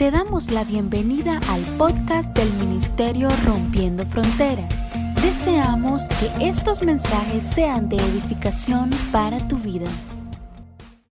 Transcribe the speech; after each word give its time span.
Te 0.00 0.10
damos 0.10 0.50
la 0.50 0.64
bienvenida 0.64 1.38
al 1.50 1.62
podcast 1.76 2.34
del 2.34 2.50
Ministerio 2.54 3.28
Rompiendo 3.44 4.06
Fronteras. 4.06 4.74
Deseamos 5.20 6.04
que 6.18 6.48
estos 6.48 6.82
mensajes 6.82 7.44
sean 7.44 7.90
de 7.90 7.96
edificación 7.96 8.88
para 9.12 9.46
tu 9.46 9.58
vida. 9.58 9.84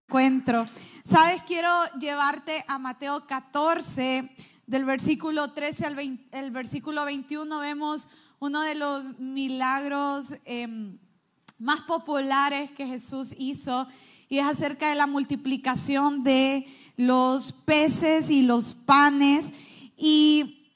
Encuentro. 0.08 0.68
Sabes, 1.04 1.40
quiero 1.42 1.70
llevarte 2.00 2.64
a 2.66 2.80
Mateo 2.80 3.28
14, 3.28 4.28
del 4.66 4.84
versículo 4.84 5.52
13 5.52 5.86
al 5.86 6.18
el 6.32 6.50
versículo 6.50 7.04
21. 7.04 7.60
Vemos 7.60 8.08
uno 8.40 8.60
de 8.62 8.74
los 8.74 9.20
milagros 9.20 10.34
em, 10.44 10.98
más 11.60 11.82
populares 11.82 12.72
que 12.72 12.88
Jesús 12.88 13.36
hizo 13.38 13.86
y 14.30 14.38
es 14.38 14.46
acerca 14.46 14.88
de 14.88 14.94
la 14.94 15.08
multiplicación 15.08 16.22
de 16.22 16.64
los 16.96 17.50
peces 17.50 18.30
y 18.30 18.42
los 18.42 18.74
panes. 18.74 19.52
Y 19.96 20.70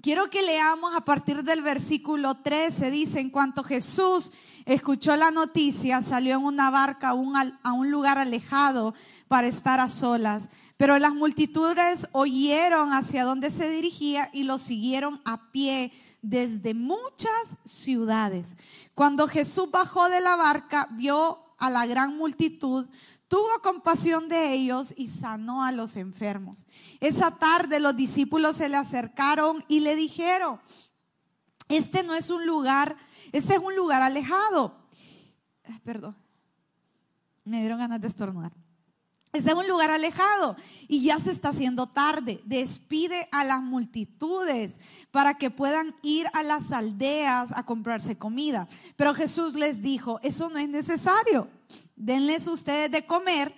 quiero 0.00 0.30
que 0.30 0.42
leamos 0.42 0.96
a 0.96 1.02
partir 1.02 1.44
del 1.44 1.60
versículo 1.60 2.38
13, 2.38 2.90
dice, 2.90 3.20
en 3.20 3.28
cuanto 3.28 3.62
Jesús 3.62 4.32
escuchó 4.64 5.14
la 5.14 5.30
noticia, 5.30 6.00
salió 6.00 6.38
en 6.38 6.44
una 6.44 6.70
barca 6.70 7.10
a 7.10 7.14
un, 7.14 7.36
a 7.36 7.72
un 7.72 7.90
lugar 7.90 8.16
alejado 8.16 8.94
para 9.28 9.46
estar 9.46 9.78
a 9.78 9.90
solas. 9.90 10.48
Pero 10.78 10.98
las 10.98 11.14
multitudes 11.14 12.08
oyeron 12.12 12.94
hacia 12.94 13.24
dónde 13.24 13.50
se 13.50 13.68
dirigía 13.68 14.30
y 14.32 14.44
lo 14.44 14.56
siguieron 14.56 15.20
a 15.26 15.50
pie 15.50 15.92
desde 16.22 16.72
muchas 16.72 17.58
ciudades. 17.66 18.56
Cuando 18.94 19.28
Jesús 19.28 19.70
bajó 19.70 20.08
de 20.08 20.22
la 20.22 20.36
barca, 20.36 20.88
vio 20.92 21.45
a 21.58 21.70
la 21.70 21.86
gran 21.86 22.16
multitud, 22.16 22.86
tuvo 23.28 23.60
compasión 23.62 24.28
de 24.28 24.52
ellos 24.52 24.94
y 24.96 25.08
sanó 25.08 25.64
a 25.64 25.72
los 25.72 25.96
enfermos. 25.96 26.66
Esa 27.00 27.30
tarde 27.30 27.80
los 27.80 27.96
discípulos 27.96 28.56
se 28.56 28.68
le 28.68 28.76
acercaron 28.76 29.64
y 29.68 29.80
le 29.80 29.96
dijeron, 29.96 30.60
este 31.68 32.02
no 32.02 32.14
es 32.14 32.30
un 32.30 32.46
lugar, 32.46 32.96
este 33.32 33.54
es 33.54 33.60
un 33.60 33.74
lugar 33.74 34.02
alejado. 34.02 34.76
Perdón, 35.84 36.16
me 37.44 37.60
dieron 37.60 37.78
ganas 37.78 38.00
de 38.00 38.08
estornudar. 38.08 38.52
En 39.44 39.58
un 39.58 39.68
lugar 39.68 39.90
alejado 39.90 40.56
y 40.88 41.02
ya 41.02 41.18
se 41.18 41.30
está 41.30 41.50
haciendo 41.50 41.86
tarde. 41.88 42.40
Despide 42.44 43.28
a 43.32 43.44
las 43.44 43.60
multitudes 43.60 44.80
para 45.10 45.36
que 45.36 45.50
puedan 45.50 45.94
ir 46.02 46.26
a 46.32 46.42
las 46.42 46.72
aldeas 46.72 47.52
a 47.52 47.64
comprarse 47.64 48.16
comida. 48.16 48.66
Pero 48.96 49.12
Jesús 49.12 49.54
les 49.54 49.82
dijo, 49.82 50.20
eso 50.22 50.48
no 50.48 50.58
es 50.58 50.68
necesario. 50.68 51.48
Denles 51.96 52.46
ustedes 52.46 52.90
de 52.90 53.04
comer. 53.04 53.52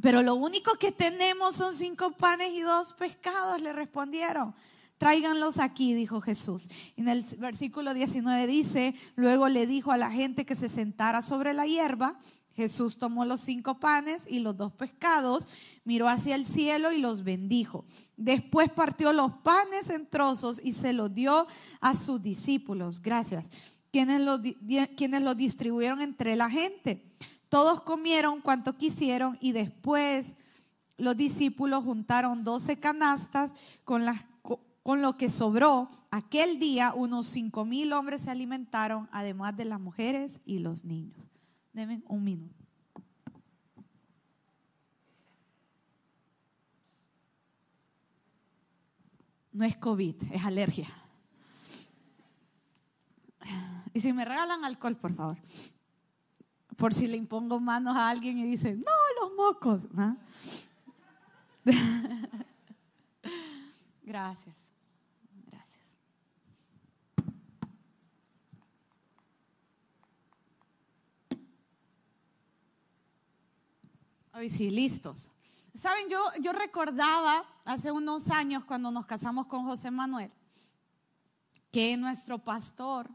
Pero 0.00 0.22
lo 0.22 0.34
único 0.34 0.74
que 0.74 0.90
tenemos 0.90 1.56
son 1.56 1.74
cinco 1.74 2.12
panes 2.12 2.50
y 2.50 2.60
dos 2.60 2.92
pescados, 2.92 3.60
le 3.60 3.72
respondieron. 3.72 4.54
Tráiganlos 4.98 5.58
aquí, 5.58 5.94
dijo 5.94 6.20
Jesús. 6.20 6.68
En 6.96 7.08
el 7.08 7.22
versículo 7.38 7.94
19 7.94 8.46
dice, 8.46 8.94
luego 9.14 9.48
le 9.48 9.66
dijo 9.66 9.92
a 9.92 9.96
la 9.96 10.10
gente 10.10 10.46
que 10.46 10.56
se 10.56 10.68
sentara 10.68 11.22
sobre 11.22 11.52
la 11.52 11.66
hierba 11.66 12.18
Jesús 12.56 12.96
tomó 12.96 13.26
los 13.26 13.42
cinco 13.42 13.78
panes 13.78 14.26
y 14.26 14.38
los 14.38 14.56
dos 14.56 14.72
pescados, 14.72 15.46
miró 15.84 16.08
hacia 16.08 16.34
el 16.34 16.46
cielo 16.46 16.90
y 16.90 16.98
los 16.98 17.22
bendijo. 17.22 17.84
Después 18.16 18.70
partió 18.70 19.12
los 19.12 19.30
panes 19.42 19.90
en 19.90 20.06
trozos 20.08 20.60
y 20.64 20.72
se 20.72 20.94
los 20.94 21.12
dio 21.12 21.46
a 21.82 21.94
sus 21.94 22.22
discípulos. 22.22 23.02
Gracias. 23.02 23.50
Quienes 23.92 24.20
los, 24.20 24.40
quienes 24.96 25.20
los 25.20 25.36
distribuyeron 25.36 26.00
entre 26.00 26.34
la 26.34 26.48
gente. 26.48 27.04
Todos 27.50 27.82
comieron 27.82 28.40
cuanto 28.40 28.72
quisieron 28.72 29.36
y 29.42 29.52
después 29.52 30.36
los 30.96 31.14
discípulos 31.14 31.84
juntaron 31.84 32.42
doce 32.42 32.78
canastas 32.78 33.54
con, 33.84 34.06
las, 34.06 34.24
con 34.82 35.02
lo 35.02 35.18
que 35.18 35.28
sobró. 35.28 35.90
Aquel 36.10 36.58
día 36.58 36.94
unos 36.94 37.26
cinco 37.26 37.66
mil 37.66 37.92
hombres 37.92 38.22
se 38.22 38.30
alimentaron, 38.30 39.10
además 39.12 39.54
de 39.58 39.66
las 39.66 39.78
mujeres 39.78 40.40
y 40.46 40.58
los 40.60 40.84
niños. 40.84 41.35
Deben 41.76 42.02
un 42.08 42.24
minuto. 42.24 42.64
No 49.52 49.62
es 49.66 49.76
COVID, 49.76 50.32
es 50.32 50.42
alergia. 50.42 50.88
Y 53.92 54.00
si 54.00 54.14
me 54.14 54.24
regalan 54.24 54.64
alcohol, 54.64 54.96
por 54.96 55.12
favor. 55.12 55.36
Por 56.78 56.94
si 56.94 57.08
le 57.08 57.18
impongo 57.18 57.60
manos 57.60 57.94
a 57.94 58.08
alguien 58.08 58.38
y 58.38 58.44
dice, 58.44 58.74
no, 58.74 58.92
los 59.20 59.34
mocos. 59.34 59.86
¿ah? 59.98 60.16
Gracias. 64.02 64.65
Hoy 74.38 74.50
sí, 74.50 74.68
listos. 74.68 75.30
Saben, 75.74 76.10
yo, 76.10 76.18
yo 76.42 76.52
recordaba 76.52 77.46
hace 77.64 77.90
unos 77.90 78.28
años 78.28 78.64
cuando 78.64 78.90
nos 78.90 79.06
casamos 79.06 79.46
con 79.46 79.64
José 79.64 79.90
Manuel, 79.90 80.30
que 81.72 81.96
nuestro 81.96 82.36
pastor, 82.36 83.08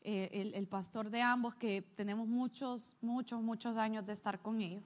eh, 0.00 0.30
el, 0.32 0.54
el, 0.54 0.66
pastor 0.66 1.10
de 1.10 1.20
ambos, 1.20 1.54
que 1.54 1.82
tenemos 1.82 2.26
muchos, 2.26 2.96
muchos, 3.02 3.42
muchos 3.42 3.76
años 3.76 4.06
de 4.06 4.14
estar 4.14 4.40
con 4.40 4.62
ellos, 4.62 4.84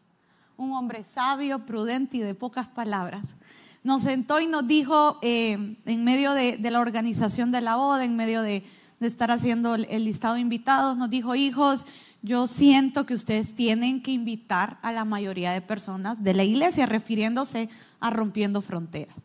un 0.57 0.73
hombre 0.73 1.05
sabio, 1.05 1.65
prudente 1.65 2.17
y 2.17 2.21
de 2.23 2.35
pocas 2.35 2.67
palabras, 2.67 3.37
nos 3.85 4.03
sentó 4.03 4.41
y 4.41 4.49
nos 4.49 4.67
dijo 4.67 5.21
eh, 5.23 5.77
en 5.85 6.03
medio 6.03 6.33
de, 6.33 6.57
de, 6.57 6.71
la 6.73 6.81
organización 6.81 7.53
de 7.53 7.61
la 7.61 7.77
boda, 7.77 8.05
en 8.05 8.17
medio 8.17 8.43
de, 8.43 8.65
de 8.99 9.07
estar 9.07 9.31
haciendo 9.31 9.77
el 9.77 10.05
listado 10.05 10.35
de 10.35 10.41
invitados, 10.41 10.97
nos 10.97 11.09
dijo, 11.09 11.37
hijos, 11.37 11.87
yo 12.23 12.47
siento 12.47 13.05
que 13.05 13.15
ustedes 13.15 13.55
tienen 13.55 14.01
que 14.01 14.13
invitar 14.13 14.79
a 14.83 14.93
la 14.93 15.05
mayoría 15.05 15.53
de 15.53 15.61
personas 15.61 16.23
de 16.23 16.35
la 16.35 16.45
iglesia, 16.45 16.87
refiriéndose 16.87 17.69
a 17.99 18.11
rompiendo 18.11 18.63
fronteras. 18.63 19.17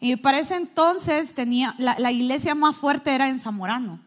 Y 0.00 0.16
para 0.16 0.40
ese 0.40 0.56
entonces 0.56 1.32
tenía, 1.32 1.74
la, 1.78 2.12
iglesia 2.12 2.54
más 2.54 2.76
fuerte 2.76 3.14
era 3.14 3.28
en 3.28 3.38
Zamorano. 3.38 4.00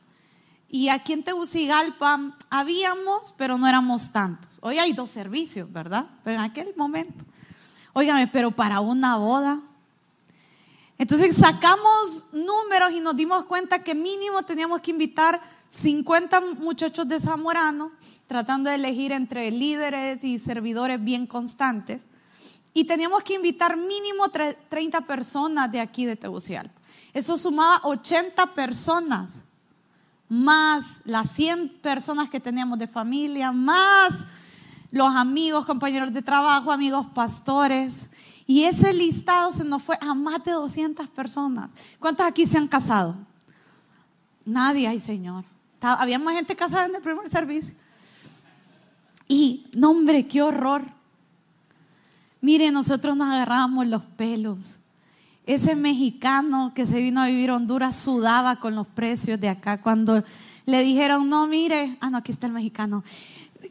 Y 0.70 0.90
aquí 0.90 1.14
en 1.14 1.24
Tegucigalpa 1.24 2.36
habíamos, 2.50 3.34
pero 3.38 3.58
no 3.58 3.68
éramos 3.68 4.12
tantos. 4.12 4.60
Hoy 4.62 4.78
hay 4.78 4.92
dos 4.92 5.10
servicios, 5.10 5.72
¿verdad? 5.72 6.06
Pero 6.26 6.38
en 6.38 6.44
aquel 6.44 6.74
momento. 6.76 7.24
Óigame, 7.94 8.28
pero 8.28 8.52
para 8.52 8.82
una 8.82 9.16
boda. 9.16 9.60
Entonces 10.98 11.36
sacamos 11.36 12.26
números 12.34 12.92
y 12.92 13.00
nos 13.00 13.16
dimos 13.16 13.46
cuenta 13.46 13.84
que 13.84 13.96
mínimo 13.96 14.44
teníamos 14.44 14.82
que 14.82 14.92
invitar 14.92 15.40
50 15.70 16.42
muchachos 16.60 17.08
de 17.08 17.20
Zamorano 17.20 17.92
tratando 18.28 18.70
de 18.70 18.76
elegir 18.76 19.12
entre 19.12 19.50
líderes 19.52 20.24
y 20.24 20.40
servidores 20.40 21.04
bien 21.04 21.26
constantes. 21.26 22.02
Y 22.74 22.84
teníamos 22.84 23.24
que 23.24 23.34
invitar 23.34 23.76
mínimo 23.76 24.26
30 24.70 25.02
personas 25.02 25.72
de 25.72 25.80
aquí 25.80 26.06
de 26.06 26.16
Tegucigalpa. 26.16 26.80
Eso 27.14 27.38
sumaba 27.38 27.82
80 27.84 28.54
personas, 28.54 29.42
más 30.30 31.00
las 31.06 31.32
100 31.32 31.80
personas 31.82 32.30
que 32.30 32.40
teníamos 32.40 32.78
de 32.78 32.88
familia, 32.88 33.52
más 33.52 34.26
los 34.92 35.16
amigos, 35.16 35.66
compañeros 35.66 36.14
de 36.14 36.22
trabajo, 36.22 36.72
amigos 36.72 37.08
pastores. 37.16 38.08
Y 38.46 38.64
ese 38.64 38.94
listado 38.94 39.52
se 39.52 39.64
nos 39.64 39.82
fue 39.82 39.98
a 40.00 40.14
más 40.14 40.44
de 40.44 40.52
200 40.52 41.08
personas. 41.10 41.72
¿Cuántos 42.00 42.26
aquí 42.26 42.46
se 42.46 42.58
han 42.58 42.68
casado? 42.68 43.16
Nadie, 44.46 45.00
Señor. 45.00 45.44
Había 45.82 46.20
más 46.20 46.36
gente 46.36 46.56
casada 46.56 46.86
en 46.86 46.96
el 46.96 47.02
primer 47.02 47.28
servicio. 47.30 47.76
Y, 49.28 49.68
no 49.74 49.92
hombre, 49.92 50.28
qué 50.28 50.42
horror. 50.42 50.84
Mire, 52.42 52.72
nosotros 52.72 53.16
nos 53.18 53.28
agarrábamos 53.28 53.88
los 53.88 54.04
pelos. 54.04 54.80
Ese 55.46 55.76
mexicano 55.76 56.72
que 56.76 56.86
se 56.86 57.00
vino 57.00 57.22
a 57.22 57.28
vivir 57.28 57.50
a 57.50 57.56
Honduras 57.56 57.96
sudaba 57.96 58.58
con 58.58 58.76
los 58.76 58.88
precios 58.88 59.40
de 59.40 59.50
acá. 59.50 59.82
Cuando 59.82 60.24
le 60.66 60.84
dijeron, 60.84 61.30
no, 61.30 61.48
mire, 61.48 61.98
ah, 62.02 62.10
no, 62.10 62.18
aquí 62.18 62.32
está 62.32 62.48
el 62.48 62.54
mexicano. 62.54 63.04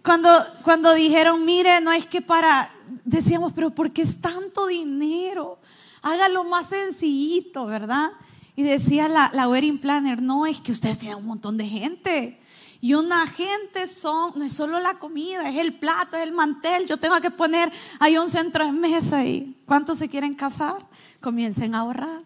Cuando, 0.03 0.29
cuando 0.63 0.95
dijeron, 0.95 1.45
mire, 1.45 1.81
no 1.81 1.93
es 1.93 2.07
que 2.07 2.23
para, 2.23 2.71
decíamos, 3.05 3.53
pero 3.53 3.71
¿por 3.71 3.93
qué 3.93 4.03
es 4.03 4.21
tanto 4.21 4.67
dinero? 4.67 5.59
Hágalo 6.03 6.45
más 6.45 6.69
sencillito, 6.69 7.67
¿verdad? 7.67 8.11
Y 8.57 8.63
decía 8.63 9.09
la, 9.09 9.31
la 9.35 9.49
wedding 9.49 9.79
planner, 9.79 10.23
no, 10.23 10.47
es 10.47 10.61
que 10.61 10.73
ustedes 10.73 10.99
tienen 10.99 11.19
un 11.19 11.27
montón 11.27 11.57
de 11.59 11.67
gente. 11.67 12.41
Y 12.81 12.95
una 12.95 13.27
gente 13.27 13.87
son, 13.87 14.33
no 14.37 14.45
es 14.45 14.53
solo 14.53 14.81
la 14.81 14.99
comida, 14.99 15.49
es 15.49 15.59
el 15.59 15.79
plato, 15.79 16.17
es 16.17 16.23
el 16.23 16.33
mantel. 16.33 16.87
Yo 16.87 16.97
tengo 16.97 17.21
que 17.21 17.31
poner 17.31 17.71
ahí 17.99 18.17
un 18.17 18.31
centro 18.31 18.65
de 18.65 18.73
mesa 18.73 19.25
y 19.25 19.57
¿cuántos 19.67 19.99
se 19.99 20.09
quieren 20.09 20.35
casar? 20.35 20.87
Comiencen 21.21 21.75
a 21.75 21.81
ahorrar. 21.81 22.23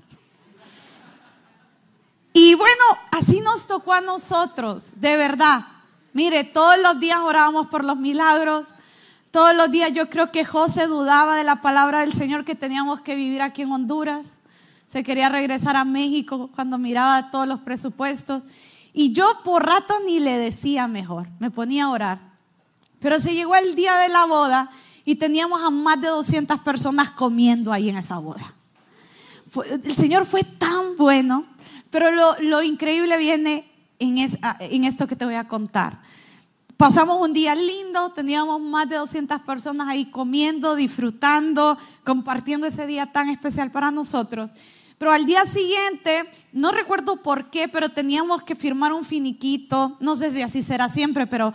Y 2.32 2.54
bueno, 2.54 2.84
así 3.10 3.40
nos 3.40 3.66
tocó 3.66 3.92
a 3.92 4.00
nosotros, 4.00 4.92
de 4.96 5.16
verdad. 5.16 5.66
Mire, 6.12 6.44
todos 6.44 6.78
los 6.78 7.00
días 7.00 7.20
orábamos 7.20 7.68
por 7.68 7.84
los 7.84 7.96
milagros, 7.96 8.66
Todos 9.30 9.54
los 9.54 9.70
días 9.70 9.92
yo 9.92 10.10
creo 10.10 10.32
que 10.32 10.44
José 10.44 10.88
dudaba 10.88 11.36
de 11.36 11.44
la 11.44 11.62
palabra 11.62 12.00
del 12.00 12.12
Señor 12.12 12.44
que 12.44 12.56
teníamos 12.56 13.00
que 13.00 13.14
vivir 13.14 13.42
aquí 13.42 13.62
en 13.62 13.70
Honduras. 13.70 14.26
Se 14.90 15.04
quería 15.04 15.28
regresar 15.28 15.76
a 15.76 15.84
México 15.84 16.50
cuando 16.52 16.76
miraba 16.76 17.30
todos 17.30 17.46
los 17.46 17.60
presupuestos. 17.60 18.42
Y 18.92 19.12
yo 19.12 19.24
por 19.44 19.64
rato 19.64 19.94
ni 20.04 20.18
le 20.18 20.36
decía 20.36 20.88
mejor, 20.88 21.28
me 21.38 21.48
ponía 21.48 21.84
a 21.84 21.90
orar. 21.90 22.18
Pero 22.98 23.20
se 23.20 23.32
llegó 23.32 23.54
el 23.54 23.76
día 23.76 23.96
de 23.98 24.08
la 24.08 24.26
boda 24.26 24.68
y 25.04 25.14
teníamos 25.14 25.62
a 25.62 25.70
más 25.70 26.00
de 26.00 26.08
200 26.08 26.58
personas 26.60 27.10
comiendo 27.10 27.72
ahí 27.72 27.88
en 27.88 27.98
esa 27.98 28.18
boda. 28.18 28.52
el 29.84 29.96
Señor 29.96 30.26
fue 30.26 30.42
tan 30.42 30.96
bueno, 30.96 31.46
pero 31.90 32.08
lo, 32.40 32.62
increíble 32.64 33.16
viene 33.16 33.70
en, 34.00 34.18
en 34.18 34.84
esto 34.84 35.06
que 35.06 35.14
te 35.14 35.24
voy 35.24 35.36
a 35.36 35.46
contar. 35.46 36.00
Pasamos 36.76 37.20
un 37.20 37.32
día 37.32 37.54
lindo, 37.54 38.10
teníamos 38.10 38.60
más 38.60 38.88
de 38.88 38.96
200 38.96 39.40
personas 39.42 39.86
ahí 39.86 40.06
comiendo, 40.06 40.74
disfrutando, 40.74 41.78
compartiendo 42.02 42.66
ese 42.66 42.88
día 42.88 43.06
tan 43.06 43.28
especial 43.28 43.70
para 43.70 43.92
nosotros. 43.92 44.50
Pero 45.00 45.12
al 45.12 45.24
día 45.24 45.46
siguiente, 45.46 46.30
no 46.52 46.72
recuerdo 46.72 47.22
por 47.22 47.48
qué, 47.48 47.68
pero 47.68 47.88
teníamos 47.88 48.42
que 48.42 48.54
firmar 48.54 48.92
un 48.92 49.02
finiquito. 49.02 49.96
No 49.98 50.14
sé 50.14 50.30
si 50.30 50.42
así 50.42 50.62
será 50.62 50.90
siempre, 50.90 51.26
pero 51.26 51.54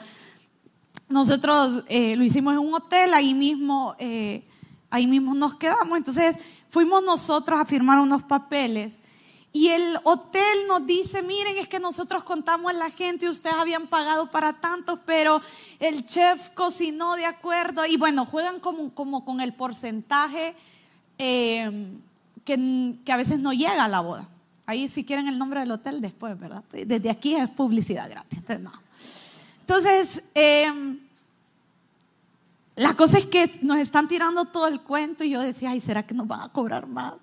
nosotros 1.10 1.84
eh, 1.88 2.16
lo 2.16 2.24
hicimos 2.24 2.54
en 2.54 2.60
un 2.60 2.74
hotel, 2.74 3.14
ahí 3.14 3.36
mismo, 3.36 3.96
eh, 4.00 4.44
ahí 4.90 5.06
mismo 5.06 5.36
nos 5.36 5.54
quedamos. 5.54 5.96
Entonces 5.96 6.40
fuimos 6.72 7.04
nosotros 7.04 7.62
a 7.62 7.66
firmar 7.66 8.00
unos 8.00 8.24
papeles. 8.24 8.98
Y 9.54 9.68
el 9.68 10.00
hotel 10.06 10.58
nos 10.68 10.88
dice, 10.88 11.22
miren, 11.22 11.56
es 11.60 11.68
que 11.68 11.78
nosotros 11.78 12.24
contamos 12.24 12.72
a 12.72 12.74
la 12.74 12.90
gente 12.90 13.30
ustedes 13.30 13.58
habían 13.58 13.86
pagado 13.86 14.32
para 14.32 14.54
tantos, 14.54 15.02
pero 15.06 15.40
el 15.80 16.04
chef 16.08 16.50
cocinó 16.56 17.16
de 17.16 17.28
acuerdo. 17.28 17.86
Y 17.86 17.96
bueno, 17.98 18.26
juegan 18.26 18.60
como, 18.60 18.92
como 18.96 19.24
con 19.24 19.40
el 19.40 19.54
porcentaje 19.54 20.56
eh, 21.20 22.00
que, 22.46 23.12
a 23.12 23.18
veces 23.18 23.40
no 23.40 23.52
llega 23.52 23.84
a 23.84 23.90
la 23.90 24.00
boda. 24.00 24.30
Ahí 24.66 24.88
si 24.88 25.04
quieren 25.04 25.28
el 25.28 25.38
nombre 25.38 25.60
del 25.60 25.72
hotel 25.72 26.02
después, 26.02 26.40
¿verdad? 26.40 26.64
Desde 26.72 27.10
aquí 27.10 27.36
es 27.36 27.50
publicidad 27.50 28.10
gratis. 28.10 28.40
Entonces, 28.40 28.64
no. 28.64 28.72
Entonces, 29.62 30.24
eh, 30.34 30.98
la 32.76 32.94
cosa 32.94 33.18
es 33.18 33.26
que 33.26 33.60
nos 33.62 33.78
están 33.78 34.08
tirando 34.08 34.46
todo 34.46 34.68
el 34.68 34.82
cuento 34.82 35.24
y 35.24 35.32
yo 35.32 35.42
decía, 35.42 35.72
ay, 35.72 35.80
¿será 35.80 36.06
que 36.06 36.14
nos 36.14 36.28
van 36.28 36.42
a 36.42 36.50
cobrar 36.50 36.88
más? 36.88 37.14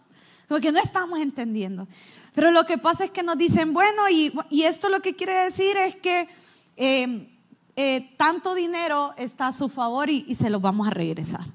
Porque 0.49 0.73
no 0.73 0.81
estamos 0.81 1.19
entendiendo. 1.21 1.87
Pero 2.35 2.51
lo 2.51 2.65
que 2.65 2.79
pasa 2.79 3.05
es 3.05 3.11
que 3.11 3.23
nos 3.23 3.37
dicen, 3.37 3.73
bueno, 3.73 4.09
y, 4.11 4.33
esto 4.63 4.89
lo 4.89 5.01
que 5.01 5.15
quiere 5.15 5.35
decir 5.45 5.77
es 5.77 5.97
que 5.97 6.29
eh, 6.77 7.29
eh, 7.77 8.15
tanto 8.17 8.55
dinero 8.55 9.15
está 9.17 9.49
a 9.49 9.53
su 9.53 9.69
favor 9.69 10.11
y, 10.11 10.35
se 10.35 10.51
lo 10.51 10.61
vamos 10.61 10.87
a 10.87 10.91
regresar. 10.91 11.47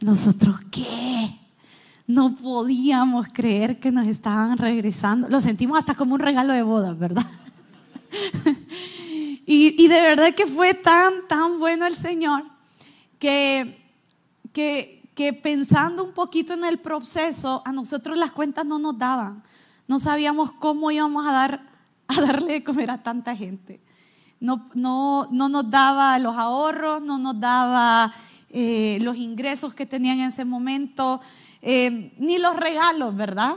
Nosotros, 0.00 0.56
¿qué? 0.70 1.38
No 2.06 2.36
podíamos 2.36 3.26
creer 3.32 3.80
que 3.80 3.90
nos 3.90 4.06
estaban 4.06 4.58
regresando. 4.58 5.28
Lo 5.28 5.40
sentimos 5.40 5.78
hasta 5.78 5.94
como 5.94 6.14
un 6.14 6.20
regalo 6.20 6.52
de 6.52 6.62
boda, 6.62 6.92
¿verdad? 6.92 7.26
y, 9.46 9.82
y, 9.82 9.88
de 9.88 10.00
verdad 10.00 10.34
que 10.34 10.46
fue 10.46 10.74
tan, 10.74 11.12
tan 11.28 11.58
bueno 11.58 11.86
el 11.86 11.96
Señor 11.96 12.44
que, 13.18 13.82
que, 14.52 15.10
que 15.14 15.32
pensando 15.32 16.04
un 16.04 16.12
poquito 16.12 16.54
en 16.54 16.64
el 16.64 16.78
proceso, 16.78 17.62
a 17.64 17.72
nosotros 17.72 18.16
las 18.16 18.32
cuentas 18.32 18.64
no 18.64 18.78
nos 18.78 18.96
daban. 18.96 19.42
No 19.88 19.98
sabíamos 19.98 20.52
cómo 20.52 20.90
íbamos 20.90 21.26
a, 21.26 21.32
dar, 21.32 21.68
a 22.08 22.20
darle 22.20 22.54
de 22.54 22.64
comer 22.64 22.90
a 22.90 23.02
tanta 23.02 23.34
gente. 23.34 23.80
No, 24.38 24.68
no, 24.74 25.28
no 25.30 25.48
nos 25.48 25.70
daba 25.70 26.18
los 26.18 26.36
ahorros, 26.36 27.02
no 27.02 27.18
nos 27.18 27.40
daba 27.40 28.12
eh, 28.50 28.98
los 29.00 29.16
ingresos 29.16 29.74
que 29.74 29.86
tenían 29.86 30.20
en 30.20 30.28
ese 30.28 30.44
momento, 30.44 31.20
eh, 31.68 32.14
ni 32.18 32.38
los 32.38 32.54
regalos, 32.54 33.16
¿verdad? 33.16 33.56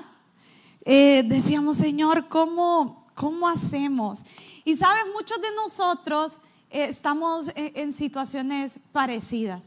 Eh, 0.83 1.21
decíamos, 1.27 1.77
Señor, 1.77 2.27
¿cómo, 2.27 3.07
¿cómo 3.13 3.47
hacemos? 3.47 4.23
Y 4.65 4.75
sabes, 4.75 5.03
muchos 5.13 5.39
de 5.39 5.47
nosotros 5.56 6.39
estamos 6.71 7.51
en, 7.56 7.94
situaciones 7.94 8.79
parecidas, 8.91 9.65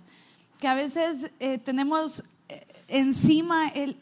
que 0.58 0.66
a 0.66 0.74
veces 0.74 1.30
tenemos 1.64 2.24
encima 2.92 3.68
el, 3.68 3.96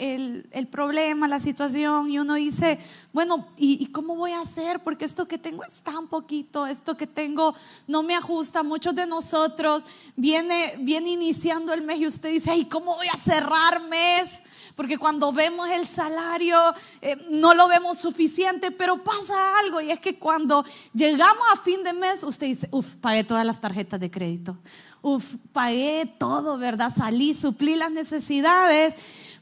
el, 0.50 0.66
problema, 0.66 1.28
la 1.28 1.38
situación, 1.38 2.10
y 2.10 2.18
uno 2.18 2.34
dice, 2.34 2.78
bueno, 3.12 3.46
¿y, 3.56 3.86
cómo 3.86 4.16
voy 4.16 4.32
a 4.32 4.40
hacer? 4.40 4.80
Porque 4.80 5.04
esto 5.04 5.28
que 5.28 5.38
tengo 5.38 5.62
es 5.64 5.80
tan 5.82 6.08
poquito, 6.08 6.66
esto 6.66 6.96
que 6.96 7.06
tengo 7.06 7.54
no 7.86 8.02
me 8.02 8.16
ajusta. 8.16 8.64
Muchos 8.64 8.94
de 8.96 9.06
nosotros 9.06 9.84
viene, 10.16 10.74
viene 10.80 11.10
iniciando 11.10 11.72
el 11.72 11.82
mes 11.82 12.00
y 12.00 12.06
usted 12.08 12.32
dice, 12.32 12.54
¿y 12.56 12.64
cómo 12.64 12.96
voy 12.96 13.06
a 13.12 13.16
cerrar 13.16 13.80
mes? 13.88 14.40
Porque 14.74 14.98
cuando 14.98 15.32
vemos 15.32 15.68
el 15.70 15.86
salario 15.86 16.56
eh, 17.00 17.14
no 17.30 17.54
lo 17.54 17.68
vemos 17.68 17.98
suficiente, 17.98 18.70
pero 18.72 19.02
pasa 19.04 19.58
algo 19.60 19.80
y 19.80 19.90
es 19.90 20.00
que 20.00 20.18
cuando 20.18 20.64
llegamos 20.92 21.42
a 21.52 21.58
fin 21.58 21.84
de 21.84 21.92
mes, 21.92 22.24
usted 22.24 22.48
dice, 22.48 22.68
uff, 22.72 22.96
pagué 22.96 23.22
todas 23.22 23.46
las 23.46 23.60
tarjetas 23.60 24.00
de 24.00 24.10
crédito 24.10 24.56
uf, 25.02 25.36
pagué 25.52 26.06
todo, 26.18 26.58
¿verdad? 26.58 26.92
Salí, 26.94 27.34
suplí 27.34 27.76
las 27.76 27.90
necesidades. 27.90 28.94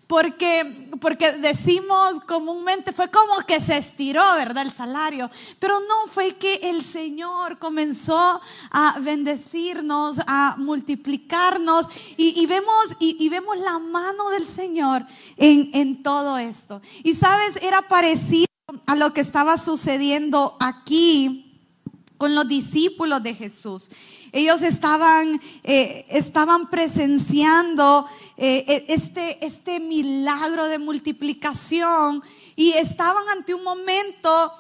Porque, 0.07 0.91
porque 1.03 1.33
decimos 1.33 2.21
comúnmente, 2.27 2.95
fue 2.95 3.11
como 3.11 3.45
que 3.47 3.61
se 3.61 3.77
estiró, 3.77 4.23
¿verdad? 4.37 4.65
El 4.65 4.73
salario. 4.73 5.31
Pero 5.59 5.81
no, 5.81 6.11
fue 6.11 6.37
que 6.37 6.55
el 6.71 6.83
Señor 6.83 7.59
comenzó 7.59 8.41
a 8.71 8.99
bendecirnos, 9.01 10.19
a 10.27 10.55
multiplicarnos 10.57 11.89
y, 12.17 12.47
vemos, 12.47 12.97
y, 12.99 13.29
vemos 13.29 13.59
la 13.59 13.79
mano 13.79 14.31
del 14.31 14.47
Señor 14.47 15.05
en, 15.37 15.71
en 15.75 16.03
todo 16.03 16.39
esto. 16.39 16.81
Y 17.03 17.15
sabes, 17.15 17.57
era 17.61 17.83
parecido 17.83 18.49
a 18.87 18.97
lo 18.97 19.13
que 19.13 19.21
estaba 19.21 19.59
sucediendo 19.59 20.57
aquí 20.59 21.49
con 22.17 22.35
los 22.35 22.49
discípulos 22.49 23.23
de 23.23 23.35
Jesús. 23.35 23.91
Ellos 24.33 24.63
estaban, 24.63 25.41
eh, 25.65 26.07
estaban 26.11 26.69
presenciando 26.71 28.07
eh, 28.37 28.65
e, 28.69 28.95
este, 28.95 29.45
este 29.45 29.81
milagro 29.81 30.67
de 30.67 30.79
multiplicación 30.79 32.23
y 32.55 32.73
estaban 32.73 33.29
ante 33.31 33.55
un 33.55 33.65
momento 33.65 34.53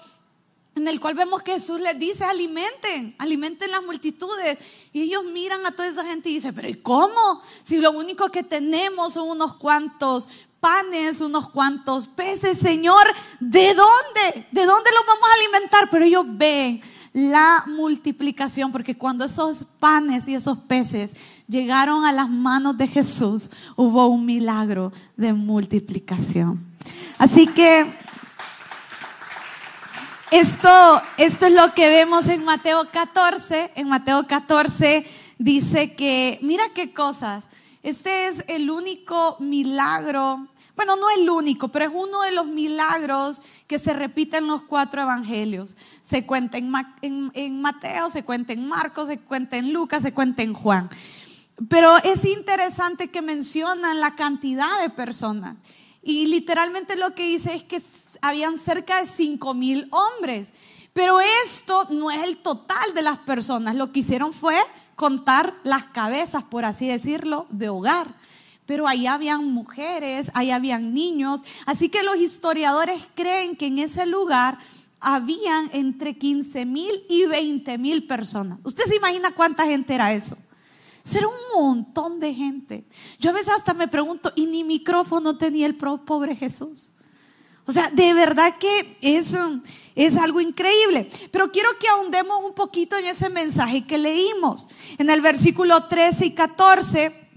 en 0.79 0.88
el 0.88 1.00
cual 1.00 1.15
vemos 1.15 1.43
que 1.43 1.53
Jesús 1.53 1.81
les 1.81 1.99
dice, 1.99 2.25
alimenten, 2.25 3.15
alimenten 3.19 3.70
las 3.70 3.82
multitudes. 3.82 4.59
Y 4.93 5.03
ellos 5.03 5.25
miran 5.25 5.67
a 5.67 5.73
toda 5.73 5.88
esa 5.88 6.05
gente 6.05 6.31
y 6.31 6.35
dicen, 6.35 6.55
pero 6.55 6.69
¿y 6.69 6.76
cómo? 6.76 7.43
Si 7.62 7.79
lo 7.79 7.91
único 7.91 8.31
que 8.31 8.43
tenemos 8.43 9.14
son 9.14 9.29
unos 9.29 9.56
cuantos 9.56 10.29
panes, 10.61 11.21
unos 11.21 11.49
cuantos 11.50 12.09
peces, 12.09 12.59
Señor, 12.59 13.07
¿de 13.40 13.75
dónde? 13.75 14.47
¿De 14.50 14.66
dónde 14.66 14.90
los 14.93 15.07
vamos 15.07 15.25
a 15.25 15.35
alimentar? 15.35 15.88
Pero 15.90 16.04
ellos 16.04 16.25
ven 16.26 16.81
la 17.19 17.65
multiplicación, 17.67 18.71
porque 18.71 18.97
cuando 18.97 19.25
esos 19.25 19.65
panes 19.81 20.29
y 20.29 20.37
esos 20.37 20.57
peces 20.57 21.17
llegaron 21.49 22.05
a 22.05 22.13
las 22.13 22.31
manos 22.31 22.79
de 22.79 22.87
Jesús, 22.87 23.51
hubo 23.75 24.07
un 24.07 24.25
milagro 24.25 24.93
de 25.17 25.33
multiplicación. 25.33 26.65
Así 27.19 27.49
que 27.49 27.93
esto, 30.31 31.03
esto 31.17 31.47
es 31.47 31.53
lo 31.55 31.75
que 31.75 31.89
vemos 31.89 32.29
en 32.29 32.45
Mateo 32.45 32.89
14. 32.93 33.73
En 33.75 33.89
Mateo 33.89 34.25
14 34.29 35.05
dice 35.39 35.95
que, 35.97 36.39
mira 36.41 36.63
qué 36.73 36.93
cosas, 36.93 37.43
este 37.83 38.29
es 38.29 38.45
el 38.47 38.71
único 38.71 39.37
milagro 39.41 40.47
bueno, 40.78 40.94
no 40.94 41.11
el 41.11 41.28
único, 41.28 41.66
pero 41.66 41.87
es 41.87 41.92
uno 41.92 42.23
de 42.23 42.30
los 42.30 42.47
milagros 42.47 43.42
que 43.66 43.80
se 43.80 43.92
repiten 43.92 44.44
en 44.44 44.50
los 44.50 44.62
cuatro 44.62 45.02
evangelios. 45.02 45.76
Se 46.02 46.25
cuenta 46.25 46.56
en, 46.56 46.70
Mateo, 47.61 48.11
se 48.11 48.23
cuenta 48.23 48.52
en 48.52 48.68
Marcos, 48.68 49.08
se 49.08 49.18
cuenta 49.18 49.56
en 49.56 49.73
Lucas, 49.73 50.04
se 50.04 50.14
cuenta 50.14 50.44
en 50.44 50.54
Juan. 50.54 50.88
Pero 51.68 51.97
es 52.04 52.25
interesante 52.25 53.08
que 53.08 53.23
mencionan 53.23 53.99
la 53.99 54.14
cantidad 54.14 54.80
de 54.80 54.90
personas. 54.90 55.56
Y 56.00 56.26
literalmente 56.26 56.94
lo 56.94 57.12
que 57.12 57.26
dice 57.26 57.56
es 57.56 57.64
que 57.64 57.82
habían 58.23 58.56
cerca 58.56 59.00
de 59.00 59.08
cinco 59.08 59.54
mil 59.54 59.90
hombres. 59.90 60.52
Pero 60.92 61.18
esto 61.44 61.88
no 61.90 62.12
es 62.12 62.23
el 62.23 62.37
total 62.37 62.94
de 62.94 63.02
las 63.02 63.18
personas. 63.18 63.75
Lo 63.75 63.90
que 63.90 63.99
hicieron 63.99 64.32
fue 64.32 64.54
contar 64.94 65.54
las 65.64 65.82
cabezas, 65.87 66.44
por 66.44 66.64
así 66.64 66.87
decirlo, 66.87 67.49
de 67.50 67.68
hogar 67.68 68.14
pero 68.69 68.87
ahí 68.87 69.07
habían 69.07 69.51
mujeres, 69.51 70.31
ahí 70.35 70.51
habían 70.51 70.93
niños. 70.93 71.41
Así 71.65 71.89
que 71.89 72.03
los 72.03 72.17
historiadores 72.17 73.03
creen 73.15 73.57
que 73.57 73.65
en 73.65 73.79
ese 73.79 74.05
lugar 74.05 74.59
habían 75.01 75.71
entre 75.73 76.19
15 76.19 76.67
mil 76.67 77.03
y 77.09 77.25
20 77.25 77.79
mil 77.79 78.07
personas. 78.07 78.59
¿Usted 78.65 78.85
se 78.85 78.97
imagina 78.97 79.31
cuánta 79.35 79.65
gente 79.65 79.95
era 79.95 80.13
eso? 80.13 80.37
Eso 81.03 81.17
era 81.17 81.29
un 81.29 81.65
montón 81.65 82.21
de 82.21 82.35
gente. 82.35 82.85
Yo 83.19 83.31
a 83.31 83.33
veces 83.33 83.55
hasta 83.57 83.73
me 83.73 83.89
pregunto, 83.89 84.35
¿y 84.37 84.45
ni 84.45 84.65
micrófono 84.65 85.39
tenía 85.39 85.65
el 85.65 85.77
pobre 85.77 86.37
Jesús? 86.37 86.91
O 87.65 87.73
sea, 87.73 87.91
de 87.91 88.13
verdad 88.13 88.55
que 88.59 88.99
es, 89.01 89.35
es 89.95 90.17
algo 90.19 90.43
increíble. 90.43 91.09
Pero 91.31 91.51
quiero 91.51 91.71
que 91.81 91.89
ahondemos 91.89 92.45
un 92.45 92.53
poquito 92.53 92.99
en 92.99 93.07
ese 93.07 93.31
mensaje 93.31 93.87
que 93.87 93.97
leímos. 93.97 94.69
En 94.99 95.09
el 95.09 95.23
versículo 95.23 95.85
13 95.85 96.27
y 96.27 96.35
14 96.35 97.27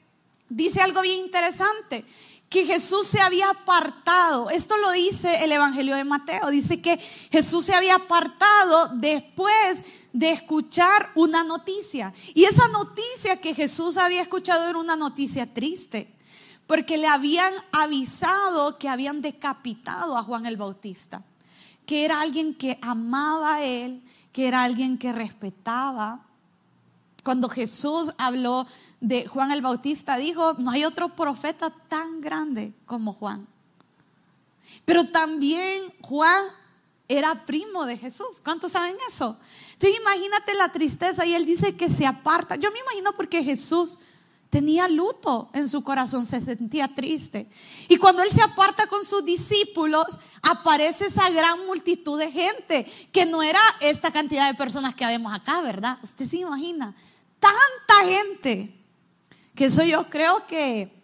dice 0.52 0.82
algo 0.82 1.02
bien 1.02 1.22
interesante 1.22 2.06
que 2.50 2.66
Jesús 2.66 3.08
se 3.08 3.22
había 3.22 3.50
apartado. 3.50 4.50
Esto 4.50 4.76
lo 4.78 4.92
dice 4.92 5.44
el 5.44 5.54
Evangelio 5.54 5.96
de 5.96 6.04
Mateo. 6.04 6.50
Dice 6.50 6.82
que 6.82 6.98
Jesús 6.98 7.66
se 7.66 7.74
había 7.74 7.96
apartado 7.96 8.90
después 8.96 9.84
de 10.12 10.32
escuchar 10.32 11.12
una 11.16 11.46
noticia. 11.46 12.14
Y 12.34 12.44
esa 12.44 12.68
noticia 12.68 13.40
que 13.40 13.56
Jesús 13.56 13.96
había 13.96 14.22
escuchado 14.22 14.70
era 14.70 14.78
una 14.78 14.98
noticia 14.98 15.54
triste, 15.54 16.14
porque 16.68 16.98
le 16.98 17.08
habían 17.08 17.54
avisado 17.72 18.78
que 18.78 18.90
habían 18.90 19.22
decapitado 19.22 20.18
a 20.18 20.24
Juan 20.24 20.46
el 20.46 20.58
Bautista, 20.58 21.24
que 21.86 22.04
era 22.04 22.20
alguien 22.20 22.54
que 22.54 22.78
amaba 22.82 23.56
a 23.56 23.64
él, 23.64 24.04
que 24.34 24.50
era 24.50 24.64
alguien 24.64 24.98
que 24.98 25.14
respetaba. 25.14 26.28
Cuando 27.24 27.50
Jesús 27.50 28.12
habló 28.18 28.66
de 29.00 29.28
Juan 29.28 29.52
el 29.52 29.62
Bautista, 29.62 30.18
dijo, 30.18 30.54
no 30.54 30.72
hay 30.72 30.86
otro 30.86 31.16
profeta 31.16 31.72
tan 31.88 32.22
grande 32.22 32.74
como 32.86 33.14
Juan. 33.14 33.48
Pero 34.86 35.06
también 35.06 35.94
Juan 36.02 36.44
era 37.08 37.46
primo 37.46 37.86
de 37.86 37.98
Jesús. 37.98 38.40
¿Cuántos 38.44 38.72
saben 38.72 38.96
eso? 39.10 39.38
Entonces 39.74 40.00
imagínate 40.00 40.54
la 40.54 40.72
tristeza 40.72 41.26
y 41.26 41.34
él 41.34 41.46
dice 41.46 41.76
que 41.76 41.90
se 41.90 42.06
aparta. 42.06 42.56
Yo 42.56 42.72
me 42.72 42.80
imagino 42.80 43.14
porque 43.14 43.44
Jesús 43.44 43.98
tenía 44.50 44.88
luto 44.88 45.50
en 45.54 45.68
su 45.68 45.82
corazón, 45.82 46.26
se 46.26 46.42
sentía 46.42 46.94
triste. 46.94 47.50
Y 47.88 47.98
cuando 47.98 48.22
él 48.22 48.30
se 48.32 48.42
aparta 48.42 48.86
con 48.88 49.04
sus 49.06 49.26
discípulos, 49.26 50.20
aparece 50.42 51.06
esa 51.08 51.30
gran 51.30 51.66
multitud 51.66 52.20
de 52.20 52.32
gente, 52.32 52.86
que 53.12 53.26
no 53.26 53.42
era 53.42 53.62
esta 53.80 54.12
cantidad 54.12 54.48
de 54.48 54.58
personas 54.58 54.94
que 54.94 55.06
vemos 55.06 55.34
acá, 55.34 55.62
¿verdad? 55.62 55.98
Usted 56.04 56.26
se 56.26 56.38
imagina, 56.38 56.94
tanta 57.42 58.08
gente, 58.08 58.74
que 59.54 59.66
eso 59.66 59.84
yo 59.84 60.10
creo 60.10 60.48
que 60.48 60.96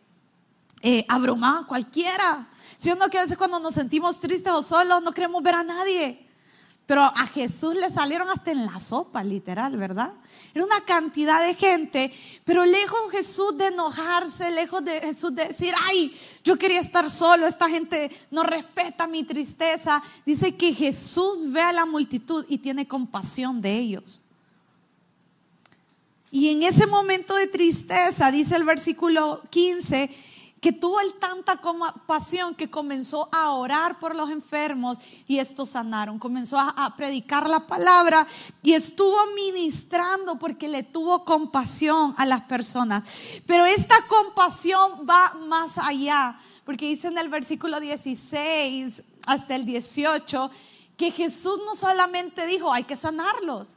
eh, 0.82 1.06
abrumaba 1.10 1.60
a 1.60 1.68
cualquiera. 1.68 2.48
Si 2.78 2.92
uno 2.92 3.10
que 3.10 3.18
a 3.18 3.24
veces 3.24 3.38
cuando 3.38 3.60
nos 3.60 3.74
sentimos 3.74 4.20
tristes 4.20 4.54
o 4.54 4.64
solos 4.64 5.04
no 5.04 5.12
queremos 5.12 5.44
ver 5.44 5.56
a 5.56 5.64
nadie. 5.64 6.24
Pero 6.86 7.02
a 7.04 7.28
Jesús 7.28 7.76
le 7.76 7.90
salieron 7.90 8.30
hasta 8.30 8.52
en 8.52 8.66
la 8.66 8.80
sopa, 8.80 9.22
literal, 9.22 9.76
¿verdad? 9.76 10.14
Era 10.54 10.64
una 10.64 10.80
cantidad 10.86 11.46
de 11.46 11.54
gente, 11.54 12.14
pero 12.46 12.64
lejos 12.64 13.12
Jesús 13.12 13.58
de 13.58 13.68
enojarse, 13.68 14.50
lejos 14.52 14.86
de 14.86 15.02
Jesús 15.02 15.36
de 15.36 15.48
decir, 15.48 15.74
ay, 15.84 16.18
yo 16.46 16.58
quería 16.58 16.80
estar 16.80 17.10
solo, 17.10 17.46
esta 17.46 17.68
gente 17.68 18.10
no 18.32 18.44
respeta 18.44 19.06
mi 19.06 19.24
tristeza. 19.24 20.02
Dice 20.26 20.56
que 20.56 20.74
Jesús 20.74 21.52
ve 21.52 21.60
a 21.60 21.74
la 21.74 21.86
multitud 21.86 22.46
y 22.48 22.60
tiene 22.60 22.88
compasión 22.88 23.62
de 23.62 23.74
ellos. 23.74 24.22
Y 26.32 26.50
en 26.50 26.64
ese 26.64 26.88
momento 26.88 27.36
de 27.36 27.48
tristeza, 27.48 28.32
dice 28.32 28.56
el 28.56 28.64
versículo 28.64 29.42
15, 29.50 30.10
que 30.62 30.72
tuvo 30.72 31.00
el 31.00 31.14
tanta 31.14 31.58
compasión 31.58 32.56
que 32.56 32.70
comenzó 32.70 33.30
a 33.32 33.52
orar 33.52 34.00
por 34.00 34.16
los 34.16 34.30
enfermos 34.32 34.98
y 35.28 35.40
estos 35.40 35.70
sanaron. 35.70 36.20
Comenzó 36.20 36.60
a, 36.60 36.94
predicar 36.98 37.48
la 37.50 37.68
palabra 37.68 38.28
y 38.64 38.74
estuvo 38.74 39.18
ministrando 39.36 40.38
porque 40.40 40.68
le 40.68 40.84
tuvo 40.84 41.24
compasión 41.24 42.14
a 42.18 42.26
las 42.26 42.42
personas. 42.42 43.08
Pero 43.46 43.66
esta 43.66 43.96
compasión 44.08 45.08
va 45.08 45.36
más 45.48 45.78
allá, 45.78 46.40
porque 46.66 46.88
dice 46.88 47.08
en 47.08 47.18
el 47.18 47.30
versículo 47.30 47.80
16 47.80 49.04
hasta 49.26 49.56
el 49.56 49.66
18 49.66 50.52
que 50.98 51.12
Jesús 51.12 51.60
no 51.66 51.76
solamente 51.76 52.48
dijo, 52.48 52.74
hay 52.74 52.84
que 52.84 52.96
sanarlos. 52.96 53.77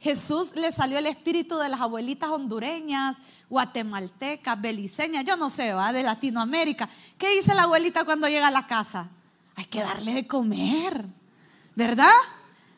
Jesús 0.00 0.54
le 0.54 0.70
salió 0.70 0.98
el 0.98 1.06
espíritu 1.06 1.58
de 1.58 1.68
las 1.68 1.80
abuelitas 1.80 2.30
hondureñas, 2.30 3.16
guatemalteca, 3.50 4.54
beliceña, 4.54 5.22
yo 5.22 5.36
no 5.36 5.50
sé, 5.50 5.72
¿va? 5.72 5.92
de 5.92 6.02
Latinoamérica. 6.02 6.88
¿Qué 7.16 7.30
dice 7.34 7.54
la 7.54 7.62
abuelita 7.62 8.04
cuando 8.04 8.28
llega 8.28 8.46
a 8.48 8.52
la 8.52 8.66
casa? 8.66 9.08
Hay 9.56 9.64
que 9.64 9.80
darle 9.80 10.14
de 10.14 10.26
comer, 10.26 11.04
¿verdad? 11.74 12.06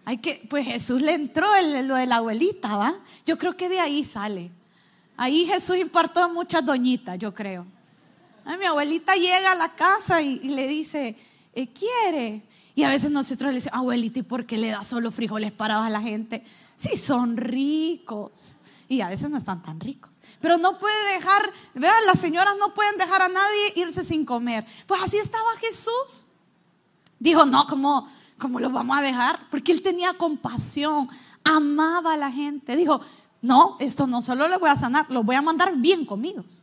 Hay 0.07 0.17
que, 0.17 0.47
pues 0.49 0.67
Jesús 0.67 1.03
le 1.03 1.13
entró 1.13 1.47
lo 1.85 1.97
de 1.97 2.07
la 2.07 2.17
abuelita, 2.17 2.77
¿va? 2.77 2.95
Yo 3.27 3.37
creo 3.37 3.55
que 3.55 3.69
de 3.69 3.81
ahí 3.81 4.03
sale. 4.03 4.51
Ahí 5.17 5.45
Jesús 5.45 5.77
impartió 5.77 6.25
a 6.25 6.29
muchas 6.29 6.65
doñitas, 6.65 7.19
yo 7.19 7.35
creo. 7.35 7.67
mi 8.59 8.65
abuelita 8.65 9.15
llega 9.15 9.53
a 9.53 9.55
la 9.55 9.75
casa 9.75 10.23
y, 10.23 10.39
le 10.39 10.67
dice, 10.67 11.17
eh, 11.55 11.69
¿quiere? 11.69 12.43
Y 12.75 12.85
a 12.85 12.89
veces 12.89 13.11
nosotros 13.11 13.51
le 13.51 13.57
decimos, 13.57 13.77
abuelita, 13.77 14.21
¿y 14.21 14.23
por 14.23 14.47
qué 14.47 14.57
le 14.57 14.71
da 14.71 14.83
solo 14.83 15.11
frijoles 15.11 15.53
parados 15.53 15.85
a 15.85 15.91
la 15.91 16.01
gente? 16.01 16.43
Si 16.81 16.97
son 16.97 17.37
ricos. 17.37 18.55
Y 18.89 19.03
a 19.03 19.09
veces 19.09 19.29
no 19.29 19.37
están 19.37 19.63
tan 19.63 19.79
ricos. 19.79 20.11
Pero 20.41 20.57
no 20.57 20.79
puede 20.79 21.13
dejar, 21.13 21.43
vean, 21.75 22.07
las 22.07 22.19
señoras 22.19 22.55
no 22.59 22.73
pueden 22.73 22.97
dejar 22.97 23.21
a 23.21 23.29
nadie 23.29 23.73
irse 23.77 24.03
sin 24.03 24.25
comer. 24.25 24.67
Pues 24.87 25.03
así 25.03 25.19
estaba 25.19 25.45
Jesús. 25.61 26.25
Dijo, 27.19 27.45
no, 27.45 27.67
¿cómo, 27.67 28.09
cómo 28.39 28.59
lo 28.59 28.71
vamos 28.71 28.97
a 28.97 29.03
dejar? 29.03 29.39
Porque 29.51 29.73
él 29.73 29.83
tenía 29.83 30.15
compasión, 30.15 31.11
amaba 31.45 32.15
a 32.15 32.17
la 32.17 32.33
gente. 32.33 32.75
Dijo, 32.77 33.03
no, 33.43 33.77
esto 33.79 34.07
no 34.07 34.23
solo 34.23 34.49
lo 34.49 34.59
voy 34.59 34.71
a 34.71 34.77
sanar, 34.77 35.05
lo 35.11 35.23
voy 35.23 35.37
a 35.37 35.43
mandar 35.43 35.77
bien 35.77 36.07
comidos. 36.07 36.63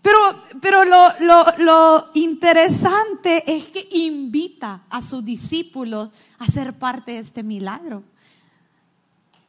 Pero, 0.00 0.18
pero 0.62 0.84
lo, 0.86 1.08
lo, 1.20 1.44
lo, 1.58 2.10
interesante 2.14 3.44
es 3.46 3.66
que 3.66 3.88
invita 3.92 4.84
a 4.88 5.02
sus 5.02 5.22
discípulos 5.22 6.08
a 6.38 6.48
ser 6.48 6.78
parte 6.78 7.12
de 7.12 7.18
este 7.18 7.42
milagro. 7.42 8.04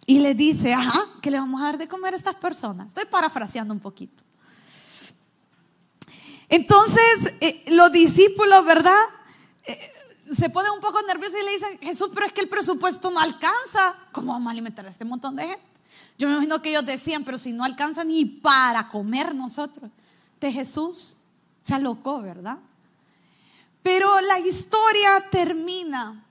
Y 0.06 0.20
le 0.20 0.36
dice, 0.36 0.74
ajá, 0.74 1.00
¿qué 1.22 1.32
le 1.32 1.40
vamos 1.40 1.62
a 1.62 1.66
dar 1.66 1.78
de 1.78 1.88
comer 1.88 2.14
a 2.14 2.18
estas 2.18 2.36
personas? 2.36 2.88
Estoy 2.88 3.06
parafraseando 3.06 3.74
un 3.74 3.80
poquito. 3.80 4.24
Entonces, 6.50 7.34
eh, 7.40 7.64
los 7.70 7.92
discípulos, 7.92 8.66
¿verdad? 8.66 9.00
Eh, 9.66 9.92
se 10.36 10.50
ponen 10.50 10.72
un 10.72 10.82
poco 10.82 11.02
nerviosos 11.04 11.38
y 11.42 11.46
le 11.46 11.52
dicen, 11.52 11.80
Jesús, 11.80 12.12
pero 12.14 12.26
es 12.26 12.34
que 12.34 12.42
el 12.42 12.50
presupuesto 12.50 13.12
no 13.12 13.20
alcanza. 13.20 13.96
¿Cómo 14.12 14.34
vamos 14.34 14.48
a 14.48 14.52
alimentar 14.52 14.86
a 14.86 14.90
este 14.90 15.06
montón 15.06 15.36
de 15.36 15.44
gente? 15.44 15.64
Yo 16.18 16.28
me 16.28 16.34
imagino 16.34 16.62
que 16.62 16.70
ellos 16.70 16.86
decían, 16.86 17.24
pero 17.24 17.38
si 17.38 17.54
no 17.54 17.64
alcanza 17.64 18.04
ni 18.04 18.26
para 18.26 18.88
comer 18.88 19.34
nosotros. 19.34 19.90
De 20.40 20.52
Jesús 20.52 21.16
se 21.62 21.74
alocó, 21.74 22.22
¿verdad? 22.22 22.58
Pero 23.82 24.20
la 24.22 24.40
historia 24.40 25.30
termina 25.32 26.24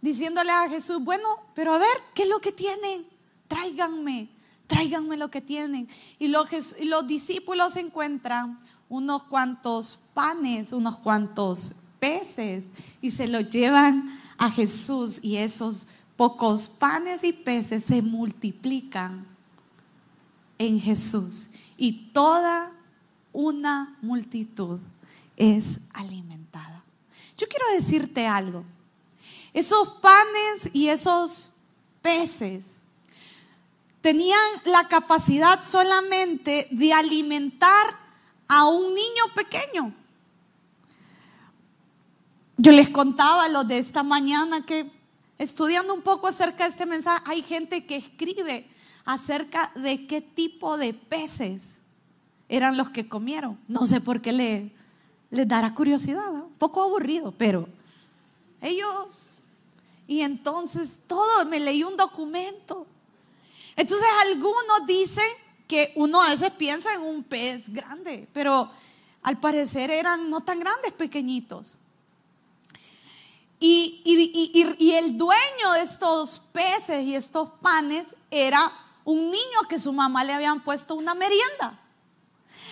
diciéndole 0.00 0.52
a 0.52 0.68
Jesús, 0.68 1.02
bueno, 1.02 1.28
pero 1.54 1.74
a 1.74 1.78
ver, 1.78 2.02
¿qué 2.14 2.22
es 2.22 2.28
lo 2.28 2.40
que 2.40 2.52
tienen? 2.52 3.06
Tráiganme, 3.48 4.28
tráiganme 4.66 5.16
lo 5.16 5.30
que 5.30 5.40
tienen. 5.40 5.88
Y 6.18 6.28
los, 6.28 6.48
los 6.80 7.06
discípulos 7.06 7.76
encuentran 7.76 8.58
unos 8.88 9.24
cuantos 9.24 10.08
panes, 10.14 10.72
unos 10.72 10.96
cuantos 10.98 11.76
peces 11.98 12.72
y 13.00 13.10
se 13.10 13.26
los 13.26 13.50
llevan 13.50 14.20
a 14.38 14.50
Jesús 14.50 15.22
y 15.24 15.36
esos 15.36 15.86
pocos 16.16 16.68
panes 16.68 17.24
y 17.24 17.32
peces 17.32 17.84
se 17.84 18.02
multiplican 18.02 19.26
en 20.58 20.80
Jesús 20.80 21.50
y 21.76 22.10
toda 22.12 22.72
una 23.32 23.98
multitud 24.00 24.80
es 25.36 25.80
alimentada. 25.92 26.82
Yo 27.36 27.46
quiero 27.48 27.66
decirte 27.74 28.26
algo. 28.26 28.64
Esos 29.52 29.88
panes 30.00 30.70
y 30.72 30.88
esos 30.88 31.52
peces 32.00 32.76
tenían 34.06 34.38
la 34.66 34.86
capacidad 34.86 35.60
solamente 35.62 36.68
de 36.70 36.92
alimentar 36.92 37.88
a 38.46 38.68
un 38.68 38.94
niño 38.94 39.24
pequeño. 39.34 39.92
Yo 42.56 42.70
les 42.70 42.88
contaba 42.88 43.48
lo 43.48 43.64
de 43.64 43.78
esta 43.78 44.04
mañana 44.04 44.64
que 44.64 44.88
estudiando 45.38 45.92
un 45.92 46.02
poco 46.02 46.28
acerca 46.28 46.62
de 46.62 46.70
este 46.70 46.86
mensaje, 46.86 47.20
hay 47.26 47.42
gente 47.42 47.84
que 47.84 47.96
escribe 47.96 48.70
acerca 49.04 49.72
de 49.74 50.06
qué 50.06 50.20
tipo 50.20 50.78
de 50.78 50.94
peces 50.94 51.78
eran 52.48 52.76
los 52.76 52.90
que 52.90 53.08
comieron. 53.08 53.58
No 53.66 53.88
sé 53.88 54.00
por 54.00 54.22
qué 54.22 54.30
le, 54.30 54.72
les 55.32 55.48
dará 55.48 55.74
curiosidad, 55.74 56.30
un 56.30 56.54
poco 56.58 56.80
aburrido, 56.80 57.32
pero 57.32 57.68
ellos... 58.60 59.30
Y 60.06 60.20
entonces 60.20 61.00
todo, 61.08 61.44
me 61.46 61.58
leí 61.58 61.82
un 61.82 61.96
documento 61.96 62.86
entonces 63.76 64.08
algunos 64.22 64.86
dicen 64.86 65.24
que 65.68 65.92
uno 65.96 66.22
a 66.22 66.30
veces 66.30 66.50
piensa 66.52 66.94
en 66.94 67.02
un 67.02 67.22
pez 67.22 67.68
grande, 67.68 68.28
pero 68.32 68.70
al 69.22 69.38
parecer 69.38 69.90
eran 69.90 70.30
no 70.30 70.40
tan 70.40 70.60
grandes, 70.60 70.92
pequeñitos. 70.92 71.76
Y, 73.58 74.92
el 74.94 75.16
dueño 75.16 75.72
de 75.72 75.82
estos 75.82 76.40
peces 76.52 77.04
y 77.04 77.14
estos 77.14 77.48
panes 77.60 78.14
era 78.30 78.72
un 79.04 79.30
niño 79.30 79.60
que 79.68 79.78
su 79.78 79.92
mamá 79.92 80.24
le 80.24 80.32
habían 80.32 80.62
puesto 80.62 80.94
una 80.94 81.14
merienda. 81.14 81.80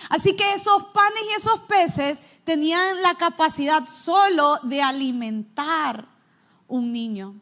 Así 0.09 0.35
que 0.35 0.53
esos 0.53 0.85
panes 0.85 1.23
y 1.31 1.33
esos 1.35 1.59
peces 1.61 2.19
tenían 2.43 3.01
la 3.01 3.15
capacidad 3.15 3.87
solo 3.87 4.59
de 4.63 4.81
alimentar 4.81 6.07
un 6.67 6.91
niño. 6.91 7.35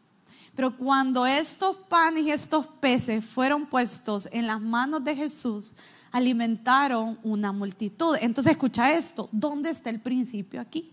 Pero 0.56 0.78
cuando 0.78 1.26
estos 1.26 1.76
panes 1.90 2.24
y 2.24 2.32
estos 2.32 2.68
peces 2.68 3.26
fueron 3.26 3.66
puestos 3.66 4.30
en 4.32 4.46
las 4.46 4.62
manos 4.62 5.04
de 5.04 5.16
Jesús, 5.16 5.74
alimentaron 6.12 7.18
una 7.24 7.52
multitud. 7.52 8.16
Entonces 8.22 8.52
escucha 8.52 8.94
esto, 8.94 9.28
¿dónde 9.32 9.72
está 9.72 9.90
el 9.90 10.00
principio 10.00 10.62
aquí? 10.62 10.92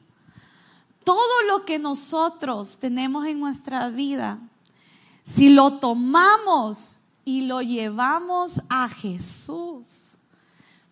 Todo 1.05 1.43
lo 1.49 1.65
que 1.67 1.79
nosotros 1.79 2.79
tenemos 2.79 3.27
en 3.27 3.39
nuestra 3.39 3.91
vida, 3.91 4.39
si 5.25 5.51
lo 5.51 5.75
tomamos 5.75 7.01
y 7.25 7.43
lo 7.43 7.61
llevamos 7.61 8.63
a 8.71 8.89
Jesús, 8.89 10.17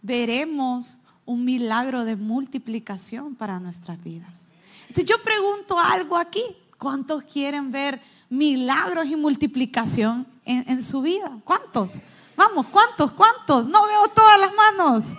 veremos 0.02 0.98
un 1.24 1.44
milagro 1.44 2.04
de 2.04 2.16
multiplicación 2.16 3.34
para 3.34 3.60
nuestras 3.60 4.02
vidas. 4.02 4.48
Entonces 4.82 5.06
yo 5.06 5.22
pregunto 5.22 5.78
algo 5.78 6.16
aquí, 6.16 6.42
¿cuántos 6.78 7.22
quieren 7.24 7.70
ver 7.70 8.00
milagros 8.28 9.06
y 9.06 9.16
multiplicación 9.16 10.26
en, 10.44 10.82
su 10.82 11.02
vida? 11.02 11.38
¿Cuántos? 11.44 11.92
Vamos, 12.36 12.68
¿cuántos? 12.68 13.12
¿Cuántos? 13.12 13.68
No 13.68 13.86
veo 13.86 14.08
todas 14.08 14.40
las 14.40 14.52
manos, 14.54 15.12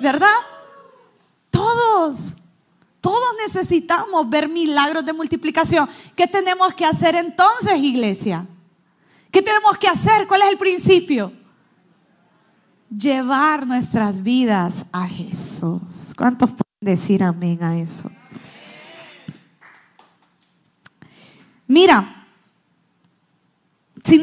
¿verdad? 0.00 0.28
Todos. 1.50 2.34
Todos 3.00 3.34
necesitamos 3.46 4.30
ver 4.30 4.48
milagros 4.48 5.04
de 5.04 5.12
multiplicación. 5.12 5.88
¿Qué 6.14 6.26
tenemos 6.26 6.72
que 6.74 6.84
hacer 6.84 7.16
entonces, 7.16 7.76
iglesia? 7.78 8.46
¿Qué 9.30 9.42
tenemos 9.42 9.76
que 9.76 9.88
hacer? 9.88 10.28
¿Cuál 10.28 10.42
es 10.42 10.50
el 10.50 10.58
principio? 10.58 11.32
Llevar 12.88 13.66
nuestras 13.66 14.22
vidas 14.22 14.84
a 14.92 15.08
Jesús. 15.08 16.12
¿Cuántos 16.16 16.50
pueden 16.50 16.64
decir 16.80 17.22
amén 17.22 17.62
a 17.64 17.78
eso? 17.78 18.10
Mira, 21.66 22.21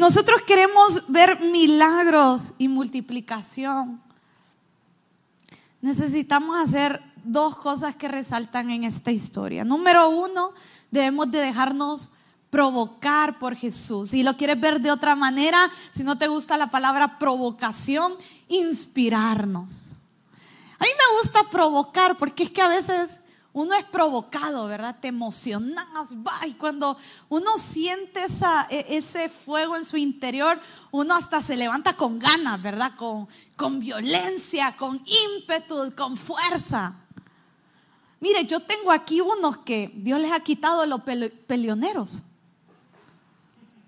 nosotros 0.00 0.40
queremos 0.42 1.06
ver 1.08 1.38
milagros 1.40 2.52
y 2.56 2.68
multiplicación, 2.68 4.02
necesitamos 5.82 6.58
hacer 6.58 7.02
dos 7.22 7.54
cosas 7.56 7.94
que 7.94 8.08
resaltan 8.08 8.70
en 8.70 8.84
esta 8.84 9.12
historia. 9.12 9.62
Número 9.62 10.08
uno, 10.08 10.52
debemos 10.90 11.30
de 11.30 11.40
dejarnos 11.40 12.08
provocar 12.48 13.38
por 13.38 13.54
Jesús. 13.54 14.10
Si 14.10 14.22
lo 14.22 14.38
quieres 14.38 14.58
ver 14.58 14.80
de 14.80 14.90
otra 14.90 15.14
manera, 15.14 15.70
si 15.90 16.02
no 16.02 16.16
te 16.16 16.28
gusta 16.28 16.56
la 16.56 16.70
palabra 16.70 17.18
provocación, 17.18 18.14
inspirarnos. 18.48 19.92
A 20.78 20.84
mí 20.84 20.90
me 20.90 21.16
gusta 21.20 21.50
provocar 21.50 22.16
porque 22.16 22.44
es 22.44 22.50
que 22.50 22.62
a 22.62 22.68
veces 22.68 23.20
uno 23.52 23.74
es 23.74 23.84
provocado, 23.86 24.66
¿verdad? 24.66 24.96
Te 25.00 25.08
emocionas, 25.08 25.86
va, 26.14 26.46
y 26.46 26.52
cuando 26.52 26.96
uno 27.28 27.58
siente 27.58 28.24
e, 28.70 28.86
ese 28.96 29.28
fuego 29.28 29.76
en 29.76 29.84
su 29.84 29.96
interior, 29.96 30.60
uno 30.92 31.14
hasta 31.14 31.42
se 31.42 31.56
levanta 31.56 31.96
con 31.96 32.18
ganas, 32.20 32.62
¿verdad? 32.62 32.92
Con, 32.96 33.80
violencia, 33.80 34.76
con 34.76 35.02
ímpetu, 35.04 35.92
con 35.96 36.16
fuerza. 36.16 36.94
Mire, 38.20 38.44
yo 38.44 38.60
tengo 38.60 38.92
aquí 38.92 39.20
unos 39.20 39.58
que 39.58 39.90
Dios 39.96 40.20
les 40.20 40.32
ha 40.32 40.40
quitado 40.40 40.86
los 40.86 41.00
peleoneros. 41.46 42.22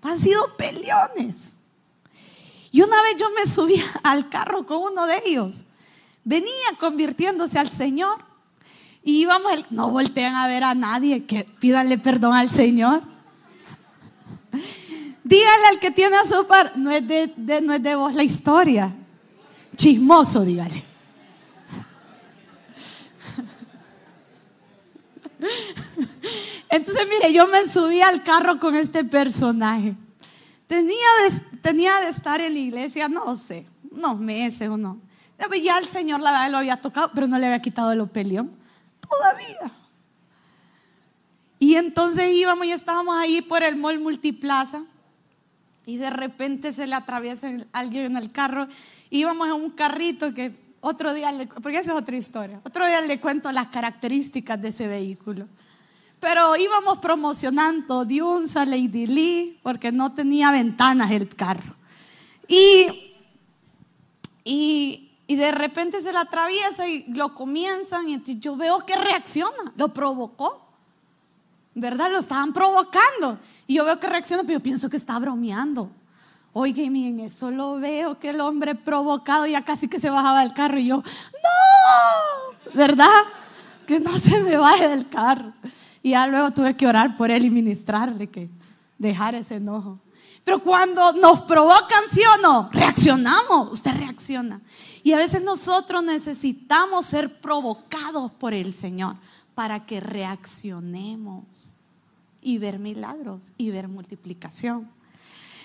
Han 0.01 0.19
sido 0.19 0.57
peleones. 0.57 1.53
Y 2.71 2.81
una 2.81 3.01
vez 3.03 3.15
yo 3.17 3.29
me 3.29 3.47
subí 3.47 3.81
al 4.03 4.29
carro 4.29 4.65
con 4.65 4.79
uno 4.79 5.05
de 5.05 5.23
ellos. 5.25 5.61
Venía 6.25 6.77
convirtiéndose 6.79 7.59
al 7.59 7.69
Señor 7.69 8.32
y 9.03 9.21
íbamos, 9.21 9.51
no 9.69 9.89
voltean 9.89 10.35
a 10.35 10.47
ver 10.47 10.63
a 10.63 10.73
nadie, 10.73 11.25
que 11.25 11.43
pídanle 11.59 11.97
perdón 11.97 12.33
al 12.33 12.49
Señor. 12.49 13.03
Dígale 15.23 15.67
al 15.71 15.79
que 15.79 15.91
tiene 15.91 16.15
a 16.15 16.25
su 16.25 16.47
par, 16.47 16.77
no 16.77 16.89
es 16.89 17.05
de, 17.07 17.95
vos 17.95 18.13
la 18.13 18.23
historia. 18.23 18.93
Chismoso, 19.75 20.45
dígale. 20.45 20.85
Entonces, 26.69 27.05
mire, 27.09 27.33
yo 27.33 27.47
me 27.47 27.67
subí 27.67 28.01
al 28.01 28.23
carro 28.23 28.57
con 28.57 28.75
este 28.75 29.03
personaje. 29.03 29.95
Tenía 30.65 31.07
de, 32.01 32.09
estar 32.09 32.39
en 32.39 32.53
la 32.53 32.59
iglesia, 32.59 33.09
no 33.09 33.35
sé, 33.35 33.67
unos 33.91 34.17
meses 34.17 34.69
o 34.69 34.77
no. 34.77 35.01
Ya 35.61 35.77
el 35.77 35.87
Señor 35.87 36.21
la 36.21 36.31
verdad 36.31 36.51
lo 36.51 36.59
había 36.59 36.79
tocado, 36.79 37.11
pero 37.13 37.27
no 37.27 37.37
le 37.37 37.47
había 37.47 37.61
quitado 37.61 37.91
el 37.91 38.07
peleón 38.07 38.62
todavía. 39.17 39.71
Y 41.59 41.75
entonces 41.75 42.33
íbamos 42.33 42.65
y 42.65 42.71
estábamos 42.71 43.15
ahí 43.15 43.41
por 43.41 43.63
el 43.63 43.75
mall 43.75 43.99
multiplaza 43.99 44.83
y 45.85 45.97
de 45.97 46.09
repente 46.09 46.73
se 46.73 46.87
le 46.87 46.95
atraviesa 46.95 47.49
alguien 47.71 48.05
en 48.05 48.17
el 48.17 48.31
carro. 48.31 48.67
Íbamos 49.09 49.47
en 49.47 49.53
un 49.53 49.69
carrito 49.69 50.33
que 50.33 50.53
otro 50.81 51.13
día, 51.13 51.31
le, 51.31 51.47
porque 51.47 51.77
esa 51.77 51.91
es 51.91 51.97
otra 51.97 52.17
historia, 52.17 52.59
otro 52.65 52.85
día 52.85 52.99
le 53.01 53.19
cuento 53.19 53.51
las 53.51 53.67
características 53.67 54.61
de 54.61 54.69
ese 54.69 54.87
vehículo. 54.87 55.47
Pero 56.19 56.55
íbamos 56.55 56.99
promocionando 56.99 58.05
Diunza, 58.05 58.65
Lady 58.65 59.07
Lee, 59.07 59.59
porque 59.61 59.91
no 59.91 60.13
tenía 60.13 60.51
ventanas 60.51 61.11
el 61.11 61.27
carro. 61.27 61.75
Y, 62.47 63.13
y 64.45 65.02
y 65.27 65.35
de 65.35 65.51
repente 65.51 66.01
se 66.01 66.11
la 66.11 66.21
atraviesa 66.21 66.87
y 66.87 67.05
lo 67.13 67.33
comienzan 67.33 68.09
y 68.09 68.19
yo 68.39 68.55
veo 68.55 68.85
que 68.85 68.95
reacciona, 68.95 69.71
lo 69.75 69.93
provocó. 69.93 70.61
¿Verdad? 71.75 72.11
Lo 72.11 72.19
estaban 72.19 72.53
provocando. 72.53 73.39
Y 73.65 73.75
yo 73.75 73.85
veo 73.85 73.99
que 73.99 74.07
reacciona, 74.07 74.43
pero 74.43 74.59
yo 74.59 74.63
pienso 74.63 74.89
que 74.89 74.97
está 74.97 75.17
bromeando. 75.17 75.89
Oye, 76.51 76.87
miren, 76.87 77.21
eso 77.21 77.49
lo 77.49 77.79
veo 77.79 78.19
que 78.19 78.29
el 78.29 78.41
hombre 78.41 78.75
provocado 78.75 79.47
ya 79.47 79.65
casi 79.65 79.87
que 79.87 79.99
se 79.99 80.11
bajaba 80.11 80.41
del 80.41 80.53
carro 80.53 80.77
y 80.77 80.85
yo, 80.85 80.97
no, 80.97 82.73
¿verdad? 82.75 83.07
Que 83.87 83.99
no 83.99 84.19
se 84.19 84.37
me 84.39 84.55
baje 84.55 84.87
del 84.87 85.09
carro. 85.09 85.53
Y 86.03 86.11
ya 86.11 86.27
luego 86.27 86.51
tuve 86.51 86.75
que 86.75 86.85
orar 86.85 87.15
por 87.15 87.31
él 87.31 87.45
y 87.45 87.49
ministrarle 87.49 88.27
que 88.27 88.49
dejar 88.99 89.33
ese 89.33 89.55
enojo. 89.55 89.99
Pero 90.43 90.61
cuando 90.61 91.13
nos 91.13 91.41
provocan, 91.41 92.03
sí 92.11 92.21
o 92.37 92.41
no, 92.41 92.69
reaccionamos, 92.73 93.71
usted 93.71 93.91
reacciona. 93.95 94.61
Y 95.03 95.13
a 95.13 95.17
veces 95.17 95.41
nosotros 95.41 96.03
necesitamos 96.03 97.05
ser 97.05 97.39
provocados 97.39 98.31
por 98.31 98.53
el 98.53 98.73
Señor 98.73 99.15
para 99.55 99.85
que 99.85 99.99
reaccionemos 99.99 101.73
y 102.41 102.57
ver 102.57 102.77
milagros 102.77 103.53
y 103.57 103.69
ver 103.69 103.87
multiplicación. 103.87 104.89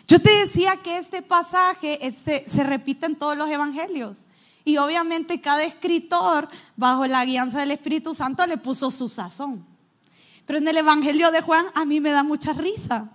Yo 0.07 0.21
te 0.21 0.31
decía 0.31 0.77
que 0.77 0.99
este 0.99 1.23
pasaje 1.23 2.07
este, 2.07 2.49
se 2.49 2.62
repite 2.62 3.07
en 3.07 3.17
todos 3.17 3.37
los 3.37 3.51
evangelios. 3.51 4.19
Y 4.64 4.77
obviamente 4.77 5.41
cada 5.41 5.64
escritor, 5.64 6.49
bajo 6.77 7.07
la 7.07 7.25
guianza 7.25 7.61
del 7.61 7.73
Espíritu 7.73 8.14
Santo, 8.14 8.47
le 8.47 8.59
puso 8.59 8.91
su 8.91 9.09
sazón. 9.09 9.64
Pero 10.47 10.59
en 10.59 10.69
el 10.69 10.77
Evangelio 10.77 11.31
de 11.31 11.41
Juan 11.41 11.67
a 11.75 11.85
mí 11.85 12.01
me 12.01 12.11
da 12.11 12.23
mucha 12.23 12.53
risa 12.53 13.11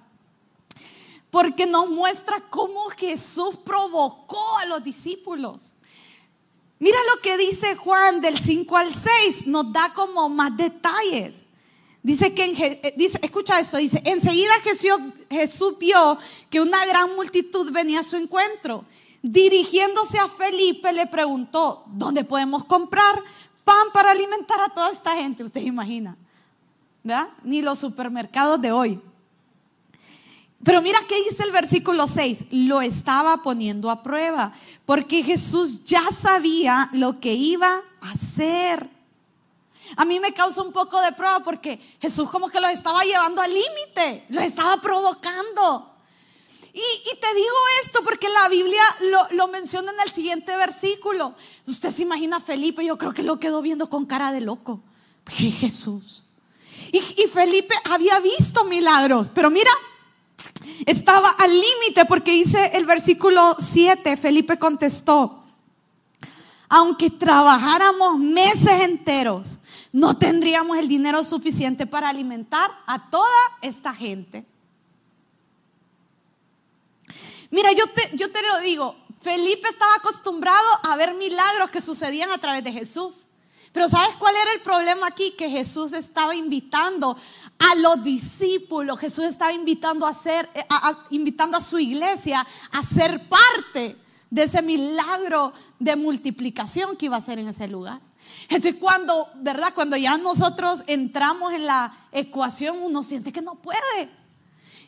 porque 1.34 1.66
nos 1.66 1.90
muestra 1.90 2.44
cómo 2.48 2.92
Jesús 2.92 3.58
provocó 3.66 4.40
a 4.60 4.68
los 4.68 4.84
discípulos. 4.84 5.74
Mira 6.78 7.00
lo 7.12 7.22
que 7.24 7.40
dice 7.40 7.76
Juan 7.76 8.22
del 8.22 8.38
5 8.38 8.78
al 8.78 8.94
6, 8.94 9.48
nos 9.48 9.74
da 9.74 9.92
como 9.96 10.30
más 10.30 10.56
detalles. 10.56 11.44
Dice 12.04 12.36
que, 12.36 12.44
eh, 12.46 12.94
escucha 13.24 13.60
esto, 13.60 13.78
dice, 13.78 14.00
enseguida 14.06 14.54
Jesús, 14.64 14.92
Jesús 15.28 15.76
vio 15.80 16.20
que 16.52 16.62
una 16.62 16.86
gran 16.86 17.16
multitud 17.16 17.72
venía 17.72 18.02
a 18.02 18.04
su 18.04 18.16
encuentro. 18.16 18.86
Dirigiéndose 19.24 20.20
a 20.20 20.30
Felipe 20.30 20.94
le 20.94 21.08
preguntó, 21.08 21.84
¿dónde 21.88 22.24
podemos 22.24 22.64
comprar 22.64 23.16
pan 23.64 23.88
para 23.92 24.12
alimentar 24.12 24.62
a 24.62 24.70
toda 24.70 24.92
esta 24.92 25.16
gente? 25.16 25.44
Usted 25.44 25.62
imagina, 25.62 26.16
¿verdad? 27.02 27.30
Ni 27.42 27.64
los 27.64 27.80
supermercados 27.80 28.62
de 28.62 28.72
hoy. 28.72 29.02
Pero 30.64 30.82
mira 30.82 31.00
qué 31.08 31.22
dice 31.24 31.44
el 31.44 31.52
versículo 31.52 32.08
6, 32.08 32.46
lo 32.52 32.82
estaba 32.82 33.38
poniendo 33.44 33.92
a 33.92 34.02
prueba, 34.02 34.54
porque 34.86 35.24
Jesús 35.24 35.84
ya 35.84 36.04
sabía 36.12 36.90
lo 36.94 37.20
que 37.20 37.34
iba 37.34 37.82
a 38.02 38.12
hacer. 38.12 38.90
A 39.98 40.06
mí 40.06 40.20
me 40.20 40.34
causa 40.34 40.62
un 40.62 40.72
poco 40.72 41.02
de 41.02 41.12
prueba 41.12 41.42
porque 41.44 41.80
Jesús 42.00 42.30
como 42.30 42.50
que 42.50 42.62
lo 42.62 42.68
estaba 42.68 43.04
llevando 43.04 43.42
al 43.42 43.54
límite, 43.54 44.26
lo 44.30 44.42
estaba 44.42 44.80
provocando. 44.80 45.90
Y, 46.76 47.16
te 47.20 47.34
digo 47.36 47.56
esto 47.84 48.00
porque 48.04 48.28
la 48.30 48.50
Biblia 48.50 48.82
lo, 49.32 49.48
menciona 49.50 49.92
en 49.92 50.00
el 50.00 50.12
siguiente 50.12 50.56
versículo. 50.56 51.36
Usted 51.68 51.92
se 51.92 52.02
imagina 52.02 52.38
a 52.38 52.42
Felipe, 52.42 52.84
yo 52.84 52.98
creo 52.98 53.14
que 53.14 53.22
lo 53.22 53.40
quedó 53.40 53.62
viendo 53.62 53.90
con 53.90 54.06
cara 54.06 54.32
de 54.32 54.42
loco. 54.42 54.82
Y 55.40 55.52
Jesús. 55.52 56.24
y 56.92 57.28
Felipe 57.28 57.76
había 57.92 58.20
visto 58.20 58.64
milagros, 58.64 59.30
pero 59.34 59.50
mira, 59.50 59.72
estaba 60.86 61.30
al 61.30 61.52
límite 61.52 62.06
porque 62.08 62.32
dice 62.32 62.72
el 62.74 62.86
versículo 62.86 63.56
7, 63.60 64.18
Felipe 64.18 64.58
contestó, 64.58 65.44
aunque 66.70 67.10
trabajáramos 67.10 68.20
meses 68.20 68.84
enteros, 68.84 69.60
no 69.92 70.18
tendríamos 70.18 70.78
el 70.78 70.88
dinero 70.88 71.24
suficiente 71.24 71.86
para 71.86 72.10
alimentar 72.10 72.72
a 72.88 73.10
toda 73.10 73.30
esta 73.62 73.94
gente. 73.94 74.46
Mira, 77.52 77.72
yo 77.74 77.86
te, 77.88 78.18
yo 78.18 78.32
te 78.32 78.42
lo 78.42 78.60
digo, 78.62 78.96
Felipe 79.22 79.70
estaba 79.70 79.94
acostumbrado 79.96 80.68
a 80.82 80.96
ver 80.96 81.14
milagros 81.14 81.70
que 81.70 81.80
sucedían 81.80 82.32
a 82.32 82.40
través 82.40 82.64
de 82.64 82.72
Jesús. 82.72 83.28
Pero 83.74 83.90
¿sabes 83.90 84.16
cuál 84.20 84.36
era 84.36 84.54
el 84.54 84.62
problema 84.62 85.08
aquí? 85.08 85.34
Que 85.36 85.50
Jesús 85.50 85.94
estaba 85.94 86.36
invitando 86.36 87.18
a 87.58 87.76
los 87.76 88.04
discípulos, 88.04 89.00
Jesús 89.00 89.26
estaba 89.26 89.52
invitando 89.52 90.06
a, 90.06 90.14
ser, 90.14 90.48
invitando 91.10 91.58
a 91.58 91.62
su 91.62 91.80
iglesia 91.80 92.46
a 92.72 92.84
ser 92.84 93.28
parte 93.28 93.98
de 94.30 94.44
ese 94.44 94.62
milagro 94.62 95.54
de 95.80 95.96
multiplicación 95.96 96.96
que 96.96 97.08
iba 97.08 97.18
a 97.18 97.22
ser 97.22 97.40
en 97.40 97.48
ese 97.48 97.68
lugar. 97.68 98.00
Entonces 98.44 98.76
cuando, 98.80 99.28
¿verdad? 99.38 99.74
Cuando 99.74 99.98
ya 99.98 100.18
nosotros 100.18 100.84
entramos 100.86 101.52
en 101.54 101.66
la 101.66 101.98
ecuación, 102.12 102.78
uno 102.80 103.02
siente 103.02 103.32
que 103.32 103.42
no 103.42 103.56
puede. 103.56 104.10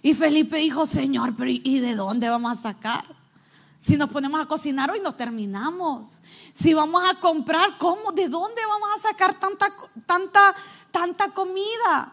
Y 0.03 0.13
Felipe 0.13 0.57
dijo, 0.57 0.85
Señor, 0.85 1.33
pero 1.35 1.49
¿y 1.49 1.79
de 1.79 1.95
dónde 1.95 2.29
vamos 2.29 2.59
a 2.59 2.61
sacar? 2.61 3.14
Si 3.85 3.97
nos 3.97 4.09
ponemos 4.09 4.41
a 4.41 4.47
cocinar 4.47 4.89
hoy 4.89 4.99
no 4.99 5.13
terminamos. 5.13 6.17
Si 6.53 6.73
vamos 6.73 7.03
a 7.07 7.19
comprar, 7.19 7.77
¿cómo? 7.77 8.11
¿De 8.13 8.27
dónde 8.27 8.65
vamos 8.65 8.89
a 8.95 8.99
sacar 8.99 9.39
tanta, 9.39 9.67
tanta, 10.07 10.55
tanta 10.89 11.29
comida? 11.29 12.11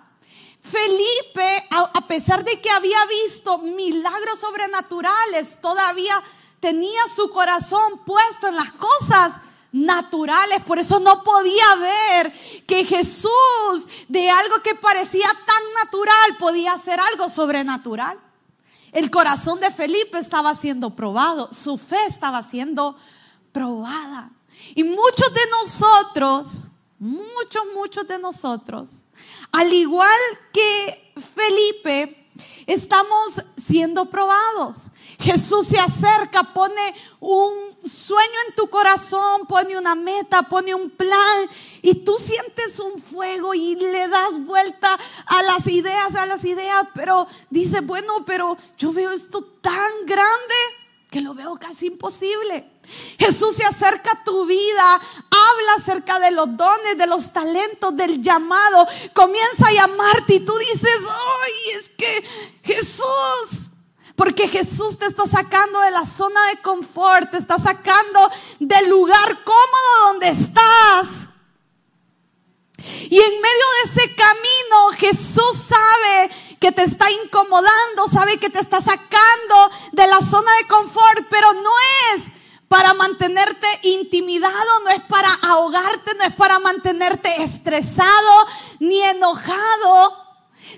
Felipe, 0.61 1.66
a 1.70 2.06
pesar 2.06 2.44
de 2.44 2.61
que 2.61 2.68
había 2.68 2.98
visto 3.24 3.56
milagros 3.56 4.38
sobrenaturales, 4.40 5.62
todavía 5.62 6.22
tenía 6.61 7.00
su 7.08 7.30
corazón 7.30 8.00
puesto 8.04 8.48
en 8.48 8.56
las 8.56 8.72
cosas 8.72 9.32
naturales, 9.72 10.62
por 10.64 10.78
eso 10.78 11.00
no 11.00 11.22
podía 11.22 11.74
ver 11.76 12.32
que 12.66 12.85
Jesús 12.85 13.88
de 14.08 14.28
algo 14.28 14.61
que 14.62 14.74
parecía 14.74 15.26
tan 15.46 15.87
natural 15.87 16.37
podía 16.38 16.74
hacer 16.74 17.00
algo 17.00 17.30
sobrenatural. 17.30 18.18
El 18.92 19.11
corazón 19.11 19.59
de 19.59 19.70
Felipe 19.70 20.18
estaba 20.18 20.55
siendo 20.55 20.94
probado, 20.94 21.50
su 21.52 21.78
fe 21.78 21.96
estaba 22.07 22.42
siendo 22.42 22.96
probada. 23.50 24.31
Y 24.74 24.85
muchos 24.85 25.33
de 25.33 25.40
nosotros, 25.50 26.68
muchos, 26.98 27.62
muchos 27.74 28.07
de 28.07 28.18
nosotros, 28.18 28.98
al 29.50 29.72
igual 29.72 30.18
que 30.52 31.12
Felipe, 31.35 32.31
estamos 32.66 33.42
siendo 33.57 34.11
probados. 34.11 34.91
Jesús 35.22 35.68
se 35.68 35.78
acerca, 35.78 36.42
pone 36.52 36.94
un 37.20 37.52
sueño 37.88 38.38
en 38.48 38.54
tu 38.56 38.68
corazón, 38.68 39.46
pone 39.46 39.78
una 39.78 39.94
meta, 39.94 40.42
pone 40.42 40.74
un 40.74 40.90
plan 40.90 41.48
y 41.80 41.94
tú 42.04 42.18
sientes 42.18 42.80
un 42.80 43.00
fuego 43.00 43.54
y 43.54 43.76
le 43.76 44.08
das 44.08 44.44
vuelta 44.44 44.98
a 45.26 45.42
las 45.44 45.68
ideas, 45.68 46.16
a 46.16 46.26
las 46.26 46.44
ideas, 46.44 46.88
pero 46.92 47.28
dice, 47.50 47.80
bueno, 47.80 48.24
pero 48.26 48.56
yo 48.76 48.92
veo 48.92 49.12
esto 49.12 49.44
tan 49.61 49.92
grande 50.06 50.54
que 51.08 51.20
lo 51.20 51.35
veo 51.35 51.54
casi 51.56 51.87
imposible. 51.87 52.68
Jesús 53.18 53.54
se 53.54 53.64
acerca 53.64 54.12
a 54.12 54.24
tu 54.24 54.46
vida, 54.46 54.94
habla 54.94 55.74
acerca 55.78 56.18
de 56.18 56.32
los 56.32 56.56
dones, 56.56 56.98
de 56.98 57.06
los 57.06 57.32
talentos, 57.32 57.94
del 57.94 58.20
llamado, 58.20 58.88
comienza 59.12 59.68
a 59.68 59.72
llamarte 59.72 60.35
y 60.35 60.40
tú 60.40 60.56
dices, 60.56 60.98
ay, 61.08 61.52
es 61.76 61.88
que 61.90 62.24
Jesús, 62.64 63.71
porque 64.16 64.48
Jesús 64.48 64.98
te 64.98 65.07
está 65.07 65.27
sacando 65.27 65.81
de 65.81 65.90
la 65.90 66.05
zona 66.05 66.40
de 66.48 66.59
confort, 66.59 67.31
te 67.31 67.38
está 67.38 67.59
sacando 67.59 68.31
del 68.59 68.88
lugar 68.88 69.38
cómodo 69.44 70.07
donde 70.07 70.29
estás. 70.29 71.29
Y 73.09 73.20
en 73.20 73.40
medio 73.40 73.66
de 73.85 73.90
ese 73.90 74.14
camino 74.14 74.88
Jesús 74.98 75.57
sabe 75.68 76.31
que 76.59 76.72
te 76.72 76.83
está 76.83 77.11
incomodando, 77.25 78.09
sabe 78.09 78.38
que 78.38 78.51
te 78.51 78.59
está 78.59 78.81
sacando 78.81 79.70
de 79.92 80.07
la 80.07 80.20
zona 80.20 80.51
de 80.59 80.68
confort, 80.68 81.27
pero 81.31 81.53
no 81.53 81.70
es 82.14 82.25
para 82.68 82.94
mantenerte 82.94 83.66
intimidado, 83.83 84.81
no 84.85 84.90
es 84.90 85.03
para 85.03 85.31
ahogarte, 85.42 86.14
no 86.14 86.25
es 86.25 86.35
para 86.35 86.59
mantenerte 86.61 87.42
estresado 87.42 88.46
ni 88.79 89.01
enojado, 89.03 90.21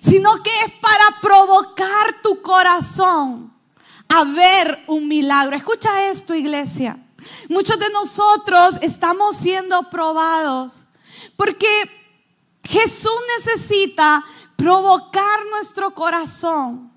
sino 0.04 0.42
que 0.42 0.50
es 0.66 0.72
para 0.80 1.20
provocar 1.22 2.20
tu 2.22 2.42
corazón 2.42 3.54
a 4.08 4.24
ver 4.24 4.84
un 4.86 5.08
milagro. 5.08 5.56
Escucha 5.56 6.10
esto, 6.10 6.34
iglesia. 6.34 6.98
Muchos 7.48 7.78
de 7.78 7.88
nosotros 7.88 8.76
estamos 8.82 9.34
siendo 9.36 9.88
probados 9.88 10.84
porque 11.36 11.66
Jesús 12.64 13.16
necesita 13.38 14.22
provocar 14.56 15.46
nuestro 15.50 15.94
corazón 15.94 16.92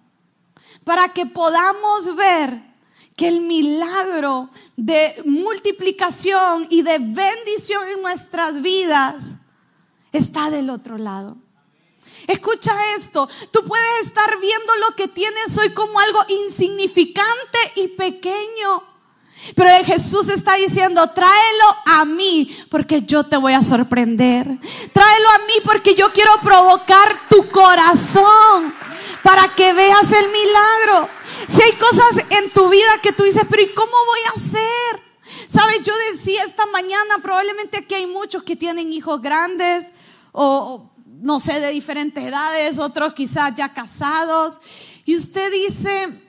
para 0.83 1.07
que 1.07 1.25
podamos 1.25 2.13
ver 2.13 2.61
que 3.15 3.29
el 3.29 3.39
milagro 3.39 4.49
de 4.75 5.21
multiplicación 5.25 6.67
y 6.69 6.81
de 6.81 6.99
bendición 6.99 7.87
en 7.87 8.01
nuestras 8.01 8.61
vidas 8.61 9.23
está 10.11 10.49
del 10.49 10.69
otro 10.69 10.97
lado. 10.97 11.37
Escucha 12.27 12.75
esto, 12.97 13.29
tú 13.51 13.63
puedes 13.63 14.01
estar 14.03 14.37
viendo 14.39 14.75
lo 14.85 14.95
que 14.95 15.07
tienes 15.07 15.57
hoy 15.57 15.69
como 15.73 15.97
algo 15.97 16.19
insignificante 16.27 17.57
y 17.75 17.87
pequeño. 17.87 18.83
Pero 19.55 19.69
Jesús 19.85 20.27
está 20.29 20.55
diciendo, 20.55 21.09
tráelo 21.11 21.65
a 21.85 22.05
mí 22.05 22.53
porque 22.69 23.03
yo 23.03 23.23
te 23.23 23.37
voy 23.37 23.53
a 23.53 23.63
sorprender. 23.63 24.45
Tráelo 24.91 25.29
a 25.29 25.39
mí 25.47 25.53
porque 25.63 25.95
yo 25.95 26.11
quiero 26.11 26.31
provocar 26.41 27.27
tu 27.29 27.47
corazón 27.49 28.73
para 29.23 29.47
que 29.55 29.73
veas 29.73 30.11
el 30.11 30.29
milagro. 30.29 31.09
Si 31.47 31.61
hay 31.61 31.73
cosas 31.73 32.25
en 32.29 32.49
tu 32.51 32.69
vida 32.69 32.89
que 33.01 33.13
tú 33.13 33.23
dices, 33.23 33.43
pero 33.49 33.61
¿y 33.61 33.73
cómo 33.73 33.91
voy 33.91 34.19
a 34.25 34.39
hacer? 34.39 35.07
Sabes, 35.47 35.83
yo 35.83 35.93
decía 36.11 36.43
esta 36.43 36.65
mañana, 36.65 37.19
probablemente 37.21 37.77
aquí 37.77 37.95
hay 37.95 38.05
muchos 38.05 38.43
que 38.43 38.55
tienen 38.55 38.91
hijos 38.91 39.21
grandes 39.21 39.93
o 40.31 40.89
no 41.21 41.39
sé, 41.39 41.59
de 41.59 41.71
diferentes 41.71 42.23
edades, 42.23 42.79
otros 42.79 43.13
quizás 43.13 43.55
ya 43.55 43.73
casados. 43.73 44.61
Y 45.05 45.15
usted 45.15 45.51
dice, 45.51 46.21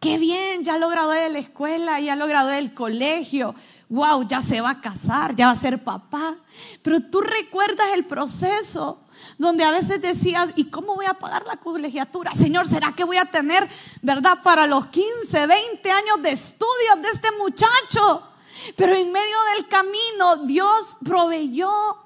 qué 0.00 0.18
bien, 0.18 0.64
ya 0.64 0.78
lo 0.78 0.88
gradué 0.88 1.20
de 1.20 1.30
la 1.30 1.38
escuela, 1.38 2.00
ya 2.00 2.16
lo 2.16 2.26
gradué 2.26 2.56
del 2.56 2.74
colegio, 2.74 3.54
wow, 3.88 4.26
ya 4.26 4.40
se 4.40 4.60
va 4.60 4.70
a 4.70 4.80
casar, 4.80 5.34
ya 5.36 5.46
va 5.46 5.52
a 5.52 5.56
ser 5.56 5.82
papá. 5.82 6.36
Pero 6.82 7.00
tú 7.00 7.20
recuerdas 7.20 7.86
el 7.94 8.06
proceso 8.06 9.00
donde 9.38 9.64
a 9.64 9.70
veces 9.70 10.00
decías, 10.00 10.50
¿y 10.56 10.64
cómo 10.70 10.94
voy 10.94 11.06
a 11.06 11.14
pagar 11.14 11.44
la 11.46 11.56
colegiatura? 11.56 12.34
Señor, 12.34 12.66
¿será 12.66 12.92
que 12.92 13.04
voy 13.04 13.18
a 13.18 13.26
tener, 13.26 13.68
verdad, 14.00 14.42
para 14.42 14.66
los 14.66 14.86
15, 14.86 15.46
20 15.46 15.90
años 15.90 16.22
de 16.22 16.32
estudios 16.32 17.02
de 17.02 17.08
este 17.08 17.28
muchacho? 17.38 18.28
Pero 18.76 18.94
en 18.94 19.12
medio 19.12 19.36
del 19.56 19.68
camino 19.68 20.46
Dios 20.46 20.96
proveyó. 21.04 22.01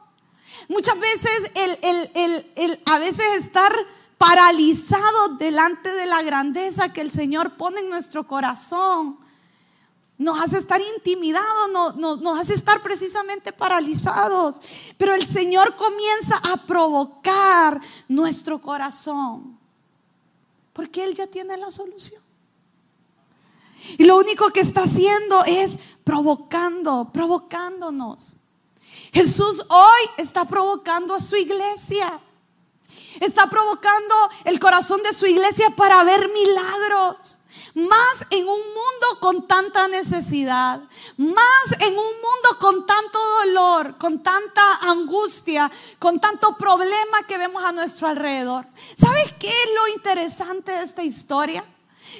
Muchas 0.68 0.98
veces 0.98 1.50
el, 1.54 2.10
el 2.54 2.80
a 2.86 2.98
veces 2.98 3.24
estar 3.38 3.72
paralizados 4.18 5.38
delante 5.38 5.92
de 5.92 6.06
la 6.06 6.22
grandeza 6.22 6.92
que 6.92 7.00
el 7.00 7.10
Señor 7.10 7.56
pone 7.56 7.80
en 7.80 7.90
nuestro 7.90 8.26
corazón. 8.26 9.18
Nos 10.18 10.40
hace 10.40 10.56
estar 10.58 10.80
intimidados, 10.96 11.96
nos 11.96 12.40
hace 12.40 12.54
estar 12.54 12.82
precisamente 12.82 13.52
paralizados. 13.52 14.60
Pero 14.96 15.14
el 15.14 15.26
Señor 15.26 15.76
comienza 15.76 16.40
a 16.50 16.56
provocar 16.66 17.80
nuestro 18.08 18.60
corazón. 18.60 19.58
Porque 20.72 21.04
Él 21.04 21.14
ya 21.14 21.26
tiene 21.26 21.56
la 21.58 21.70
solución. 21.70 22.22
Y 23.98 24.04
lo 24.04 24.16
único 24.16 24.50
que 24.50 24.60
está 24.60 24.84
haciendo 24.84 25.44
es 25.44 25.78
provocando, 26.02 27.10
provocándonos. 27.12 28.35
Jesús 29.16 29.64
hoy 29.70 30.10
está 30.18 30.44
provocando 30.44 31.14
a 31.14 31.20
su 31.20 31.36
iglesia. 31.36 32.20
Está 33.18 33.48
provocando 33.48 34.14
el 34.44 34.60
corazón 34.60 35.02
de 35.02 35.14
su 35.14 35.24
iglesia 35.24 35.70
para 35.70 36.04
ver 36.04 36.28
milagros. 36.28 37.38
Más 37.72 38.26
en 38.28 38.46
un 38.46 38.60
mundo 38.60 39.20
con 39.20 39.48
tanta 39.48 39.88
necesidad, 39.88 40.82
más 41.16 41.66
en 41.80 41.94
un 41.94 41.96
mundo 41.96 42.58
con 42.60 42.84
tanto 42.84 43.18
dolor, 43.42 43.96
con 43.96 44.22
tanta 44.22 44.80
angustia, 44.82 45.72
con 45.98 46.20
tanto 46.20 46.54
problema 46.58 47.22
que 47.26 47.38
vemos 47.38 47.64
a 47.64 47.72
nuestro 47.72 48.08
alrededor. 48.08 48.66
¿Sabes 48.98 49.32
qué 49.40 49.48
es 49.48 49.68
lo 49.76 49.88
interesante 49.94 50.72
de 50.72 50.82
esta 50.82 51.02
historia? 51.02 51.64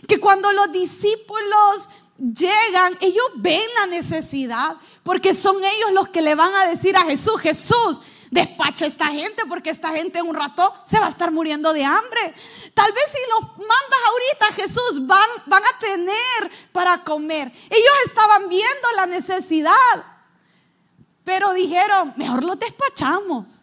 Que 0.09 0.19
cuando 0.19 0.51
los 0.53 0.73
discípulos 0.73 1.91
llegan, 2.19 2.97
ellos 3.01 3.27
ven 3.37 3.69
la 3.81 3.87
necesidad, 3.87 4.77
porque 5.07 5.35
son 5.35 5.65
ellos 5.65 5.93
los 5.93 6.09
que 6.09 6.21
le 6.21 6.35
van 6.35 6.53
a 6.53 6.67
decir 6.67 6.97
a 6.97 7.05
Jesús, 7.05 7.41
Jesús, 7.41 8.03
despacha 8.29 8.87
a 8.87 8.89
esta 8.89 9.07
gente 9.07 9.45
porque 9.49 9.71
esta 9.71 9.91
gente 9.91 10.19
en 10.19 10.27
un 10.27 10.35
rato 10.35 10.75
se 10.85 10.99
va 10.99 11.07
a 11.07 11.11
estar 11.11 11.31
muriendo 11.31 11.73
de 11.73 11.85
hambre. 11.85 12.35
Tal 12.75 12.91
vez 12.91 13.05
si 13.13 13.19
los 13.31 13.51
mandas 13.57 14.01
ahorita 14.09 14.63
Jesús 14.63 15.07
van, 15.07 15.29
van 15.47 15.63
a 15.63 15.79
tener 15.79 16.51
para 16.73 17.05
comer. 17.05 17.53
Ellos 17.71 17.95
estaban 18.05 18.49
viendo 18.49 18.93
la 18.97 19.07
necesidad. 19.07 19.73
pero 21.23 21.53
dijeron, 21.53 22.13
mejor 22.17 22.43
los 22.43 22.59
despachamos. 22.59 23.61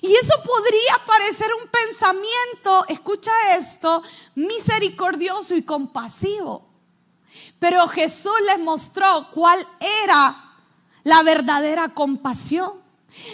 Y 0.00 0.10
eso 0.10 0.34
podría 0.42 1.04
parecer 1.06 1.50
un 1.52 1.68
pensamiento, 1.68 2.86
escucha 2.88 3.30
esto, 3.58 4.02
misericordioso 4.34 5.54
y 5.54 5.62
compasivo. 5.62 6.69
Pero 7.58 7.86
Jesús 7.88 8.32
les 8.46 8.58
mostró 8.58 9.28
cuál 9.32 9.58
era 10.04 10.36
la 11.04 11.22
verdadera 11.22 11.88
compasión. 11.88 12.80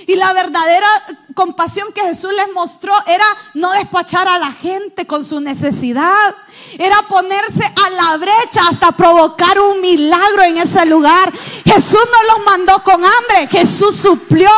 Y 0.07 0.17
la 0.17 0.33
verdadera 0.33 0.89
compasión 1.35 1.93
que 1.93 2.01
Jesús 2.01 2.33
les 2.33 2.53
mostró 2.55 2.93
era 3.07 3.25
no 3.55 3.73
despachar 3.73 4.27
a 4.27 4.39
la 4.39 4.51
gente 4.53 5.07
con 5.07 5.25
su 5.25 5.41
necesidad, 5.41 6.35
era 6.79 7.03
ponerse 7.03 7.63
a 7.63 7.91
la 7.91 8.17
brecha 8.17 8.69
hasta 8.71 8.93
provocar 8.93 9.61
un 9.61 9.81
milagro 9.81 10.43
en 10.45 10.57
ese 10.57 10.87
lugar. 10.87 11.31
Jesús 11.65 12.01
no 12.11 12.35
los 12.35 12.47
mandó 12.47 12.83
con 12.83 13.05
hambre, 13.05 13.49
Jesús 13.51 13.97
suplió 13.97 14.49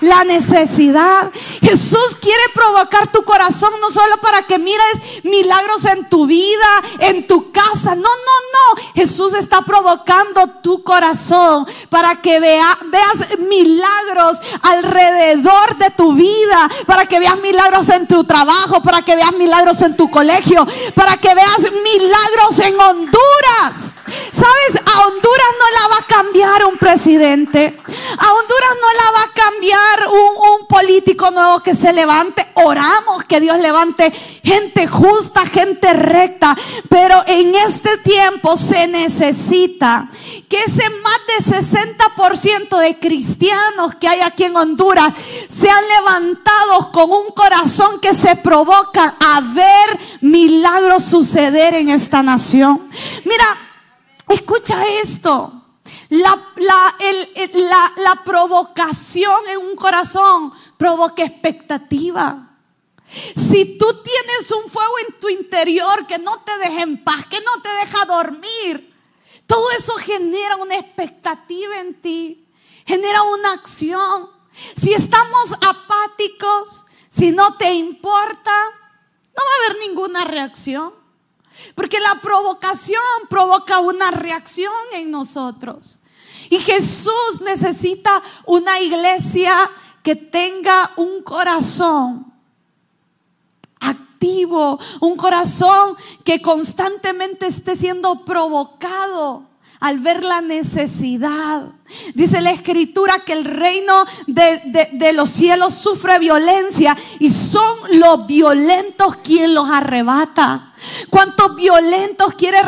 la 0.00 0.24
necesidad. 0.24 1.30
Jesús 1.60 2.16
quiere 2.20 2.42
provocar 2.54 3.10
tu 3.10 3.22
corazón 3.24 3.72
no 3.80 3.90
solo 3.90 4.16
para 4.20 4.42
que 4.42 4.58
mires 4.58 5.24
milagros 5.24 5.84
en 5.84 6.08
tu 6.08 6.26
vida, 6.26 6.66
en 7.00 7.26
tu 7.26 7.52
casa. 7.52 7.94
No, 7.94 8.02
no, 8.02 8.06
no. 8.06 8.82
Jesús 8.94 9.34
está 9.34 9.62
provocando 9.62 10.48
tu 10.62 10.82
corazón 10.82 11.66
para 11.88 12.16
que 12.16 12.40
vea, 12.40 12.78
veas 12.86 13.38
milagros 13.38 14.38
alrededor 14.62 15.76
de 15.76 15.90
tu 15.90 16.14
vida, 16.14 16.70
para 16.86 17.06
que 17.06 17.20
veas 17.20 17.38
milagros 17.38 17.88
en 17.88 18.06
tu 18.06 18.24
trabajo, 18.24 18.82
para 18.82 19.02
que 19.02 19.16
veas 19.16 19.32
milagros 19.32 19.80
en 19.82 19.96
tu 19.96 20.10
colegio, 20.10 20.66
para 20.94 21.16
que 21.16 21.34
veas 21.34 21.60
milagros 21.60 22.58
en 22.60 22.80
Honduras. 22.80 23.90
¿Sabes? 24.06 24.82
A 24.84 25.00
Honduras 25.06 25.52
no 25.58 25.80
la 25.80 25.88
va 25.88 25.96
a 25.98 26.06
cambiar 26.06 26.64
un 26.66 26.78
presidente. 26.78 27.76
A 28.18 28.32
Honduras 28.32 28.72
no 28.80 28.92
la 28.92 29.10
va 29.10 29.22
a 29.22 29.32
cambiar 29.34 29.85
un, 30.10 30.60
un, 30.60 30.66
político 30.66 31.30
nuevo 31.30 31.60
que 31.60 31.74
se 31.74 31.92
levante. 31.92 32.46
Oramos 32.54 33.24
que 33.24 33.40
Dios 33.40 33.58
levante 33.58 34.10
gente 34.42 34.86
justa, 34.86 35.46
gente 35.46 35.92
recta. 35.92 36.56
Pero 36.88 37.22
en 37.26 37.54
este 37.54 37.98
tiempo 37.98 38.56
se 38.56 38.88
necesita 38.88 40.08
que 40.48 40.58
ese 40.58 40.88
más 40.90 41.20
de 41.26 41.56
60% 41.56 42.78
de 42.78 42.98
cristianos 42.98 43.94
que 44.00 44.08
hay 44.08 44.20
aquí 44.20 44.44
en 44.44 44.56
Honduras 44.56 45.12
sean 45.50 45.82
levantados 45.96 46.88
con 46.92 47.10
un 47.10 47.28
corazón 47.30 48.00
que 48.00 48.14
se 48.14 48.36
provoca 48.36 49.16
a 49.20 49.40
ver 49.40 49.98
milagros 50.20 51.04
suceder 51.04 51.74
en 51.74 51.88
esta 51.88 52.22
nación. 52.22 52.88
Mira, 53.24 53.46
Escucha 54.28 54.84
esto. 55.02 55.55
La, 56.08 56.38
la, 56.56 58.22
provocación 58.24 59.48
en 59.48 59.58
un 59.58 59.74
corazón 59.74 60.52
provoca 60.76 61.24
expectativa. 61.24 62.56
Si 63.08 63.76
tú 63.78 63.86
tienes 64.02 64.52
un 64.52 64.70
fuego 64.70 64.92
en 65.06 65.18
tu 65.18 65.28
interior 65.28 66.06
que 66.06 66.18
no 66.18 66.38
te 66.38 66.56
deja 66.58 66.82
en 66.82 67.02
paz, 67.02 67.26
que 67.26 67.38
no 67.40 67.62
te 67.62 67.68
deja 67.68 68.04
dormir, 68.04 68.94
todo 69.46 69.70
eso 69.78 69.94
genera 69.94 70.56
una 70.56 70.76
expectativa 70.76 71.80
en 71.80 72.00
ti, 72.00 72.46
genera 72.86 73.22
una 73.22 73.52
acción. 73.52 74.30
Si 74.76 74.92
estamos 74.92 75.54
apáticos, 75.54 76.86
si 77.08 77.32
no 77.32 77.56
te 77.56 77.72
importa, 77.74 78.52
no 79.36 79.42
va 79.42 79.50
a 79.50 79.66
haber 79.66 79.88
ninguna 79.88 80.24
reacción. 80.24 80.94
Porque 81.74 82.00
la 82.00 82.14
provocación 82.20 83.02
provoca 83.28 83.78
una 83.78 84.10
reacción 84.10 84.72
en 84.92 85.10
nosotros. 85.10 85.95
Y 86.50 86.58
Jesús 86.58 87.40
necesita 87.44 88.22
una 88.44 88.80
iglesia 88.80 89.70
que 90.02 90.14
tenga 90.16 90.92
un 90.96 91.22
corazón 91.22 92.32
activo, 93.80 94.78
un 95.00 95.16
corazón 95.16 95.96
que 96.24 96.40
constantemente 96.40 97.46
esté 97.46 97.76
siendo 97.76 98.24
provocado 98.24 99.44
al 99.80 99.98
ver 99.98 100.22
la 100.22 100.40
necesidad. 100.40 101.72
Dice 102.14 102.40
la 102.40 102.50
escritura 102.50 103.20
que 103.24 103.32
el 103.32 103.44
reino 103.44 104.04
de, 104.26 105.12
los 105.12 105.30
cielos 105.30 105.74
sufre 105.74 106.18
violencia 106.18 106.96
y 107.18 107.30
son 107.30 107.76
los 107.92 108.26
violentos 108.26 109.16
quien 109.16 109.54
los 109.54 109.68
arrebata. 109.70 110.72
¿Cuántos 111.10 111.54
violentos 111.56 112.34
quiere 112.34 112.58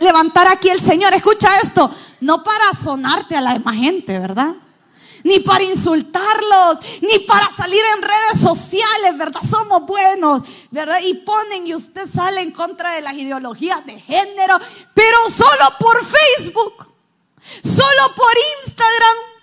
levantar 0.00 0.48
aquí 0.48 0.68
el 0.68 0.80
Señor? 0.80 1.12
Escucha 1.14 1.48
esto, 1.62 1.90
no 2.24 2.42
para 2.42 2.72
sonarte 2.74 3.36
a 3.36 3.40
la 3.40 3.52
demás 3.52 3.76
gente, 3.76 4.18
¿verdad? 4.18 4.54
ni 5.24 5.38
para 5.40 5.64
insultarlos, 5.64 6.78
ni 7.00 7.18
para 7.20 7.50
salir 7.50 7.80
en 7.96 8.02
redes 8.02 8.42
sociales, 8.42 9.16
¿verdad? 9.16 9.40
Somos 9.42 9.86
buenos, 9.86 10.42
¿verdad? 10.70 10.98
Y 11.02 11.14
ponen 11.14 11.66
y 11.66 11.74
usted 11.74 12.06
sale 12.06 12.42
en 12.42 12.50
contra 12.52 12.92
de 12.92 13.00
las 13.00 13.14
ideologías 13.14 13.84
de 13.86 13.98
género, 13.98 14.60
pero 14.92 15.18
solo 15.30 15.64
por 15.80 16.04
Facebook, 16.04 16.92
solo 17.62 18.14
por 18.14 18.32
Instagram 18.66 19.33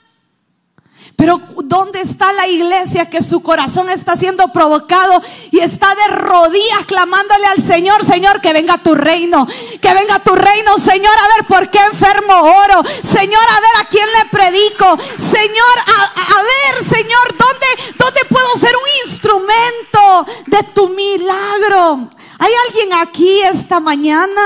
pero 1.21 1.39
¿dónde 1.65 2.01
está 2.01 2.33
la 2.33 2.47
iglesia 2.47 3.07
que 3.07 3.21
su 3.21 3.43
corazón 3.43 3.91
está 3.91 4.17
siendo 4.17 4.47
provocado 4.47 5.21
y 5.51 5.59
está 5.59 5.93
de 5.93 6.15
rodillas 6.15 6.79
clamándole 6.87 7.45
al 7.45 7.61
Señor, 7.61 8.03
Señor, 8.03 8.41
que 8.41 8.53
venga 8.53 8.79
tu 8.79 8.95
reino, 8.95 9.47
que 9.79 9.93
venga 9.93 10.17
tu 10.17 10.33
reino, 10.33 10.79
Señor, 10.79 11.13
a 11.15 11.37
ver 11.37 11.45
por 11.47 11.69
qué 11.69 11.77
enfermo 11.77 12.33
oro, 12.33 12.81
Señor, 13.03 13.39
a 13.39 13.59
ver 13.59 13.75
a 13.81 13.87
quién 13.87 14.07
le 14.17 14.29
predico, 14.31 14.97
Señor, 15.19 15.75
a, 15.85 16.41
ver, 16.41 16.83
Señor, 16.83 17.37
¿dónde, 17.37 17.67
¿dónde 17.99 18.21
puedo 18.27 18.57
ser 18.57 18.75
un 18.75 19.07
instrumento 19.07 20.25
de 20.47 20.63
tu 20.73 20.89
milagro? 20.89 22.09
¿Hay 22.39 22.51
alguien 22.65 22.93
aquí 22.93 23.41
esta 23.41 23.79
mañana? 23.79 24.41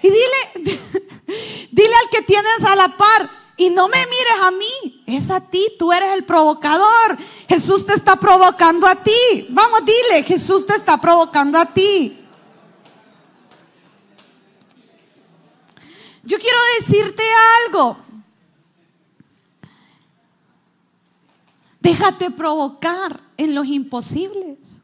Y 0.00 0.08
dile, 0.08 0.78
dile 1.70 1.94
al 2.02 2.08
que 2.10 2.22
tienes 2.22 2.64
a 2.64 2.76
la 2.76 2.88
par, 2.88 3.39
y 3.60 3.68
no 3.68 3.88
me 3.88 3.98
mires 3.98 4.42
a 4.42 4.50
mí, 4.52 5.04
es 5.06 5.30
a 5.30 5.38
ti, 5.38 5.72
tú 5.78 5.92
eres 5.92 6.14
el 6.14 6.24
provocador. 6.24 7.18
Jesús 7.46 7.84
te 7.84 7.92
está 7.92 8.16
provocando 8.16 8.86
a 8.86 8.94
ti. 8.94 9.48
Vamos, 9.50 9.82
dile, 9.84 10.22
Jesús 10.22 10.64
te 10.64 10.74
está 10.74 10.98
provocando 10.98 11.58
a 11.58 11.66
ti. 11.66 12.26
Yo 16.22 16.38
quiero 16.38 16.58
decirte 16.78 17.22
algo. 17.66 17.98
Déjate 21.80 22.30
provocar 22.30 23.20
en 23.36 23.54
los 23.54 23.66
imposibles. 23.66 24.80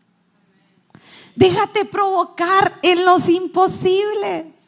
Déjate 1.35 1.87
provocar 1.87 2.79
en 2.83 3.07
los 3.07 3.27
imposibles. 3.31 4.66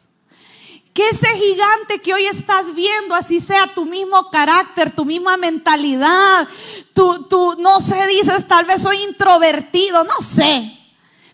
Que 0.98 1.11
ese 1.11 1.28
gigante 1.28 2.00
que 2.02 2.12
hoy 2.12 2.26
estás 2.26 2.74
viendo, 2.74 3.14
así 3.14 3.38
sea 3.38 3.68
tu 3.72 3.84
mismo 3.84 4.28
carácter, 4.30 4.90
tu 4.90 5.04
misma 5.04 5.37
mentalidad, 5.37 6.48
tú, 6.92 7.22
tú, 7.30 7.54
no 7.56 7.78
sé, 7.80 8.04
dices, 8.08 8.48
tal 8.48 8.64
vez 8.64 8.82
soy 8.82 8.96
introvertido, 9.04 10.02
no 10.02 10.20
sé. 10.20 10.76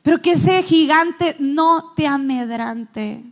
Pero 0.02 0.20
que 0.20 0.32
ese 0.32 0.62
gigante 0.64 1.36
no 1.38 1.94
te 1.96 2.06
amedrante. 2.06 3.24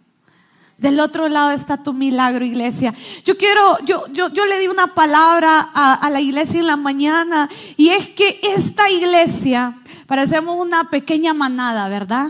Del 0.78 1.00
otro 1.00 1.28
lado 1.28 1.50
está 1.50 1.82
tu 1.82 1.92
milagro, 1.92 2.46
iglesia. 2.46 2.94
Yo 3.26 3.36
quiero, 3.36 3.78
yo, 3.84 4.06
yo, 4.06 4.30
yo 4.30 4.46
le 4.46 4.58
di 4.58 4.68
una 4.68 4.94
palabra 4.94 5.68
a, 5.74 5.92
a, 5.92 6.08
la 6.08 6.22
iglesia 6.22 6.60
en 6.60 6.66
la 6.66 6.78
mañana 6.78 7.50
y 7.76 7.90
es 7.90 8.08
que 8.08 8.40
esta 8.42 8.88
iglesia 8.88 9.82
parecemos 10.06 10.58
una 10.58 10.88
pequeña 10.88 11.34
manada, 11.34 11.90
¿verdad? 11.90 12.28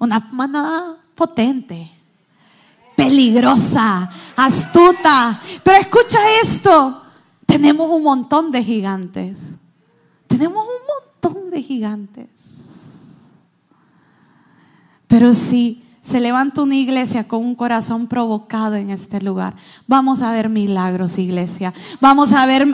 Una 0.00 0.18
manada 0.32 0.96
potente 1.14 1.95
peligrosa, 2.96 4.10
astuta. 4.34 5.40
Pero 5.62 5.76
escucha 5.76 6.18
esto, 6.42 7.02
tenemos 7.44 7.88
un 7.90 8.02
montón 8.02 8.50
de 8.50 8.64
gigantes. 8.64 9.56
Tenemos 10.26 10.64
un 10.64 11.30
montón 11.30 11.50
de 11.50 11.62
gigantes. 11.62 12.28
Pero 15.06 15.32
si 15.32 15.85
se 16.06 16.20
levanta 16.20 16.62
una 16.62 16.76
iglesia 16.76 17.26
con 17.26 17.44
un 17.44 17.56
corazón 17.56 18.06
provocado 18.06 18.76
en 18.76 18.90
este 18.90 19.20
lugar. 19.20 19.56
Vamos 19.88 20.22
a 20.22 20.30
ver 20.30 20.48
milagros, 20.48 21.18
iglesia. 21.18 21.74
Vamos 22.00 22.32
a 22.32 22.46
ver, 22.46 22.64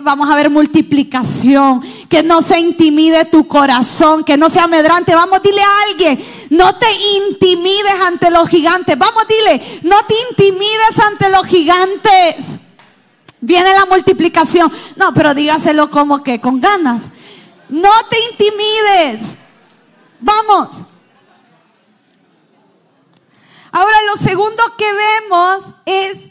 vamos 0.00 0.28
a 0.28 0.36
ver 0.36 0.50
multiplicación. 0.50 1.82
Que 2.10 2.22
no 2.22 2.42
se 2.42 2.60
intimide 2.60 3.24
tu 3.24 3.48
corazón, 3.48 4.22
que 4.22 4.36
no 4.36 4.50
sea 4.50 4.64
amedrante. 4.64 5.14
Vamos, 5.14 5.42
dile 5.42 5.62
a 5.62 5.90
alguien, 5.90 6.22
no 6.50 6.76
te 6.76 6.88
intimides 7.30 7.94
ante 8.06 8.30
los 8.30 8.46
gigantes. 8.50 8.98
Vamos, 8.98 9.24
dile, 9.26 9.80
no 9.84 9.96
te 10.06 10.14
intimides 10.30 10.98
ante 11.10 11.30
los 11.30 11.46
gigantes. 11.46 12.58
Viene 13.40 13.72
la 13.72 13.86
multiplicación. 13.86 14.70
No, 14.96 15.14
pero 15.14 15.32
dígaselo 15.32 15.90
como 15.90 16.22
que 16.22 16.38
con 16.38 16.60
ganas. 16.60 17.08
No 17.70 17.92
te 18.10 18.18
intimides. 18.30 19.38
Vamos. 20.20 20.91
Ahora 23.72 23.96
lo 24.06 24.16
segundo 24.16 24.62
que 24.76 24.86
vemos 24.92 25.72
es 25.86 26.28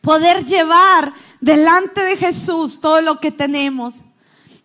poder 0.00 0.44
llevar 0.44 1.12
delante 1.40 2.02
de 2.04 2.16
Jesús 2.16 2.80
todo 2.80 3.00
lo 3.00 3.18
que 3.18 3.32
tenemos. 3.32 4.04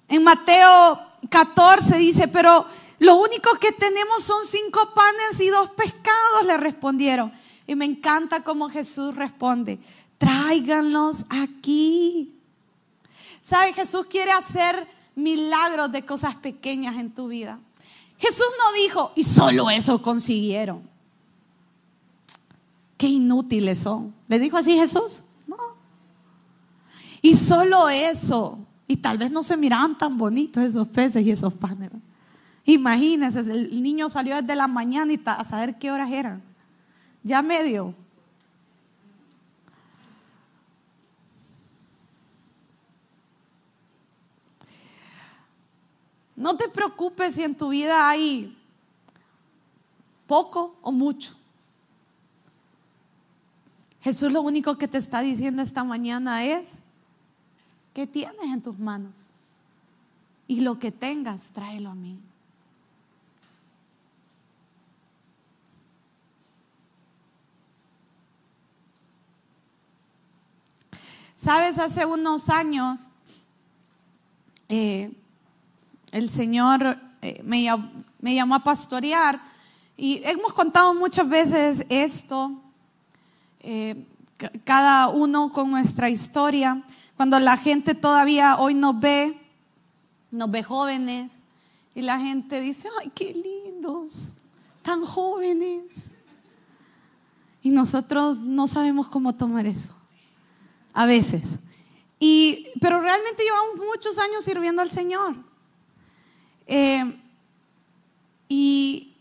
En 0.07 0.23
Mateo 0.23 0.99
14 1.27 1.97
dice, 1.97 2.27
pero 2.27 2.67
lo 2.99 3.15
único 3.15 3.55
que 3.55 3.71
tenemos 3.71 4.23
son 4.23 4.45
cinco 4.45 4.93
panes 4.93 5.39
y 5.39 5.47
dos 5.47 5.71
pescados, 5.71 6.45
le 6.45 6.55
respondieron. 6.57 7.33
Y 7.65 7.73
me 7.73 7.85
encanta 7.85 8.43
cómo 8.43 8.69
Jesús 8.69 9.15
responde, 9.15 9.79
tráiganlos 10.19 11.25
aquí. 11.31 12.35
¿Sabe? 13.41 13.73
Jesús 13.73 14.05
quiere 14.05 14.31
hacer 14.31 14.87
milagros 15.15 15.91
de 15.91 16.05
cosas 16.05 16.35
pequeñas 16.35 16.97
en 16.97 17.11
tu 17.11 17.29
vida. 17.29 17.59
Jesús 18.19 18.45
no 18.59 18.83
dijo, 18.83 19.13
y 19.15 19.23
solo 19.23 19.71
eso 19.71 19.99
consiguieron. 20.03 20.90
Qué 23.01 23.07
inútiles 23.07 23.79
son. 23.79 24.13
¿Le 24.27 24.37
dijo 24.37 24.57
así 24.57 24.75
Jesús? 24.75 25.23
No. 25.47 25.57
Y 27.19 27.33
solo 27.33 27.89
eso. 27.89 28.59
Y 28.85 28.95
tal 28.95 29.17
vez 29.17 29.31
no 29.31 29.41
se 29.41 29.57
miraban 29.57 29.97
tan 29.97 30.19
bonitos 30.19 30.61
esos 30.61 30.87
peces 30.87 31.25
y 31.25 31.31
esos 31.31 31.51
panes. 31.51 31.89
Imagínense, 32.63 33.39
el 33.39 33.81
niño 33.81 34.07
salió 34.07 34.39
desde 34.39 34.55
la 34.55 34.67
mañana 34.67 35.11
y 35.11 35.19
a 35.25 35.43
saber 35.43 35.79
qué 35.79 35.89
horas 35.89 36.11
eran. 36.11 36.43
Ya 37.23 37.41
medio. 37.41 37.95
No 46.35 46.55
te 46.55 46.69
preocupes 46.69 47.33
si 47.33 47.43
en 47.43 47.55
tu 47.55 47.69
vida 47.69 48.07
hay 48.07 48.55
poco 50.27 50.75
o 50.83 50.91
mucho. 50.91 51.40
Jesús 54.01 54.31
lo 54.31 54.41
único 54.41 54.77
que 54.77 54.87
te 54.87 54.97
está 54.97 55.21
diciendo 55.21 55.61
esta 55.61 55.83
mañana 55.83 56.43
es, 56.43 56.79
¿qué 57.93 58.07
tienes 58.07 58.43
en 58.43 58.61
tus 58.61 58.77
manos? 58.79 59.15
Y 60.47 60.61
lo 60.61 60.79
que 60.79 60.91
tengas, 60.91 61.51
tráelo 61.51 61.91
a 61.91 61.95
mí. 61.95 62.19
Sabes, 71.35 71.79
hace 71.79 72.05
unos 72.05 72.49
años 72.49 73.07
eh, 74.69 75.11
el 76.11 76.29
Señor 76.29 76.99
eh, 77.21 77.41
me, 77.43 77.63
llamó 78.35 78.55
a 78.55 78.63
pastorear 78.63 79.41
y 79.97 80.21
hemos 80.23 80.53
contado 80.53 80.93
muchas 80.93 81.27
veces 81.27 81.85
esto, 81.89 82.61
eh, 83.63 84.07
cada 84.63 85.07
uno 85.09 85.51
con 85.51 85.69
nuestra 85.69 86.09
historia, 86.09 86.83
cuando 87.15 87.39
la 87.39 87.57
gente 87.57 87.93
todavía 87.93 88.57
hoy 88.57 88.73
nos 88.73 88.99
ve, 88.99 89.39
nos 90.31 90.49
ve 90.49 90.63
jóvenes 90.63 91.39
y 91.93 92.01
la 92.01 92.19
gente 92.19 92.59
dice, 92.59 92.89
ay, 92.99 93.11
qué 93.13 93.33
lindos, 93.33 94.33
tan 94.81 95.05
jóvenes. 95.05 96.09
Y 97.61 97.69
nosotros 97.69 98.39
no 98.39 98.67
sabemos 98.67 99.07
cómo 99.07 99.35
tomar 99.35 99.67
eso, 99.67 99.93
a 100.93 101.05
veces. 101.05 101.59
Y, 102.19 102.67
pero 102.79 102.99
realmente 102.99 103.43
llevamos 103.43 103.85
muchos 103.85 104.17
años 104.17 104.43
sirviendo 104.43 104.81
al 104.81 104.89
Señor. 104.89 105.35
Eh, 106.65 107.19
y 108.49 109.13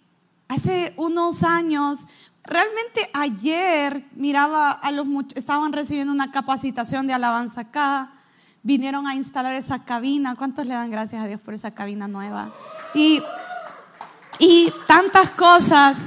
hace 0.48 0.94
unos 0.96 1.42
años, 1.42 2.06
realmente 2.44 3.10
ayer 3.12 4.04
miraba 4.14 4.72
a 4.72 4.90
los 4.92 5.06
estaban 5.34 5.72
recibiendo 5.72 6.12
una 6.12 6.30
capacitación 6.30 7.06
de 7.06 7.12
alabanza 7.12 7.62
acá, 7.62 8.12
vinieron 8.62 9.06
a 9.06 9.14
instalar 9.14 9.54
esa 9.54 9.84
cabina. 9.84 10.36
¿Cuántos 10.36 10.66
le 10.66 10.74
dan 10.74 10.90
gracias 10.90 11.22
a 11.22 11.26
Dios 11.26 11.40
por 11.40 11.54
esa 11.54 11.72
cabina 11.72 12.08
nueva? 12.08 12.52
Y, 12.94 13.22
y 14.38 14.72
tantas 14.86 15.30
cosas. 15.30 15.98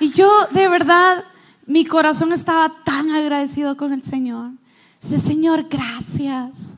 Y 0.00 0.10
yo 0.10 0.30
de 0.50 0.68
verdad, 0.68 1.24
mi 1.66 1.84
corazón 1.84 2.32
estaba 2.32 2.70
tan 2.84 3.10
agradecido 3.10 3.76
con 3.76 3.92
el 3.92 4.02
Señor. 4.02 4.52
Dice, 5.00 5.18
Señor, 5.18 5.68
gracias. 5.68 6.74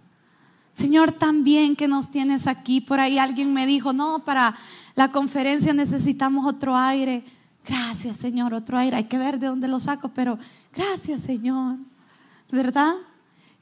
Señor, 0.72 1.12
también 1.12 1.74
que 1.74 1.88
nos 1.88 2.10
tienes 2.10 2.46
aquí. 2.46 2.80
Por 2.80 3.00
ahí 3.00 3.18
alguien 3.18 3.52
me 3.54 3.66
dijo, 3.66 3.92
no, 3.92 4.24
para 4.24 4.56
la 4.94 5.10
conferencia 5.10 5.72
necesitamos 5.72 6.46
otro 6.46 6.76
aire. 6.76 7.24
Gracias, 7.66 8.18
Señor, 8.18 8.54
otro 8.54 8.78
aire. 8.78 8.96
Hay 8.96 9.04
que 9.04 9.18
ver 9.18 9.40
de 9.40 9.48
dónde 9.48 9.66
lo 9.66 9.80
saco, 9.80 10.10
pero 10.10 10.38
gracias, 10.72 11.22
Señor. 11.22 11.78
¿Verdad? 12.48 12.94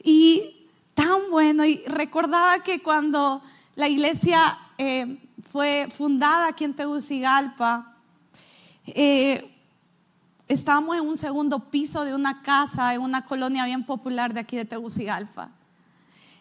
Y 0.03 0.67
tan 0.93 1.31
bueno. 1.31 1.65
Y 1.65 1.83
recordaba 1.87 2.63
que 2.63 2.83
cuando 2.83 3.43
la 3.77 3.89
iglesia 3.89 4.59
eh, 4.77 5.19
fue 5.51 5.89
fundada 5.91 6.49
aquí 6.49 6.65
en 6.65 6.75
Tegucigalpa, 6.75 7.95
eh, 8.87 9.51
estábamos 10.49 10.99
en 10.99 11.09
un 11.09 11.17
segundo 11.17 11.71
piso 11.71 12.05
de 12.05 12.15
una 12.15 12.43
casa, 12.43 12.93
en 12.93 13.01
una 13.01 13.25
colonia 13.25 13.65
bien 13.65 13.85
popular 13.87 14.35
de 14.35 14.41
aquí 14.41 14.57
de 14.57 14.67
Tegucigalpa. 14.67 15.49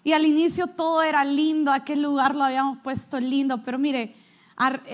Y 0.04 0.12
al 0.12 0.26
inicio 0.26 0.67
todo 0.67 1.02
era 1.02 1.23
lindo, 1.23 1.71
aquel 1.71 2.02
lugar 2.02 2.36
lo 2.36 2.43
habíamos 2.43 2.80
puesto 2.80 3.21
lindo, 3.21 3.63
pero 3.63 3.80
mire, 3.80 4.13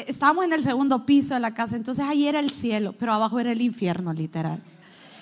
estábamos 0.08 0.45
en 0.45 0.53
el 0.53 0.63
segundo 0.63 1.05
piso 1.05 1.34
de 1.34 1.39
la 1.39 1.51
casa, 1.51 1.75
entonces 1.75 2.05
ahí 2.05 2.27
era 2.27 2.39
el 2.39 2.51
cielo, 2.51 2.93
pero 2.97 3.13
abajo 3.13 3.39
era 3.39 3.51
el 3.51 3.62
infierno, 3.62 4.13
literal. 4.13 4.62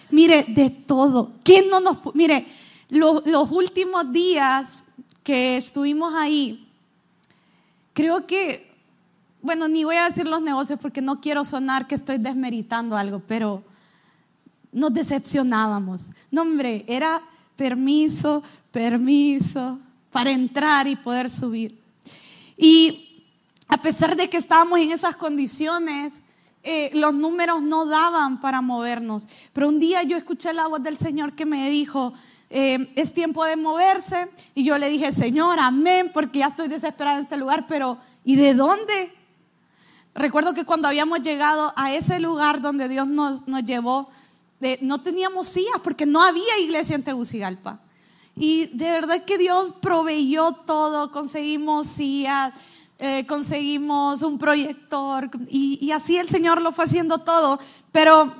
Mire, 0.09 0.45
de 0.47 0.69
todo. 0.69 1.31
¿Quién 1.43 1.69
no 1.69 1.79
nos... 1.79 1.97
Mire, 2.13 2.47
los 2.89 3.51
últimos 3.51 4.11
días 4.11 4.83
que 5.23 5.57
estuvimos 5.57 6.13
ahí, 6.13 6.67
creo 7.93 8.25
que, 8.25 8.71
bueno, 9.41 9.67
ni 9.67 9.83
voy 9.83 9.97
a 9.97 10.05
decir 10.05 10.25
los 10.25 10.41
negocios 10.41 10.79
porque 10.79 11.01
no 11.01 11.19
quiero 11.19 11.43
sonar 11.43 11.87
que 11.87 11.95
estoy 11.95 12.17
desmeritando 12.17 12.95
algo, 12.95 13.21
pero 13.27 13.63
nos 14.71 14.93
decepcionábamos. 14.93 16.03
No, 16.31 16.43
hombre, 16.43 16.85
era 16.87 17.21
permiso, 17.55 18.43
permiso 18.71 19.79
para 20.11 20.31
entrar 20.31 20.87
y 20.87 20.95
poder 20.95 21.29
subir. 21.29 21.77
Y 22.57 23.06
a 23.67 23.81
pesar 23.81 24.15
de 24.15 24.29
que 24.29 24.37
estábamos 24.37 24.79
en 24.79 24.91
esas 24.91 25.15
condiciones, 25.15 26.13
eh, 26.63 26.89
los 26.93 27.13
números 27.13 27.61
no 27.61 27.85
daban 27.85 28.39
para 28.39 28.61
movernos. 28.61 29.25
Pero 29.53 29.69
un 29.69 29.79
día 29.79 30.03
yo 30.03 30.17
escuché 30.17 30.53
la 30.53 30.67
voz 30.67 30.81
del 30.83 30.97
Señor 30.97 31.33
que 31.33 31.45
me 31.45 31.69
dijo, 31.69 32.13
eh, 32.49 32.91
es 32.95 33.13
tiempo 33.13 33.43
de 33.45 33.55
moverse. 33.55 34.29
Y 34.55 34.63
yo 34.63 34.77
le 34.77 34.89
dije, 34.89 35.11
Señor, 35.11 35.59
amén, 35.59 36.11
porque 36.13 36.39
ya 36.39 36.47
estoy 36.47 36.67
desesperada 36.67 37.17
en 37.17 37.23
este 37.23 37.37
lugar, 37.37 37.67
pero 37.67 37.97
¿y 38.23 38.35
de 38.35 38.53
dónde? 38.53 39.13
Recuerdo 40.13 40.53
que 40.53 40.65
cuando 40.65 40.87
habíamos 40.87 41.21
llegado 41.21 41.73
a 41.75 41.93
ese 41.93 42.19
lugar 42.19 42.61
donde 42.61 42.89
Dios 42.89 43.07
nos, 43.07 43.47
nos 43.47 43.63
llevó, 43.63 44.09
eh, 44.61 44.79
no 44.81 45.01
teníamos 45.01 45.47
sillas 45.47 45.79
porque 45.83 46.05
no 46.05 46.23
había 46.23 46.57
iglesia 46.59 46.95
en 46.95 47.03
Tegucigalpa. 47.03 47.79
Y 48.35 48.67
de 48.67 48.91
verdad 48.91 49.25
que 49.25 49.37
Dios 49.37 49.73
proveyó 49.81 50.51
todo, 50.51 51.11
conseguimos 51.11 51.87
sillas, 51.87 52.53
eh, 52.99 53.25
conseguimos 53.27 54.23
un 54.23 54.39
proyector 54.39 55.29
y, 55.49 55.91
así 55.91 56.17
el 56.17 56.29
Señor 56.29 56.61
lo 56.61 56.71
fue 56.71 56.85
haciendo 56.85 57.19
todo. 57.19 57.59
Pero 57.91 58.33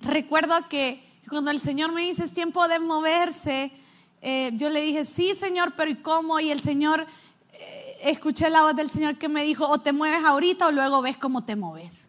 recuerdo 0.00 0.54
que 0.68 1.02
cuando 1.28 1.50
el 1.50 1.60
Señor 1.60 1.92
me 1.92 2.02
dice 2.02 2.24
es 2.24 2.32
tiempo 2.32 2.66
de 2.66 2.80
moverse, 2.80 3.72
eh, 4.20 4.50
yo 4.54 4.68
le 4.68 4.80
dije, 4.80 5.04
sí 5.04 5.34
Señor, 5.34 5.74
pero 5.76 5.90
¿y 5.90 5.96
cómo? 5.96 6.40
Y 6.40 6.50
el 6.50 6.60
Señor, 6.60 7.06
eh, 7.52 7.96
escuché 8.02 8.50
la 8.50 8.62
voz 8.62 8.74
del 8.74 8.90
Señor 8.90 9.16
que 9.16 9.28
me 9.28 9.44
dijo, 9.44 9.68
o 9.68 9.78
te 9.78 9.92
mueves 9.92 10.24
ahorita 10.24 10.66
o 10.66 10.72
luego 10.72 11.00
ves 11.00 11.16
cómo 11.16 11.44
te 11.44 11.54
mueves. 11.54 12.08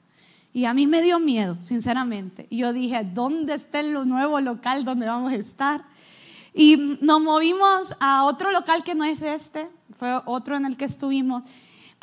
Y 0.54 0.65
a 0.65 0.74
mí 0.74 0.88
me 0.88 1.02
dio 1.02 1.19
miedo, 1.19 1.58
sinceramente. 1.62 2.48
Y 2.50 2.60
yo 2.60 2.71
dije, 2.74 3.04
¿dónde 3.04 3.56
está 3.56 3.82
el 3.82 4.08
nuevo 4.08 4.39
local 4.39 4.86
donde 4.86 5.06
vamos 5.06 5.34
a 5.34 5.36
estar? 5.36 5.84
Y 6.54 6.98
nos 7.02 7.21
movimos 7.21 7.93
a 8.00 8.24
otro 8.24 8.52
local 8.52 8.84
que 8.84 8.95
no 8.95 9.04
es 9.04 9.21
este, 9.21 9.69
fue 10.00 10.21
otro 10.26 10.56
en 10.56 10.65
el 10.65 10.78
que 10.78 10.86
estuvimos. 10.86 11.43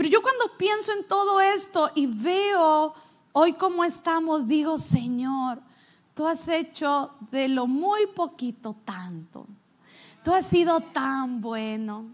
Pero 0.03 0.15
yo 0.15 0.21
cuando 0.21 0.59
pienso 0.59 0.91
en 0.91 1.07
todo 1.07 1.41
esto 1.41 1.89
y 1.95 2.07
veo 2.07 2.93
hoy 3.31 3.53
cómo 3.53 3.85
estamos, 3.85 4.49
digo, 4.49 4.77
Señor, 4.77 5.61
tú 6.13 6.27
has 6.27 6.49
hecho 6.49 7.13
de 7.31 7.47
lo 7.47 7.69
muy 7.69 8.09
poquito 8.09 8.75
tanto. 8.85 9.47
Tú 10.25 10.33
has 10.33 10.45
sido 10.45 10.81
tan 10.81 11.41
bueno. 11.41 12.07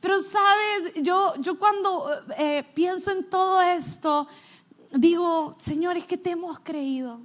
Pero 0.00 0.22
sabes, 0.22 0.94
yo, 1.02 1.34
yo 1.40 1.58
cuando 1.58 2.10
eh, 2.38 2.64
pienso 2.72 3.10
en 3.10 3.28
todo 3.28 3.60
esto, 3.60 4.26
digo, 4.90 5.56
Señor, 5.58 5.98
es 5.98 6.06
que 6.06 6.16
te 6.16 6.30
hemos 6.30 6.58
creído. 6.60 7.20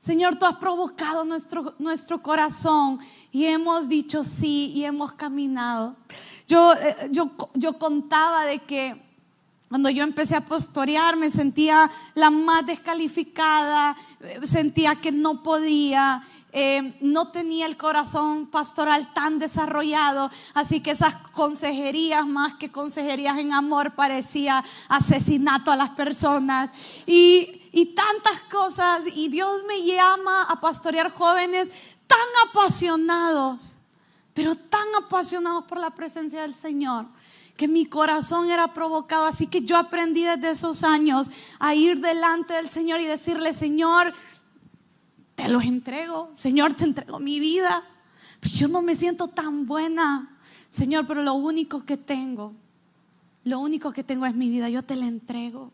Señor, 0.00 0.38
tú 0.38 0.44
has 0.44 0.56
provocado 0.56 1.24
nuestro, 1.24 1.74
nuestro 1.78 2.22
corazón 2.22 2.98
y 3.32 3.46
hemos 3.46 3.88
dicho 3.88 4.22
sí 4.22 4.70
y 4.74 4.84
hemos 4.84 5.14
caminado. 5.14 5.96
Yo, 6.46 6.74
eh, 6.74 7.08
yo, 7.10 7.30
yo 7.54 7.78
contaba 7.78 8.44
de 8.44 8.58
que 8.58 9.08
cuando 9.70 9.88
yo 9.88 10.02
empecé 10.02 10.34
a 10.34 10.40
pastorear 10.40 11.14
me 11.14 11.30
sentía 11.30 11.88
la 12.14 12.28
más 12.28 12.66
descalificada, 12.66 13.96
sentía 14.42 14.96
que 14.96 15.12
no 15.12 15.44
podía. 15.44 16.24
eh, 16.52 16.98
no 17.00 17.30
tenía 17.30 17.66
el 17.66 17.76
corazón 17.76 18.48
pastoral 18.48 19.14
tan 19.14 19.38
desarrollado, 19.38 20.28
así 20.52 20.80
que 20.80 20.90
esas 20.90 21.14
consejerías, 21.30 22.26
más 22.26 22.54
que 22.54 22.72
consejerías 22.72 23.38
en 23.38 23.52
amor, 23.52 23.92
parecía 23.92 24.64
asesinato 24.88 25.70
a 25.70 25.76
las 25.76 25.90
personas. 25.90 26.70
Y, 27.06 27.62
y 27.70 27.94
tantas 27.94 28.40
cosas, 28.50 29.04
y 29.14 29.28
Dios 29.28 29.62
me 29.68 29.84
llama 29.84 30.42
a 30.42 30.60
pastorear 30.60 31.12
jóvenes 31.12 31.70
tan 32.08 32.48
apasionados, 32.48 33.76
pero 34.34 34.56
tan 34.56 34.88
apasionados 34.98 35.62
por 35.66 35.78
la 35.78 35.90
presencia 35.90 36.42
del 36.42 36.54
Señor 36.54 37.06
que 37.60 37.68
mi 37.68 37.84
corazón 37.84 38.50
era 38.50 38.72
provocado. 38.72 39.26
Así 39.26 39.46
que 39.46 39.60
yo 39.60 39.76
aprendí 39.76 40.22
desde 40.22 40.48
esos 40.48 40.82
años 40.82 41.30
a 41.58 41.74
ir 41.74 42.00
delante 42.00 42.54
del 42.54 42.70
Señor 42.70 43.02
y 43.02 43.04
decirle, 43.04 43.52
Señor, 43.52 44.14
te 45.34 45.46
los 45.46 45.62
entrego. 45.64 46.30
Señor, 46.32 46.72
te 46.72 46.84
entrego 46.84 47.18
mi 47.18 47.38
vida. 47.38 47.84
Pero 48.40 48.54
yo 48.54 48.68
no 48.68 48.80
me 48.80 48.94
siento 48.94 49.28
tan 49.28 49.66
buena. 49.66 50.38
Señor, 50.70 51.06
pero 51.06 51.22
lo 51.22 51.34
único 51.34 51.84
que 51.84 51.98
tengo, 51.98 52.54
lo 53.44 53.58
único 53.58 53.92
que 53.92 54.04
tengo 54.04 54.24
es 54.24 54.34
mi 54.34 54.48
vida. 54.48 54.70
Yo 54.70 54.82
te 54.82 54.96
la 54.96 55.04
entrego. 55.04 55.70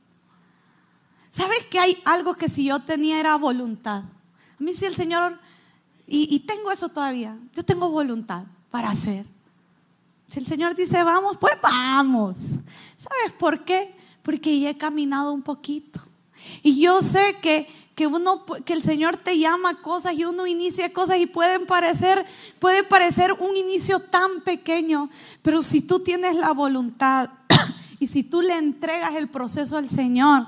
¿Sabes 1.31 1.67
que 1.71 1.79
hay 1.79 2.03
algo 2.05 2.35
que 2.35 2.49
si 2.49 2.65
yo 2.65 2.81
tenía 2.81 3.21
era 3.21 3.37
voluntad? 3.37 4.03
A 4.59 4.65
mí 4.65 4.73
si 4.73 4.87
el 4.87 4.97
Señor, 4.97 5.39
y, 6.05 6.35
y 6.35 6.41
tengo 6.41 6.73
eso 6.73 6.89
todavía, 6.89 7.39
yo 7.55 7.65
tengo 7.65 7.89
voluntad 7.91 8.43
para 8.73 8.91
hacer. 8.91 9.36
Si 10.29 10.41
el 10.41 10.47
Señor 10.47 10.75
dice 10.75 11.03
vamos, 11.03 11.37
pues 11.37 11.55
vamos. 11.63 12.37
¿Sabes 12.99 13.33
por 13.39 13.65
qué? 13.65 13.95
Porque 14.23 14.59
ya 14.59 14.71
he 14.71 14.79
caminado 14.79 15.33
un 15.33 15.43
poquito. 15.43 16.01
Y 16.63 16.81
yo 16.81 17.01
sé 17.03 17.37
que, 17.41 17.69
que, 17.95 18.07
uno, 18.07 18.45
que 18.65 18.73
el 18.73 18.83
Señor 18.83 19.17
te 19.17 19.39
llama 19.39 19.81
cosas 19.83 20.15
y 20.15 20.25
uno 20.25 20.47
inicia 20.47 20.93
cosas 20.93 21.19
y 21.19 21.27
pueden 21.27 21.67
parecer, 21.67 22.25
puede 22.59 22.83
parecer 22.83 23.33
un 23.33 23.57
inicio 23.57 24.01
tan 24.01 24.43
pequeño, 24.43 25.11
pero 25.43 25.63
si 25.63 25.81
tú 25.81 26.01
tienes 26.01 26.37
la 26.37 26.53
voluntad 26.53 27.31
y 28.01 28.07
si 28.07 28.23
tú 28.23 28.43
le 28.43 28.57
entregas 28.57 29.15
el 29.15 29.29
proceso 29.29 29.77
al 29.77 29.89
Señor, 29.89 30.47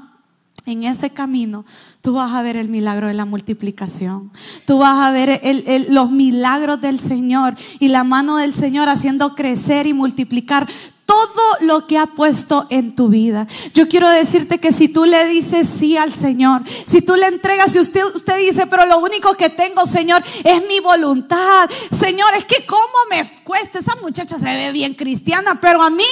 en 0.69 0.85
ese 0.85 1.11
camino, 1.11 1.64
tú 2.03 2.14
vas 2.14 2.33
a 2.33 2.43
ver 2.43 2.57
el 2.57 2.69
milagro 2.69 3.09
de 3.09 3.14
la 3.14 3.25
multiplicación. 3.25 4.31
Tú 4.66 4.79
vas 4.79 4.99
a 4.99 5.11
ver 5.11 5.41
los 5.89 6.11
milagros 6.11 6.81
del 6.81 7.01
Señor 7.01 7.57
y 7.79 7.89
la 7.89 8.05
mano 8.05 8.37
del 8.37 8.55
Señor 8.55 8.89
haciendo 8.89 9.35
crecer 9.35 9.87
y 9.87 9.95
multiplicar 9.95 10.69
todo 11.09 11.43
lo 11.62 11.87
que 11.87 11.97
ha 11.97 12.07
puesto 12.07 12.66
en 12.69 12.95
tu 12.95 13.09
vida. 13.09 13.47
Yo 13.73 13.89
quiero 13.89 14.11
decirte 14.11 14.59
que 14.61 14.73
si 14.73 14.89
tú 14.89 15.07
le 15.07 15.27
dices 15.27 15.66
sí 15.66 15.97
al 15.97 16.12
Señor, 16.12 16.64
si 16.87 17.01
tú 17.01 17.14
le 17.14 17.27
entregas, 17.27 17.73
si 17.73 17.81
usted, 17.81 18.03
usted 18.14 18.37
dice, 18.39 18.66
pero 18.66 18.85
lo 18.85 18.99
único 18.99 19.33
que 19.33 19.49
tengo, 19.49 19.87
Señor, 19.87 20.23
es 20.45 20.66
mi 20.69 20.81
voluntad. 20.81 21.71
Señor, 21.99 22.35
es 22.37 22.45
que 22.45 22.66
cómo 22.66 22.83
me 23.11 23.25
cuesta, 23.49 23.79
esa 23.79 23.97
muchacha 23.97 24.39
se 24.39 24.45
ve 24.45 24.73
bien 24.73 24.93
cristiana, 24.93 25.59
pero 25.59 25.83
a 25.83 25.89
mí 25.89 26.05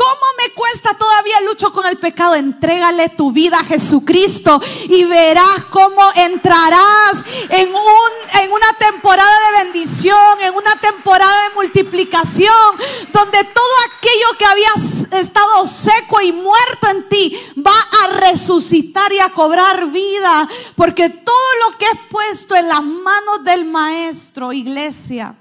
¿Cómo 0.00 0.26
me 0.38 0.48
cuesta 0.54 0.94
todavía 0.94 1.42
lucho 1.42 1.74
con 1.74 1.84
el 1.84 1.98
pecado? 1.98 2.34
Entrégale 2.34 3.10
tu 3.10 3.32
vida 3.32 3.58
a 3.58 3.64
Jesucristo 3.64 4.58
y 4.88 5.04
verás 5.04 5.64
cómo 5.68 6.00
entrarás 6.14 7.22
en, 7.50 7.68
un, 7.68 8.40
en 8.40 8.50
una 8.50 8.72
temporada 8.78 9.28
de 9.28 9.64
bendición, 9.64 10.40
en 10.40 10.54
una 10.54 10.74
temporada 10.76 11.48
de 11.48 11.54
multiplicación, 11.54 12.76
donde 13.12 13.44
todo 13.44 13.74
aquello 13.98 14.38
que 14.38 14.46
había 14.46 15.20
estado 15.20 15.66
seco 15.66 16.22
y 16.22 16.32
muerto 16.32 16.88
en 16.88 17.08
ti 17.10 17.38
va 17.58 17.76
a 18.04 18.20
resucitar 18.20 19.12
y 19.12 19.18
a 19.18 19.28
cobrar 19.28 19.88
vida, 19.88 20.48
porque 20.76 21.10
todo 21.10 21.48
lo 21.68 21.76
que 21.76 21.84
es 21.84 22.00
puesto 22.08 22.56
en 22.56 22.68
las 22.68 22.82
manos 22.82 23.44
del 23.44 23.66
Maestro, 23.66 24.54
iglesia, 24.54 25.36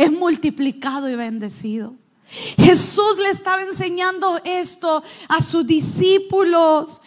es 0.00 0.10
multiplicado 0.10 1.10
y 1.10 1.14
bendecido. 1.14 1.94
Jesús 2.56 3.18
le 3.18 3.28
estaba 3.28 3.60
enseñando 3.62 4.40
esto 4.44 5.02
a 5.28 5.42
sus 5.42 5.66
discípulos. 5.66 7.02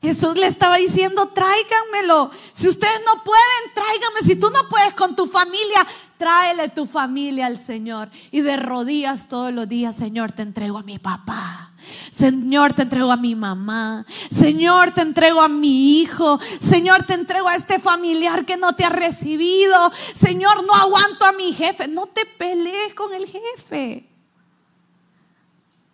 Jesús 0.00 0.36
le 0.36 0.46
estaba 0.46 0.76
diciendo, 0.76 1.28
tráiganmelo. 1.34 2.30
Si 2.52 2.68
ustedes 2.68 3.00
no 3.04 3.24
pueden, 3.24 3.74
tráiganme. 3.74 4.20
Si 4.24 4.36
tú 4.36 4.50
no 4.50 4.68
puedes 4.68 4.94
con 4.94 5.16
tu 5.16 5.26
familia, 5.26 5.84
tráele 6.16 6.68
tu 6.68 6.86
familia 6.86 7.46
al 7.46 7.58
Señor. 7.58 8.10
Y 8.30 8.40
de 8.40 8.56
rodillas 8.56 9.28
todos 9.28 9.52
los 9.52 9.68
días, 9.68 9.96
Señor, 9.96 10.32
te 10.32 10.42
entrego 10.42 10.78
a 10.78 10.82
mi 10.82 10.98
papá. 10.98 11.72
Señor, 12.10 12.72
te 12.72 12.82
entrego 12.82 13.12
a 13.12 13.16
mi 13.16 13.34
mamá. 13.34 14.04
Señor, 14.30 14.92
te 14.92 15.02
entrego 15.02 15.40
a 15.40 15.48
mi 15.48 16.00
hijo. 16.00 16.38
Señor, 16.60 17.04
te 17.04 17.14
entrego 17.14 17.48
a 17.48 17.54
este 17.54 17.78
familiar 17.78 18.44
que 18.44 18.56
no 18.56 18.72
te 18.74 18.84
ha 18.84 18.90
recibido. 18.90 19.92
Señor, 20.14 20.64
no 20.64 20.74
aguanto 20.74 21.24
a 21.24 21.32
mi 21.32 21.52
jefe. 21.52 21.88
No 21.88 22.06
te 22.06 22.24
pelees 22.24 22.94
con 22.94 23.12
el 23.14 23.26
jefe 23.26 24.08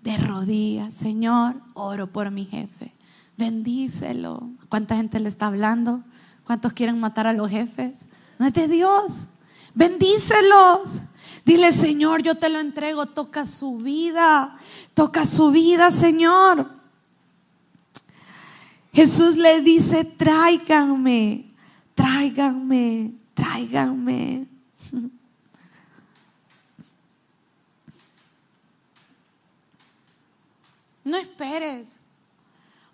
de 0.03 0.17
rodillas, 0.17 0.95
Señor, 0.95 1.57
oro 1.75 2.09
por 2.09 2.31
mi 2.31 2.45
jefe, 2.45 2.93
bendícelo. 3.37 4.51
¿Cuánta 4.69 4.97
gente 4.97 5.21
le 5.21 5.29
está 5.29 5.47
hablando? 5.47 6.03
¿Cuántos 6.45 6.73
quieren 6.73 6.99
matar 6.99 7.27
a 7.27 7.33
los 7.33 7.49
jefes? 7.49 8.07
No 8.39 8.47
es 8.47 8.53
de 8.53 8.67
Dios, 8.67 9.29
bendícelos. 9.75 11.03
Dile, 11.45 11.73
Señor, 11.73 12.23
yo 12.23 12.37
te 12.37 12.49
lo 12.49 12.61
entrego, 12.61 13.07
toca 13.07 13.47
su 13.47 13.79
vida, 13.79 14.57
toca 14.95 15.27
su 15.27 15.51
vida, 15.51 15.91
Señor. 15.91 16.71
Jesús 18.93 19.37
le 19.37 19.61
dice, 19.63 20.05
tráiganme, 20.05 21.47
tráiganme, 21.95 23.13
tráiganme. 23.35 24.47
No 31.05 31.17
esperes. 31.17 31.99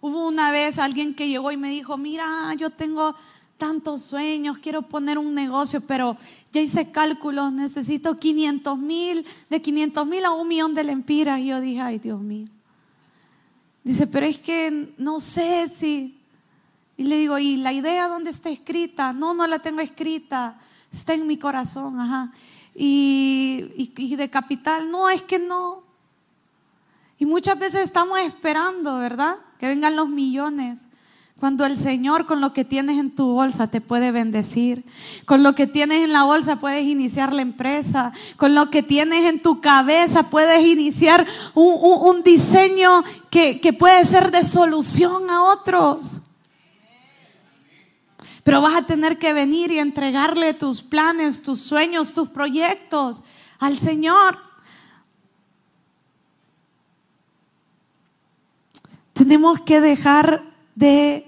Hubo 0.01 0.27
una 0.27 0.51
vez 0.51 0.79
alguien 0.79 1.15
que 1.15 1.29
llegó 1.29 1.53
y 1.53 1.59
me 1.59 1.69
dijo, 1.69 1.99
mira, 1.99 2.55
yo 2.55 2.71
tengo 2.71 3.15
tantos 3.59 4.03
sueños, 4.03 4.59
quiero 4.59 4.83
poner 4.83 5.19
un 5.19 5.35
negocio, 5.35 5.81
pero 5.81 6.17
ya 6.53 6.61
hice 6.61 6.91
cálculos, 6.91 7.53
necesito 7.53 8.19
500 8.19 8.79
mil, 8.79 9.27
de 9.51 9.61
500 9.61 10.07
mil 10.07 10.25
a 10.25 10.31
un 10.31 10.49
millón 10.49 10.75
de 10.75 10.85
lempiras. 10.85 11.41
Y 11.41 11.47
yo 11.47 11.61
dije, 11.61 11.81
ay 11.81 11.99
Dios 11.99 12.21
mío. 12.21 12.49
Dice, 13.85 14.07
pero 14.07 14.27
es 14.27 14.39
que 14.39 14.95
no 14.97 15.21
sé 15.21 15.69
si... 15.69 16.15
Y 16.97 17.05
le 17.05 17.17
digo, 17.17 17.39
¿y 17.39 17.57
la 17.59 17.73
idea 17.73 18.09
dónde 18.09 18.31
está 18.31 18.51
escrita? 18.51 19.13
No, 19.13 19.35
no 19.35 19.47
la 19.47 19.61
tengo 19.61 19.81
escrita, 19.81 20.59
está 20.93 21.15
en 21.15 21.27
mi 21.27 21.37
corazón, 21.37 22.01
ajá. 22.01 22.33
Y, 22.75 23.93
y 23.97 24.17
de 24.17 24.31
capital, 24.31 24.91
no, 24.91 25.09
es 25.09 25.23
que 25.23 25.39
no. 25.39 25.83
Y 27.19 27.27
muchas 27.27 27.59
veces 27.59 27.83
estamos 27.83 28.19
esperando, 28.21 28.99
¿verdad? 28.99 29.37
Que 29.59 29.69
vengan 29.69 29.95
los 29.95 30.09
millones. 30.09 30.88
Cuando 31.39 31.65
el 31.67 31.77
Señor 31.77 32.27
con 32.27 32.41
lo 32.41 32.53
que 32.53 32.65
tienes 32.65 32.99
en 32.99 33.15
tu 33.15 33.29
bolsa 33.29 33.69
te 33.69 33.81
puede 33.81 34.11
bendecir. 34.11 34.85
Con 35.25 35.45
lo 35.45 35.55
que 35.55 35.69
tienes 35.69 36.03
en 36.03 36.13
la 36.13 36.25
bolsa 36.25 36.57
puedes 36.57 36.85
iniciar 36.85 37.33
la 37.33 37.43
empresa. 37.43 38.13
Con 38.37 38.57
lo 38.57 38.71
que 38.71 38.83
tienes 38.83 39.25
en 39.25 39.41
tu 39.41 39.61
cabeza 39.61 40.31
puedes 40.31 40.67
iniciar 40.67 41.25
un, 41.55 42.25
diseño 42.25 43.05
que, 43.31 43.61
que 43.61 43.73
puede 43.73 44.05
ser 44.05 44.33
de 44.33 44.43
solución 44.43 45.31
a 45.31 45.45
otros. 45.45 46.23
Pero 48.43 48.61
vas 48.61 48.75
a 48.75 48.87
tener 48.87 49.17
que 49.19 49.33
venir 49.33 49.71
y 49.71 49.79
entregarle 49.79 50.55
tus 50.55 50.83
planes, 50.83 51.43
tus 51.43 51.61
sueños, 51.61 52.15
tus 52.15 52.31
proyectos 52.31 53.23
al 53.61 53.79
Señor. 53.79 54.39
Tenemos 59.13 59.61
que 59.61 59.81
dejar 59.81 60.49
de, 60.79 61.28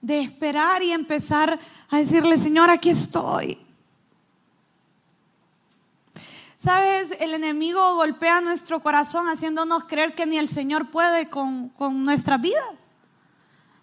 de 0.00 0.20
esperar 0.20 0.82
y 0.82 0.92
empezar 0.92 1.58
a 1.88 1.98
decirle, 1.98 2.38
Señor, 2.38 2.70
aquí 2.70 2.90
estoy. 2.90 3.58
Sabes, 6.56 7.14
el 7.20 7.34
enemigo 7.34 7.94
golpea 7.94 8.40
nuestro 8.40 8.80
corazón 8.80 9.28
haciéndonos 9.28 9.84
creer 9.84 10.16
que 10.16 10.26
ni 10.26 10.38
el 10.38 10.48
Señor 10.48 10.90
puede 10.90 11.28
con, 11.28 11.72
nuestras 12.04 12.40
vidas. 12.40 12.90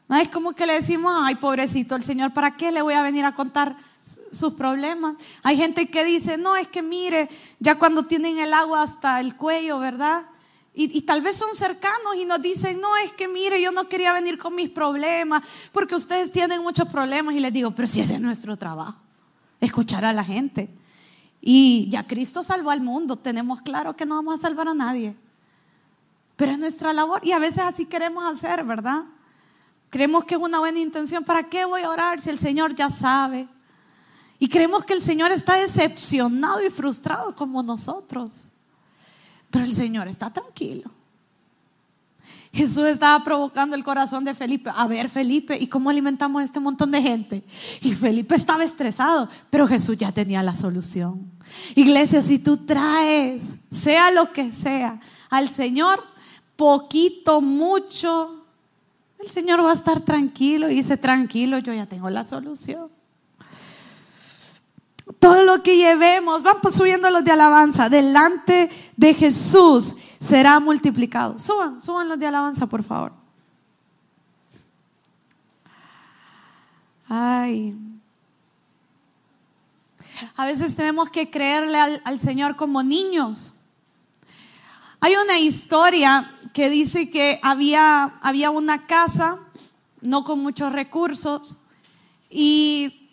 ¿No? 0.09 0.17
Es 0.17 0.27
como 0.29 0.53
que 0.53 0.65
le 0.65 0.73
decimos, 0.73 1.13
ay, 1.15 1.35
pobrecito, 1.35 1.95
el 1.95 2.03
Señor, 2.03 2.33
¿para 2.33 2.57
qué 2.57 2.71
le 2.71 2.81
voy 2.81 2.93
a 2.93 3.01
venir 3.01 3.23
a 3.23 3.33
contar 3.33 3.77
sus 4.03 4.53
problemas? 4.55 5.15
Hay 5.41 5.55
gente 5.55 5.89
que 5.89 6.03
dice, 6.03 6.37
no, 6.37 6.57
es 6.57 6.67
que 6.67 6.81
mire, 6.81 7.29
ya 7.59 7.79
cuando 7.79 8.05
tienen 8.05 8.39
el 8.39 8.53
agua 8.53 8.83
hasta 8.83 9.21
el 9.21 9.37
cuello, 9.37 9.79
¿verdad? 9.79 10.25
Y, 10.77 11.01
tal 11.03 11.21
vez 11.21 11.37
son 11.37 11.55
cercanos 11.55 12.17
y 12.17 12.25
nos 12.25 12.41
dicen, 12.41 12.81
no, 12.81 12.97
es 12.97 13.13
que 13.13 13.29
mire, 13.29 13.61
yo 13.61 13.71
no 13.71 13.87
quería 13.87 14.11
venir 14.11 14.37
con 14.37 14.53
mis 14.53 14.69
problemas 14.69 15.41
porque 15.71 15.95
ustedes 15.95 16.33
tienen 16.33 16.61
muchos 16.61 16.89
problemas. 16.89 17.33
Y 17.33 17.39
les 17.39 17.53
digo, 17.53 17.71
pero 17.71 17.87
si 17.87 18.01
ese 18.01 18.15
es 18.15 18.21
nuestro 18.21 18.57
trabajo, 18.57 18.99
escuchar 19.61 20.03
a 20.03 20.11
la 20.11 20.25
gente. 20.25 20.69
Y 21.39 21.87
ya 21.89 22.05
Cristo 22.05 22.43
salvó 22.43 22.71
al 22.71 22.81
mundo, 22.81 23.15
tenemos 23.15 23.61
claro 23.61 23.95
que 23.95 24.05
no 24.05 24.15
vamos 24.15 24.35
a 24.35 24.41
salvar 24.41 24.67
a 24.67 24.73
nadie. 24.73 25.15
Pero 26.35 26.51
es 26.51 26.59
nuestra 26.59 26.91
labor 26.91 27.25
y 27.25 27.31
a 27.31 27.39
veces 27.39 27.59
así 27.59 27.85
queremos 27.85 28.25
hacer, 28.25 28.65
¿verdad? 28.65 29.05
Creemos 29.89 30.25
que 30.25 30.35
es 30.35 30.41
una 30.41 30.59
buena 30.59 30.79
intención. 30.79 31.23
¿Para 31.23 31.43
qué 31.43 31.63
voy 31.63 31.83
a 31.83 31.89
orar 31.89 32.19
si 32.19 32.29
el 32.29 32.37
Señor 32.37 32.75
ya 32.75 32.89
sabe? 32.89 33.47
Y 34.39 34.49
creemos 34.49 34.83
que 34.83 34.91
el 34.91 35.01
Señor 35.01 35.31
está 35.31 35.55
decepcionado 35.55 36.61
y 36.65 36.69
frustrado 36.69 37.33
como 37.33 37.63
nosotros. 37.63 38.31
Pero 39.55 39.67
el 39.67 39.73
Señor 39.73 40.09
está 40.09 40.29
tranquilo. 40.33 40.91
Jesús 42.51 42.87
estaba 42.87 43.23
provocando 43.23 43.73
el 43.73 43.85
corazón 43.85 44.25
de 44.25 44.33
Felipe. 44.33 44.69
A 44.75 44.85
ver, 44.85 45.09
Felipe, 45.09 45.57
¿y 45.57 45.67
cómo 45.67 45.89
alimentamos 45.89 46.41
a 46.41 46.43
este 46.43 46.59
montón 46.59 46.91
de 46.91 47.01
gente? 47.01 47.41
Y 47.81 47.93
Felipe 47.93 48.35
estaba 48.35 48.65
estresado, 48.65 49.29
pero 49.49 49.65
Jesús 49.65 49.97
ya 49.97 50.11
tenía 50.11 50.43
la 50.43 50.53
solución. 50.53 51.31
Iglesia, 51.73 52.21
si 52.21 52.37
tú 52.37 52.57
traes, 52.57 53.57
sea 53.71 54.11
lo 54.11 54.33
que 54.33 54.51
sea, 54.51 54.99
al 55.29 55.47
Señor, 55.47 56.03
poquito, 56.57 57.39
mucho, 57.39 58.43
el 59.19 59.31
Señor 59.31 59.63
va 59.63 59.71
a 59.71 59.75
estar 59.75 60.01
tranquilo 60.01 60.69
y 60.69 60.75
dice, 60.75 60.97
tranquilo, 60.97 61.59
yo 61.59 61.73
ya 61.73 61.85
tengo 61.85 62.09
la 62.09 62.25
solución. 62.25 62.89
Todo 65.19 65.43
lo 65.43 65.61
que 65.61 65.77
llevemos, 65.77 66.41
vamos 66.41 66.73
subiendo 66.73 67.09
los 67.11 67.23
de 67.23 67.31
alabanza, 67.31 67.89
delante 67.89 68.69
de 68.97 69.13
Jesús 69.13 69.95
será 70.19 70.59
multiplicado. 70.59 71.37
Suban, 71.37 71.79
suban 71.79 72.09
los 72.09 72.17
de 72.17 72.25
alabanza, 72.25 72.65
por 72.65 72.81
favor. 72.83 73.13
Ay. 77.07 77.75
A 80.35 80.45
veces 80.45 80.75
tenemos 80.75 81.09
que 81.09 81.29
creerle 81.29 81.77
al, 81.77 82.01
al, 82.03 82.19
Señor 82.19 82.55
como 82.55 82.81
niños. 82.81 83.53
Hay 84.99 85.15
una 85.17 85.37
historia 85.37 86.31
que 86.51 86.71
dice 86.71 87.11
que 87.11 87.39
había, 87.43 88.15
había 88.21 88.49
una 88.49 88.87
casa, 88.87 89.37
no 90.01 90.23
con 90.23 90.39
muchos 90.39 90.71
recursos, 90.71 91.57
y 92.27 93.11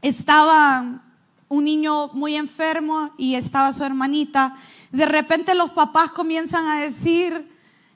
estaba 0.00 1.02
un 1.48 1.64
niño 1.64 2.08
muy 2.08 2.36
enfermo 2.36 3.10
y 3.16 3.34
estaba 3.34 3.72
su 3.72 3.84
hermanita. 3.84 4.56
De 4.92 5.06
repente 5.06 5.54
los 5.54 5.70
papás 5.70 6.10
comienzan 6.10 6.66
a 6.66 6.80
decir, 6.80 7.50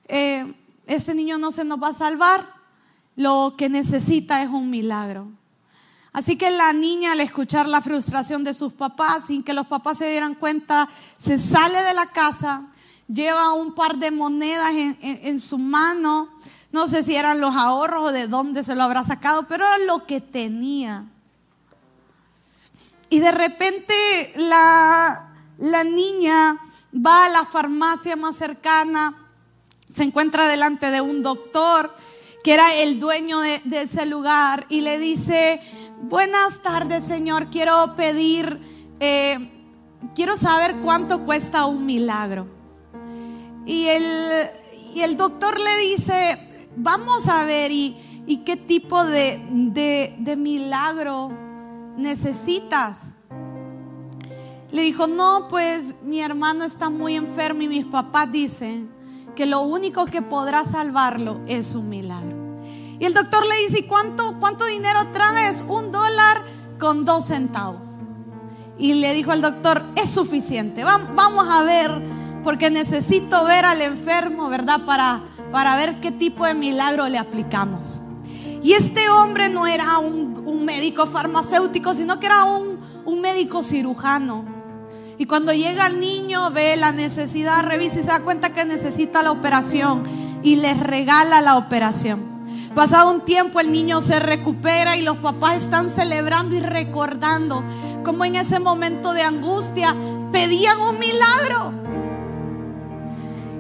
eh, 0.09 0.53
este 0.87 1.15
niño 1.15 1.39
no 1.39 1.53
se 1.53 1.65
nos 1.65 1.83
va 1.83 1.89
a 1.89 1.95
salvar, 1.95 2.47
lo 3.15 3.55
que 3.57 3.69
necesita 3.69 4.43
es 4.43 4.49
un 4.49 4.71
milagro. 4.71 5.29
Así 6.13 6.37
que 6.37 6.51
la 6.51 6.73
niña 6.73 7.13
al 7.13 7.21
escuchar 7.21 7.67
la 7.67 7.81
frustración 7.81 8.45
de 8.45 8.55
sus 8.55 8.73
papás, 8.73 9.27
sin 9.27 9.43
que 9.43 9.55
los 9.55 9.67
papás 9.67 9.99
se 9.99 10.09
dieran 10.09 10.35
cuenta, 10.35 10.89
se 11.17 11.39
sale 11.39 11.83
de 11.83 11.95
la 11.95 12.07
casa, 12.07 12.69
lleva 13.09 13.53
un 13.53 13.75
par 13.75 13.97
de 13.97 14.11
monedas 14.11 14.73
en, 14.75 14.99
en 15.01 15.41
su 15.41 15.57
mano, 15.59 16.29
no 16.71 16.87
sé 16.87 17.03
si 17.03 17.17
eran 17.17 17.41
los 17.41 17.55
ahorros 17.55 18.05
o 18.05 18.13
de 18.13 18.29
dónde 18.29 18.65
se 18.65 18.75
lo 18.75 18.83
habrá 18.83 19.05
sacado, 19.05 19.47
pero 19.47 19.67
era 19.67 19.79
lo 19.79 20.07
que 20.07 20.21
tenía. 20.21 21.07
Y 23.13 23.21
de 23.21 23.31
repente 23.31 24.33
la, 24.37 25.35
la 25.59 25.85
niña 25.85 26.59
va 26.95 27.27
a 27.27 27.29
la 27.29 27.45
farmacia 27.45 28.17
más 28.17 28.37
cercana, 28.37 29.29
se 29.93 30.05
encuentra 30.05 30.49
delante 30.49 30.91
de 30.91 31.03
un 31.03 31.23
doctor 31.23 31.95
que 32.43 32.55
era 32.55 32.75
el 32.77 32.99
dueño 32.99 33.41
de, 33.41 33.61
ese 33.71 34.07
lugar 34.07 34.65
y 34.71 34.81
le 34.81 34.99
dice, 34.99 35.61
buenas 36.01 36.63
tardes 36.63 37.05
señor, 37.05 37.51
quiero 37.51 37.97
pedir, 37.97 38.59
eh, 38.99 39.61
quiero 40.15 40.35
saber 40.35 40.77
cuánto 40.77 41.27
cuesta 41.27 41.67
un 41.67 41.85
milagro. 41.85 42.47
Y 43.67 43.89
el, 43.89 44.49
y 44.95 45.03
el 45.03 45.19
doctor 45.19 45.61
le 45.61 45.77
dice, 45.77 46.39
vamos 46.77 47.29
a 47.29 47.45
ver, 47.45 47.73
¿y, 47.73 48.25
y 48.27 48.39
qué 48.39 48.57
tipo 48.57 49.05
de, 49.05 49.39
de, 49.51 50.17
de 50.19 50.35
milagro 50.37 51.52
necesitas? 51.97 53.15
Le 54.71 54.83
dijo, 54.83 55.07
no, 55.07 55.49
pues 55.49 55.95
mi 56.03 56.21
hermano 56.21 56.65
está 56.65 56.91
muy 56.91 57.17
enfermo 57.17 57.63
y 57.63 57.69
mis 57.69 57.87
papás 57.87 58.31
dicen 58.33 58.91
que 59.35 59.47
lo 59.47 59.63
único 59.63 60.07
que 60.07 60.23
podrá 60.23 60.65
salvarlo 60.65 61.41
es 61.47 61.75
un 61.75 61.89
milagro. 61.89 62.37
Y 62.99 63.05
el 63.05 63.15
doctor 63.15 63.45
le 63.47 63.57
dice, 63.67 63.81
¿y 63.81 63.87
cuánto, 63.89 64.37
cuánto 64.39 64.65
dinero 64.65 65.09
traes? 65.13 65.65
Un 65.67 65.91
dólar 65.91 66.43
con 66.79 67.05
dos 67.05 67.27
centavos. 67.27 67.89
Y 68.79 68.95
le 68.95 69.15
dijo 69.15 69.33
al 69.33 69.43
doctor, 69.43 69.83
es 69.97 70.11
suficiente, 70.11 70.85
vamos 70.85 71.47
a 71.49 71.63
ver, 71.63 71.91
porque 72.43 72.71
necesito 72.71 73.45
ver 73.45 73.65
al 73.65 73.81
enfermo, 73.81 74.49
¿verdad? 74.49 74.85
Para, 74.85 75.21
para 75.51 75.77
ver 75.77 76.01
qué 76.01 76.11
tipo 76.11 76.47
de 76.47 76.55
milagro 76.55 77.09
le 77.09 77.19
aplicamos. 77.19 78.02
Y 78.63 78.75
este 78.75 79.09
hombre 79.11 79.49
no 79.49 79.67
era 79.67 79.99
un, 79.99 80.33
médico 80.65 81.07
farmacéutico, 81.07 81.93
sino 81.93 82.21
que 82.21 82.27
era 82.27 82.45
un, 82.45 83.21
médico 83.21 83.63
cirujano. 83.63 84.45
Y 85.19 85.27
cuando 85.27 85.53
llega 85.53 85.87
el 85.87 86.01
niño, 86.01 86.51
ve 86.51 86.77
la 86.77 86.93
necesidad, 86.93 87.65
revisa 87.65 88.01
y 88.01 88.03
se 88.03 88.09
da 88.09 88.21
cuenta 88.21 88.53
que 88.53 88.65
necesita 88.65 89.23
la 89.23 89.33
operación 89.33 90.05
y 90.43 90.57
le 90.57 90.75
regala 90.75 91.41
la 91.41 91.57
operación. 91.57 92.21
Pasado 92.75 93.11
un 93.13 93.21
tiempo 93.21 93.61
el 93.61 93.71
niño 93.71 94.01
se 94.01 94.19
recupera 94.19 94.97
y 94.97 95.03
los 95.03 95.19
papás 95.19 95.57
están 95.57 95.91
celebrando 95.91 96.55
y 96.55 96.61
recordando 96.61 97.63
como 98.03 98.25
en 98.25 98.37
ese 98.37 98.59
momento 98.59 99.13
de 99.13 99.23
angustia 99.23 99.95
pedían 100.33 100.81
un 100.81 100.99
milagro. 100.99 101.73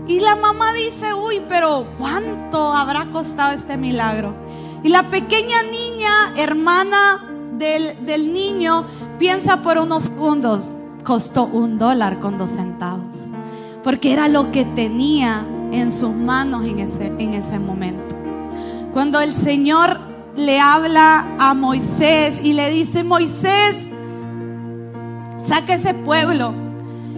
Y 0.08 0.20
la 0.20 0.34
mamá 0.34 0.72
dice, 0.72 1.14
uy, 1.14 1.42
pero 1.48 1.86
¿cuánto 1.98 2.72
habrá 2.72 3.06
costado 3.06 3.52
este 3.52 3.76
milagro? 3.76 4.34
Y 4.82 4.88
la 4.88 5.04
pequeña 5.04 5.62
niña, 5.70 6.34
hermana 6.36 7.24
del, 7.56 8.32
niño, 8.32 8.84
piensa 9.18 9.62
por 9.62 9.78
unos 9.78 10.04
segundos, 10.04 10.70
costó 11.04 11.44
un 11.44 11.78
dólar 11.78 12.18
con 12.18 12.36
dos 12.36 12.50
centavos. 12.50 13.16
Porque 13.84 14.12
era 14.12 14.28
lo 14.28 14.50
que 14.50 14.64
tenía 14.64 15.46
en 15.70 15.92
sus 15.92 16.10
manos 16.10 16.66
en 16.66 16.80
ese, 16.80 17.06
en 17.18 17.34
ese 17.34 17.60
momento. 17.60 18.16
Cuando 18.92 19.20
el 19.20 19.34
Señor 19.34 19.98
le 20.36 20.58
habla 20.58 21.26
a 21.38 21.54
Moisés 21.54 22.40
y 22.42 22.52
le 22.52 22.70
dice, 22.70 23.04
Moisés, 23.04 23.86
saca 25.38 25.74
ese 25.74 25.94
pueblo 25.94 26.54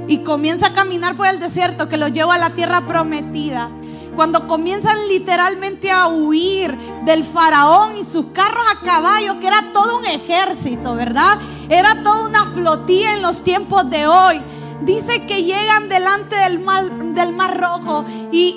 y 0.07 0.19
comienza 0.19 0.69
a 0.69 0.73
caminar 0.73 1.15
por 1.15 1.27
el 1.27 1.41
desierto 1.41 1.89
que 1.89 1.97
lo 1.97 2.09
lleva 2.09 2.35
a 2.35 2.39
la 2.39 2.51
tierra 2.51 2.83
prometida 2.83 3.71
cuando 4.15 4.47
comienzan 4.47 5.09
literalmente 5.09 5.91
a 5.91 6.09
huir 6.09 6.77
del 7.05 7.25
faraón 7.25 7.97
y 7.97 8.05
sus 8.05 8.27
carros 8.27 8.65
a 8.73 8.85
caballo, 8.85 9.41
que 9.41 9.47
era 9.47 9.73
todo 9.73 9.99
un 9.99 10.05
ejército, 10.07 10.95
¿verdad? 10.95 11.39
Era 11.69 12.03
toda 12.03 12.27
una 12.29 12.45
flotilla 12.47 13.15
en 13.15 13.23
los 13.23 13.43
tiempos 13.43 13.89
de 13.91 14.07
hoy. 14.07 14.41
Dice 14.83 15.27
que 15.27 15.43
llegan 15.43 15.89
delante 15.89 16.37
del 16.37 16.59
mar, 16.59 16.91
del 17.15 17.33
mar 17.33 17.59
rojo 17.59 18.05
y, 18.31 18.57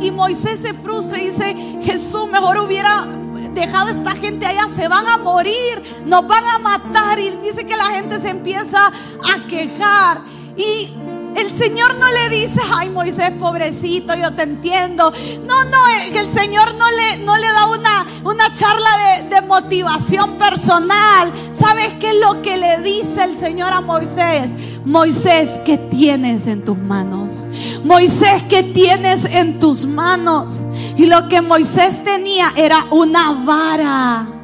y 0.00 0.10
Moisés 0.10 0.60
se 0.60 0.74
frustra 0.74 1.18
y 1.20 1.28
dice, 1.28 1.54
Jesús, 1.82 2.28
mejor 2.30 2.58
hubiera 2.58 3.06
dejado 3.54 3.88
a 3.88 3.92
esta 3.92 4.12
gente 4.12 4.46
allá, 4.46 4.66
se 4.74 4.88
van 4.88 5.06
a 5.06 5.18
morir, 5.18 5.82
nos 6.04 6.26
van 6.26 6.44
a 6.44 6.58
matar. 6.58 7.18
Y 7.18 7.30
dice 7.42 7.66
que 7.66 7.76
la 7.76 7.86
gente 7.86 8.20
se 8.20 8.30
empieza 8.30 8.86
a 8.86 9.46
quejar. 9.48 10.22
Y 10.56 10.92
el 11.36 11.52
Señor 11.52 11.94
no 11.96 12.06
le 12.10 12.36
dice, 12.36 12.60
ay 12.76 12.90
Moisés, 12.90 13.30
pobrecito, 13.38 14.14
yo 14.14 14.32
te 14.34 14.42
entiendo. 14.42 15.12
No, 15.46 15.64
no, 15.64 15.88
eh, 15.88 16.18
el 16.18 16.28
Señor 16.28 16.74
no 16.74 16.86
le, 16.90 17.24
no 17.24 17.36
le 17.36 17.46
da 17.46 17.66
una, 17.66 18.06
una 18.24 18.54
charla 18.54 18.88
de, 19.22 19.28
de 19.34 19.42
motivación 19.42 20.38
personal. 20.38 21.32
¿Sabes 21.52 21.88
qué 22.00 22.10
es 22.10 22.16
lo 22.20 22.42
que 22.42 22.56
le 22.56 22.78
dice 22.78 23.24
el 23.24 23.34
Señor 23.34 23.72
a 23.72 23.80
Moisés? 23.80 24.50
Moisés, 24.84 25.58
¿qué 25.64 25.76
tienes 25.76 26.46
en 26.46 26.64
tus 26.64 26.78
manos? 26.78 27.46
Moisés, 27.84 28.42
¿qué 28.48 28.62
tienes 28.62 29.24
en 29.26 29.58
tus 29.58 29.84
manos? 29.84 30.56
Y 30.96 31.06
lo 31.06 31.28
que 31.28 31.42
Moisés 31.42 32.02
tenía 32.04 32.52
era 32.56 32.86
una 32.90 33.32
vara. 33.44 34.37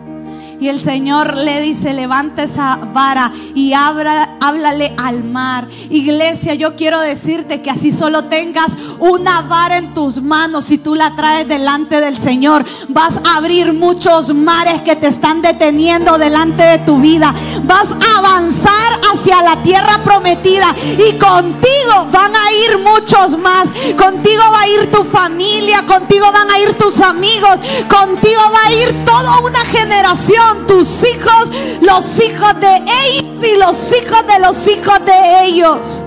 Y 0.65 0.69
el 0.71 0.81
Señor 0.81 1.37
le 1.37 1.61
dice, 1.61 1.93
levanta 1.93 2.45
esa 2.45 2.77
vara 2.77 3.31
y 3.55 3.75
háblale 3.75 4.95
al 4.97 5.23
mar. 5.23 5.69
Iglesia, 5.91 6.55
yo 6.55 6.75
quiero 6.75 7.01
decirte 7.01 7.61
que 7.61 7.71
así 7.71 7.93
solo 7.93 8.25
tengas 8.25 8.75
una 8.99 9.43
vara 9.43 9.77
en 9.77 9.93
tus 9.93 10.23
manos. 10.23 10.65
Si 10.65 10.79
tú 10.79 10.95
la 10.95 11.15
traes 11.17 11.47
delante 11.49 12.01
del 12.01 12.17
Señor, 12.17 12.65
vas 12.89 13.21
a 13.27 13.37
abrir 13.37 13.75
muchos 13.75 14.35
mares 14.35 14.81
que 14.81 14.97
te 14.97 15.09
están 15.09 15.43
deteniendo 15.43 16.17
delante 16.17 16.63
de 16.63 16.79
tu 16.79 16.99
vida. 16.99 17.35
Vas 17.65 17.91
a 18.01 18.19
avanzar 18.21 18.73
hacia 19.13 19.43
la 19.43 19.63
tierra 19.63 20.01
prometida 20.03 20.75
y 20.83 21.13
contigo 21.19 22.09
van 22.11 22.33
a 22.35 22.53
ir 22.67 22.79
muchos 22.79 23.39
más. 23.39 23.69
Contigo 23.99 24.43
va 24.51 24.63
a 24.63 24.69
ir 24.69 24.91
tu 24.91 25.05
familia, 25.05 25.85
contigo 25.87 26.25
van 26.33 26.51
a 26.51 26.59
ir 26.59 26.73
tus 26.79 27.01
amigos, 27.01 27.59
contigo 27.87 28.41
va 28.51 28.69
a 28.69 28.73
ir 28.73 29.05
toda 29.05 29.41
una 29.41 29.61
generación 29.61 30.54
tus 30.67 31.03
hijos, 31.05 31.53
los 31.81 32.21
hijos 32.21 32.61
de 32.61 32.77
ellos 33.07 33.45
y 33.45 33.59
los 33.59 33.93
hijos 33.93 34.27
de 34.27 34.41
los 34.41 34.69
hijos 34.69 34.99
de 35.05 35.47
ellos. 35.47 36.05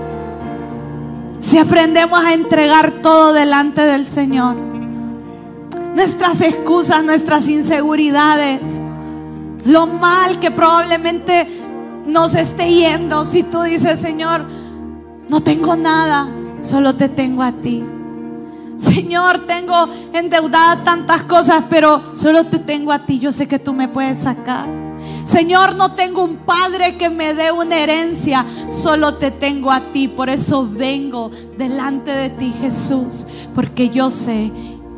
Si 1.40 1.58
aprendemos 1.58 2.20
a 2.20 2.34
entregar 2.34 2.90
todo 3.02 3.32
delante 3.32 3.82
del 3.82 4.06
Señor, 4.06 4.56
nuestras 5.94 6.40
excusas, 6.40 7.04
nuestras 7.04 7.48
inseguridades, 7.48 8.60
lo 9.64 9.86
mal 9.86 10.38
que 10.40 10.50
probablemente 10.50 11.46
nos 12.06 12.34
esté 12.34 12.72
yendo, 12.72 13.24
si 13.24 13.42
tú 13.42 13.62
dices, 13.62 14.00
Señor, 14.00 14.44
no 15.28 15.42
tengo 15.42 15.76
nada, 15.76 16.28
solo 16.62 16.94
te 16.94 17.08
tengo 17.08 17.42
a 17.42 17.52
ti. 17.52 17.84
Señor, 18.78 19.46
tengo 19.46 19.74
endeudada 20.12 20.84
tantas 20.84 21.22
cosas, 21.22 21.64
pero 21.68 22.16
solo 22.16 22.46
te 22.46 22.58
tengo 22.58 22.92
a 22.92 23.00
ti. 23.00 23.18
Yo 23.18 23.32
sé 23.32 23.48
que 23.48 23.58
tú 23.58 23.72
me 23.72 23.88
puedes 23.88 24.18
sacar. 24.18 24.68
Señor, 25.24 25.76
no 25.76 25.92
tengo 25.92 26.24
un 26.24 26.36
padre 26.38 26.96
que 26.96 27.10
me 27.10 27.34
dé 27.34 27.52
una 27.52 27.76
herencia, 27.76 28.46
solo 28.70 29.14
te 29.14 29.30
tengo 29.30 29.70
a 29.70 29.92
ti. 29.92 30.08
Por 30.08 30.30
eso 30.30 30.68
vengo 30.68 31.30
delante 31.56 32.10
de 32.12 32.30
ti, 32.30 32.54
Jesús, 32.60 33.26
porque 33.54 33.90
yo 33.90 34.10
sé 34.10 34.50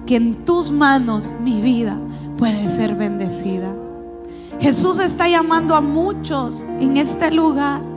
que 0.07 0.17
en 0.17 0.45
tus 0.45 0.71
manos 0.71 1.33
mi 1.41 1.61
vida 1.61 1.97
puede 2.39 2.69
ser 2.69 2.95
bendecida. 2.95 3.75
Jesús 4.61 4.99
está 4.99 5.29
llamando 5.29 5.75
a 5.75 5.81
muchos 5.81 6.65
en 6.81 6.97
este 6.97 7.31
lugar. 7.31 7.90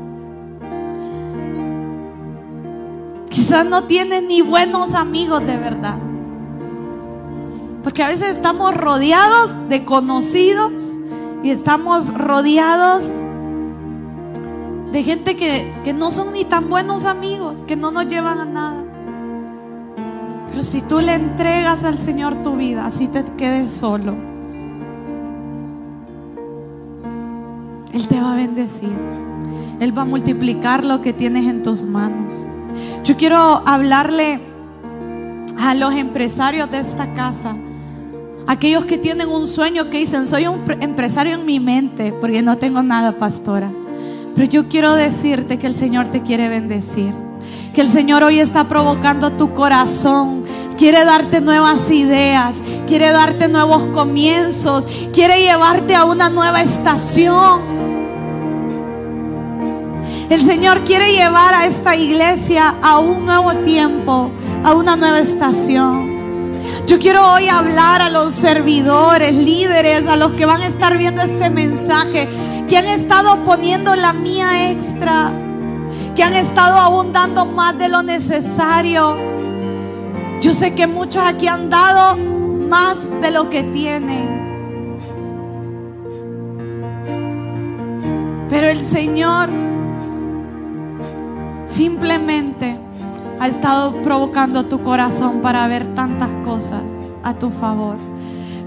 Quizás 3.33 3.65
no 3.65 3.85
tienen 3.85 4.27
ni 4.27 4.43
buenos 4.43 4.93
amigos 4.93 5.43
de 5.43 5.57
verdad. 5.57 5.97
Porque 7.81 8.03
a 8.03 8.07
veces 8.07 8.29
estamos 8.29 8.75
rodeados 8.75 9.57
de 9.69 9.83
conocidos 9.83 10.93
y 11.41 11.49
estamos 11.49 12.13
rodeados 12.13 13.11
de 14.91 15.03
gente 15.03 15.35
que, 15.35 15.67
que, 15.83 15.93
no 15.93 16.11
son 16.11 16.33
ni 16.33 16.45
tan 16.45 16.69
buenos 16.69 17.05
amigos, 17.05 17.63
que 17.63 17.75
no 17.75 17.89
nos 17.89 18.05
llevan 18.05 18.39
a 18.39 18.45
nada. 18.45 18.83
Pero 20.51 20.61
si 20.61 20.83
tú 20.83 20.99
le 20.99 21.15
entregas 21.15 21.83
al 21.85 21.97
Señor 21.97 22.43
tu 22.43 22.55
vida, 22.55 22.85
así 22.85 23.07
te 23.07 23.23
quedes 23.23 23.71
solo, 23.71 24.13
Él 27.91 28.07
te 28.07 28.21
va 28.21 28.33
a 28.33 28.35
bendecir. 28.35 28.95
Él 29.79 29.97
va 29.97 30.03
a 30.03 30.05
multiplicar 30.05 30.83
lo 30.83 31.01
que 31.01 31.13
tienes 31.13 31.47
en 31.47 31.63
tus 31.63 31.81
manos. 31.81 32.45
Yo 33.03 33.17
quiero 33.17 33.63
hablarle 33.65 34.39
a 35.59 35.73
los 35.73 35.93
empresarios 35.93 36.69
de 36.71 36.79
esta 36.79 37.13
casa 37.13 37.55
Aquellos 38.45 38.83
que 38.85 38.97
tienen 38.97 39.29
un 39.29 39.47
sueño 39.47 39.89
que 39.89 39.99
dicen, 39.99 40.27
soy 40.27 40.47
un 40.47 40.63
empresario 40.81 41.35
en 41.35 41.45
mi 41.45 41.59
mente, 41.59 42.11
porque 42.11 42.41
no 42.41 42.57
tengo 42.57 42.83
nada, 42.83 43.17
pastora. 43.17 43.71
Pero 44.35 44.47
yo 44.49 44.67
quiero 44.67 44.95
decirte 44.95 45.57
que 45.57 45.67
el 45.67 45.75
Señor 45.75 46.09
te 46.09 46.21
quiere 46.21 46.49
bendecir. 46.49 47.13
Que 47.73 47.81
el 47.81 47.89
Señor 47.89 48.21
hoy 48.23 48.39
está 48.39 48.67
provocando 48.67 49.31
tu 49.33 49.53
corazón. 49.53 50.43
Quiere 50.77 51.05
darte 51.05 51.39
nuevas 51.39 51.89
ideas. 51.89 52.61
Quiere 52.85 53.11
darte 53.11 53.47
nuevos 53.47 53.83
comienzos. 53.85 54.87
Quiere 55.13 55.39
llevarte 55.39 55.95
a 55.95 56.03
una 56.03 56.29
nueva 56.29 56.61
estación. 56.61 57.82
El 60.33 60.41
Señor 60.41 60.83
quiere 60.83 61.13
llevar 61.13 61.53
a 61.53 61.67
esta 61.67 61.95
iglesia 61.95 62.73
a 62.81 62.97
un 62.97 63.23
nuevo 63.23 63.53
tiempo, 63.57 64.31
a 64.63 64.73
una 64.73 64.95
nueva 64.95 65.19
estación. 65.19 66.51
Yo 66.87 66.97
quiero 66.97 67.33
hoy 67.33 67.49
hablar 67.49 68.01
a 68.01 68.09
los 68.09 68.33
servidores, 68.33 69.31
líderes, 69.31 70.07
a 70.07 70.15
los 70.15 70.31
que 70.31 70.47
van 70.47 70.63
a 70.63 70.65
estar 70.65 70.97
viendo 70.97 71.21
este 71.21 71.51
mensaje, 71.51 72.27
que 72.67 72.75
han 72.75 72.87
estado 72.87 73.45
poniendo 73.45 73.93
la 73.95 74.11
mía 74.11 74.71
extra, 74.71 75.29
que 76.15 76.23
han 76.23 76.35
estado 76.35 76.79
abundando 76.79 77.45
más 77.45 77.77
de 77.77 77.89
lo 77.89 78.01
necesario. 78.01 79.15
Yo 80.41 80.51
sé 80.55 80.73
que 80.73 80.87
muchos 80.87 81.23
aquí 81.23 81.47
han 81.47 81.69
dado 81.69 82.15
más 82.15 82.97
de 83.21 83.29
lo 83.29 83.51
que 83.51 83.61
tienen. 83.61 84.33
Pero 88.49 88.67
el 88.67 88.81
Señor 88.81 89.73
simplemente 91.65 92.77
ha 93.39 93.47
estado 93.47 94.01
provocando 94.03 94.65
tu 94.65 94.83
corazón 94.83 95.41
para 95.41 95.67
ver 95.67 95.93
tantas 95.95 96.29
cosas 96.43 96.83
a 97.23 97.33
tu 97.33 97.49
favor. 97.49 98.12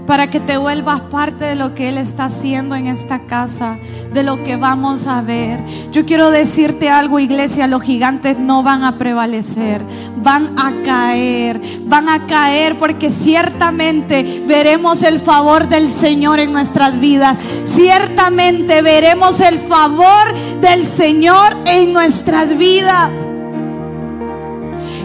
Para 0.07 0.29
que 0.31 0.39
te 0.39 0.57
vuelvas 0.57 1.01
parte 1.01 1.45
de 1.45 1.55
lo 1.55 1.75
que 1.75 1.89
Él 1.89 1.97
está 1.97 2.25
haciendo 2.25 2.75
en 2.75 2.87
esta 2.87 3.27
casa, 3.27 3.77
de 4.13 4.23
lo 4.23 4.41
que 4.43 4.55
vamos 4.55 5.05
a 5.05 5.21
ver. 5.21 5.59
Yo 5.91 6.05
quiero 6.05 6.31
decirte 6.31 6.89
algo, 6.89 7.19
iglesia, 7.19 7.67
los 7.67 7.83
gigantes 7.83 8.39
no 8.39 8.63
van 8.63 8.83
a 8.83 8.97
prevalecer, 8.97 9.83
van 10.15 10.57
a 10.57 10.71
caer, 10.83 11.61
van 11.83 12.07
a 12.09 12.25
caer 12.25 12.79
porque 12.79 13.11
ciertamente 13.11 14.43
veremos 14.47 15.03
el 15.03 15.19
favor 15.19 15.67
del 15.67 15.91
Señor 15.91 16.39
en 16.39 16.53
nuestras 16.53 16.99
vidas. 16.99 17.37
Ciertamente 17.65 18.81
veremos 18.81 19.41
el 19.41 19.59
favor 19.59 20.33
del 20.61 20.87
Señor 20.87 21.55
en 21.65 21.93
nuestras 21.93 22.57
vidas. 22.57 23.11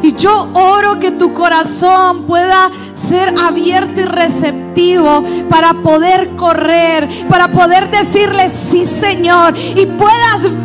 Y 0.02 0.14
yo 0.14 0.48
oro 0.52 0.98
que 0.98 1.12
tu 1.12 1.32
corazón 1.32 2.24
pueda 2.26 2.70
ser 2.94 3.34
abierto 3.40 4.00
y 4.00 4.04
receptivo 4.04 5.22
para 5.48 5.74
poder 5.74 6.30
correr, 6.36 7.08
para 7.28 7.48
poder 7.48 7.90
decirle 7.90 8.50
sí 8.50 8.84
Señor 8.84 9.54
y 9.56 9.86
puedas 9.86 10.61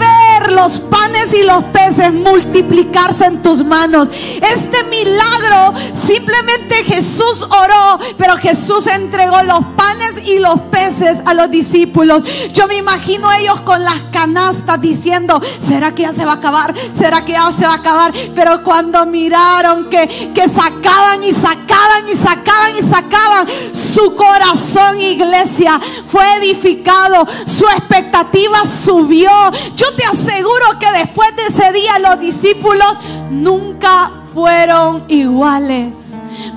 los 0.52 0.80
panes 0.80 1.34
y 1.34 1.44
los 1.44 1.64
peces 1.66 2.14
multiplicarse 2.14 3.26
en 3.26 3.42
tus 3.42 3.64
manos. 3.64 4.10
Este 4.10 4.84
milagro 4.86 5.74
simplemente 5.94 6.84
Jesús 6.84 7.44
oró, 7.44 8.00
pero 8.18 8.38
Jesús 8.38 8.88
entregó 8.88 9.44
los 9.44 9.64
panes 9.76 10.24
y 10.26 10.40
los 10.40 10.60
peces 10.72 11.22
a 11.26 11.34
los 11.34 11.50
discípulos. 11.50 12.24
Yo 12.54 12.68
me 12.68 12.78
imagino 12.78 13.32
ellos 13.32 13.62
con 13.62 13.84
las 13.84 14.00
canastas 14.12 14.82
diciendo, 14.82 15.42
¿será 15.60 15.94
que 15.94 16.04
ya 16.04 16.14
se 16.14 16.26
va 16.26 16.34
a 16.34 16.36
acabar? 16.36 16.74
¿Será 16.94 17.26
que 17.26 17.34
ya 17.34 17.52
se 17.52 17.66
va 17.66 17.74
a 17.74 17.78
acabar? 17.78 18.14
Pero 18.36 18.64
cuando 18.64 19.06
miraron 19.06 19.90
que, 19.90 20.32
que 20.34 20.48
sacaban 20.48 21.24
y 21.24 21.34
sacaban 21.34 22.08
y 22.12 22.16
sacaban 22.16 22.78
y 22.78 22.82
sacaban, 22.82 23.48
su 23.74 24.16
corazón, 24.16 25.00
iglesia, 25.02 25.80
fue 26.08 26.24
edificado, 26.38 27.28
su 27.46 27.66
expectativa 27.66 28.66
subió. 28.66 29.30
Yo 29.76 29.94
te 29.96 30.06
aseguro 30.06 30.37
que 30.80 30.92
después 30.92 31.36
de 31.36 31.44
ese 31.44 31.72
día 31.72 32.00
los 32.00 32.20
discípulos 32.20 32.92
nunca 33.32 34.12
fueron 34.34 35.06
iguales, 35.08 36.12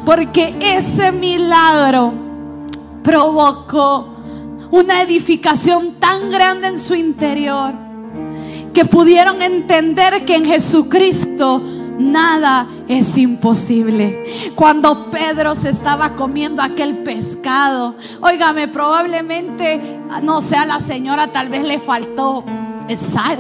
porque 0.05 0.55
ese 0.61 1.13
milagro 1.13 2.13
provocó 3.03 4.17
una 4.71 5.03
edificación 5.03 5.95
tan 5.95 6.31
grande 6.31 6.69
en 6.69 6.79
su 6.79 6.95
interior 6.95 7.73
que 8.75 8.85
pudieron 8.85 9.43
entender 9.43 10.25
que 10.25 10.37
en 10.37 10.45
Jesucristo 10.45 11.63
nada 11.99 12.69
es 12.89 13.19
imposible. 13.19 14.25
Cuando 14.55 15.11
Pedro 15.11 15.55
se 15.55 15.71
estaba 15.71 16.15
comiendo 16.15 16.63
aquel 16.63 16.99
pescado, 16.99 17.97
óigame, 18.21 18.69
probablemente, 18.69 19.99
no 20.23 20.41
sé, 20.41 20.57
a 20.57 20.67
la 20.67 20.81
señora 20.81 21.29
tal 21.29 21.49
vez 21.49 21.65
le 21.65 21.79
faltó 21.79 22.45
sal, 22.97 23.39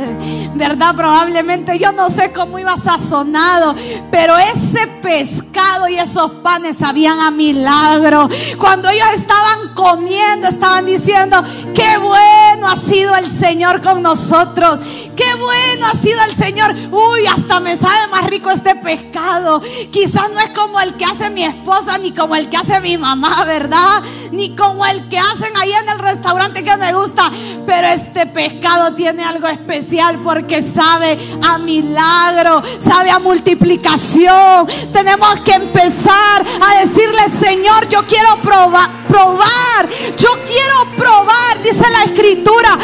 ¿verdad? 0.55 0.95
Probablemente 0.95 1.79
yo 1.79 1.93
no 1.93 2.11
sé 2.11 2.33
cómo 2.33 2.59
iba 2.59 2.77
sazonado, 2.77 3.75
pero 4.11 4.37
ese 4.39 4.87
pescado 5.03 5.89
y 5.89 5.97
esos 5.97 6.31
panes 6.43 6.77
sabían 6.79 7.21
a 7.21 7.31
milagro. 7.31 8.29
Cuando 8.59 8.89
ellos 8.91 9.09
estaban 9.15 9.75
comiendo, 9.75 10.49
estaban 10.49 10.87
diciendo, 10.87 11.43
qué 11.75 11.99
bueno 11.99 12.69
ha 12.69 12.77
sido 12.77 13.15
el 13.17 13.27
Señor 13.27 13.83
con 13.83 14.03
nosotros, 14.03 14.81
qué 15.17 15.35
bueno 15.35 15.87
ha 15.87 15.97
sido 15.97 16.23
el 16.25 16.35
Señor. 16.35 16.75
Uy, 16.91 17.27
hasta 17.27 17.61
me 17.61 17.77
sabe 17.77 18.07
más 18.11 18.27
rico 18.27 18.51
este 18.51 18.75
pescado. 18.77 19.61
Quizás 19.91 20.31
no 20.33 20.41
es 20.41 20.51
como 20.51 20.81
el 20.81 20.95
que 20.95 21.05
hace 21.05 21.31
mi 21.31 21.45
esposa, 21.45 21.99
ni 21.99 22.13
como 22.13 22.37
el 22.37 22.49
que 22.49 22.57
hace 22.57 22.81
mi 22.81 22.97
mamá, 22.97 23.45
¿verdad? 23.45 24.03
Ni 24.33 24.55
como 24.57 24.85
el 24.87 25.09
que 25.09 25.19
hacen 25.19 25.57
ahí 25.57 25.73
en 25.73 25.89
el 25.89 25.99
restaurante 25.99 26.65
que 26.65 26.77
me 26.77 26.93
gusta, 26.95 27.31
pero 27.67 27.89
este 27.89 28.27
pescado 28.27 28.95
tiene 28.95 29.25
algo 29.25 29.40
especial 29.49 30.19
porque 30.21 30.63
sabe 30.63 31.19
a 31.43 31.59
milagro, 31.59 32.63
sabe 32.79 33.11
a 33.11 33.19
multiplicación. 33.19 34.67
Tenemos 34.93 35.41
que 35.41 35.53
empezar 35.53 36.45
a 36.61 36.81
decirle, 36.81 37.23
Señor, 37.29 37.89
yo 37.89 38.05
quiero 38.07 38.37
probar, 38.43 38.89
probar, 39.09 39.89
yo 40.17 40.31
quiero 40.45 40.97
probar, 40.97 41.63
dice 41.63 41.85
la 41.91 42.05
escritura, 42.05 42.79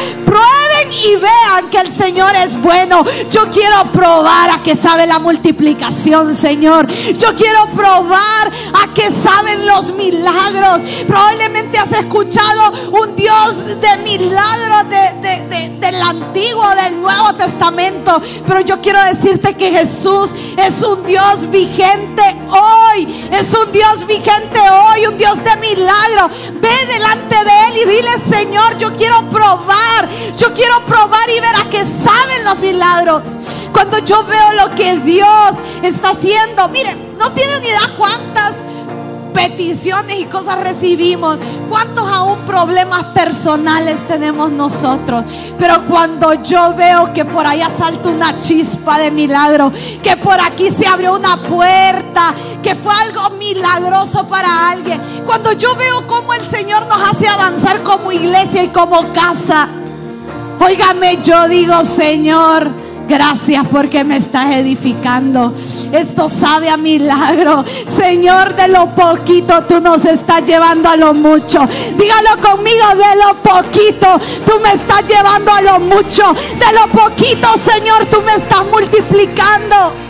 y 0.90 1.16
vean 1.16 1.68
que 1.70 1.78
el 1.78 1.90
Señor 1.90 2.34
es 2.36 2.60
bueno. 2.60 3.04
Yo 3.30 3.48
quiero 3.50 3.84
probar 3.92 4.50
a 4.50 4.62
que 4.62 4.76
sabe 4.76 5.06
la 5.06 5.18
multiplicación, 5.18 6.34
Señor. 6.34 6.86
Yo 6.88 7.34
quiero 7.34 7.66
probar 7.74 8.50
a 8.82 8.94
que 8.94 9.10
saben 9.10 9.66
los 9.66 9.92
milagros. 9.92 10.80
Probablemente 11.06 11.78
has 11.78 11.92
escuchado 11.92 12.72
un 12.92 13.16
Dios 13.16 13.80
de 13.80 13.96
milagros 13.98 14.84
del 15.80 16.02
antiguo 16.02 16.68
del 16.82 17.00
Nuevo 17.00 17.34
Testamento. 17.34 18.20
Pero 18.46 18.60
yo 18.60 18.80
quiero 18.80 19.02
decirte 19.04 19.54
que 19.54 19.70
Jesús 19.70 20.30
es 20.56 20.82
un 20.82 21.04
Dios 21.04 21.50
vigente 21.50 22.22
hoy. 22.50 23.28
Es 23.32 23.52
un 23.54 23.70
Dios 23.72 24.06
vigente 24.06 24.60
hoy, 24.60 25.06
un 25.06 25.16
Dios 25.16 25.42
de 25.42 25.56
milagro. 25.56 26.30
Ve 26.60 26.86
delante 26.92 27.36
de 27.36 27.66
Él 27.68 27.76
y 27.82 27.88
dile, 27.88 28.12
Señor, 28.30 28.78
yo 28.78 28.92
quiero 28.92 29.28
probar. 29.28 30.08
Yo 30.36 30.52
quiero 30.52 30.75
probar 30.84 31.28
y 31.30 31.40
ver 31.40 31.56
a 31.56 31.70
qué 31.70 31.84
saben 31.84 32.44
los 32.44 32.58
milagros. 32.58 33.36
Cuando 33.72 33.98
yo 33.98 34.24
veo 34.24 34.52
lo 34.52 34.74
que 34.74 34.98
Dios 34.98 35.56
está 35.82 36.10
haciendo, 36.10 36.68
miren, 36.68 37.16
no 37.18 37.30
tienen 37.32 37.60
ni 37.60 37.68
idea 37.68 37.90
cuántas 37.96 38.54
peticiones 39.36 40.16
y 40.18 40.24
cosas 40.24 40.58
recibimos, 40.60 41.36
cuántos 41.68 42.08
aún 42.08 42.38
problemas 42.46 43.04
personales 43.06 44.00
tenemos 44.08 44.50
nosotros. 44.50 45.26
Pero 45.58 45.84
cuando 45.86 46.32
yo 46.42 46.72
veo 46.74 47.12
que 47.12 47.26
por 47.26 47.46
allá 47.46 47.70
salta 47.70 48.08
una 48.08 48.40
chispa 48.40 48.98
de 48.98 49.10
milagro, 49.10 49.70
que 50.02 50.16
por 50.16 50.40
aquí 50.40 50.70
se 50.70 50.86
abrió 50.86 51.14
una 51.16 51.36
puerta, 51.36 52.34
que 52.62 52.74
fue 52.74 52.94
algo 52.94 53.36
milagroso 53.36 54.26
para 54.26 54.70
alguien, 54.70 55.00
cuando 55.26 55.52
yo 55.52 55.76
veo 55.76 56.06
cómo 56.06 56.32
el 56.32 56.40
Señor 56.40 56.86
nos 56.86 57.10
hace 57.10 57.28
avanzar 57.28 57.82
como 57.82 58.12
iglesia 58.12 58.62
y 58.62 58.68
como 58.68 59.12
casa, 59.12 59.68
óigame, 60.60 61.18
yo 61.22 61.48
digo, 61.48 61.84
Señor, 61.84 62.72
Gracias 63.08 63.64
porque 63.70 64.02
me 64.02 64.16
estás 64.16 64.52
edificando. 64.56 65.54
Esto 65.92 66.28
sabe 66.28 66.68
a 66.68 66.76
milagro. 66.76 67.64
Señor, 67.86 68.56
de 68.56 68.66
lo 68.66 68.94
poquito 68.94 69.62
tú 69.62 69.80
nos 69.80 70.04
estás 70.04 70.44
llevando 70.44 70.88
a 70.88 70.96
lo 70.96 71.14
mucho. 71.14 71.60
Dígalo 71.96 72.30
conmigo, 72.42 72.84
de 72.94 73.16
lo 73.16 73.34
poquito 73.42 74.20
tú 74.44 74.58
me 74.60 74.72
estás 74.72 75.06
llevando 75.06 75.52
a 75.52 75.62
lo 75.62 75.78
mucho. 75.78 76.34
De 76.58 76.72
lo 76.72 76.88
poquito, 76.88 77.48
Señor, 77.56 78.06
tú 78.06 78.20
me 78.22 78.32
estás 78.32 78.64
multiplicando. 78.66 80.05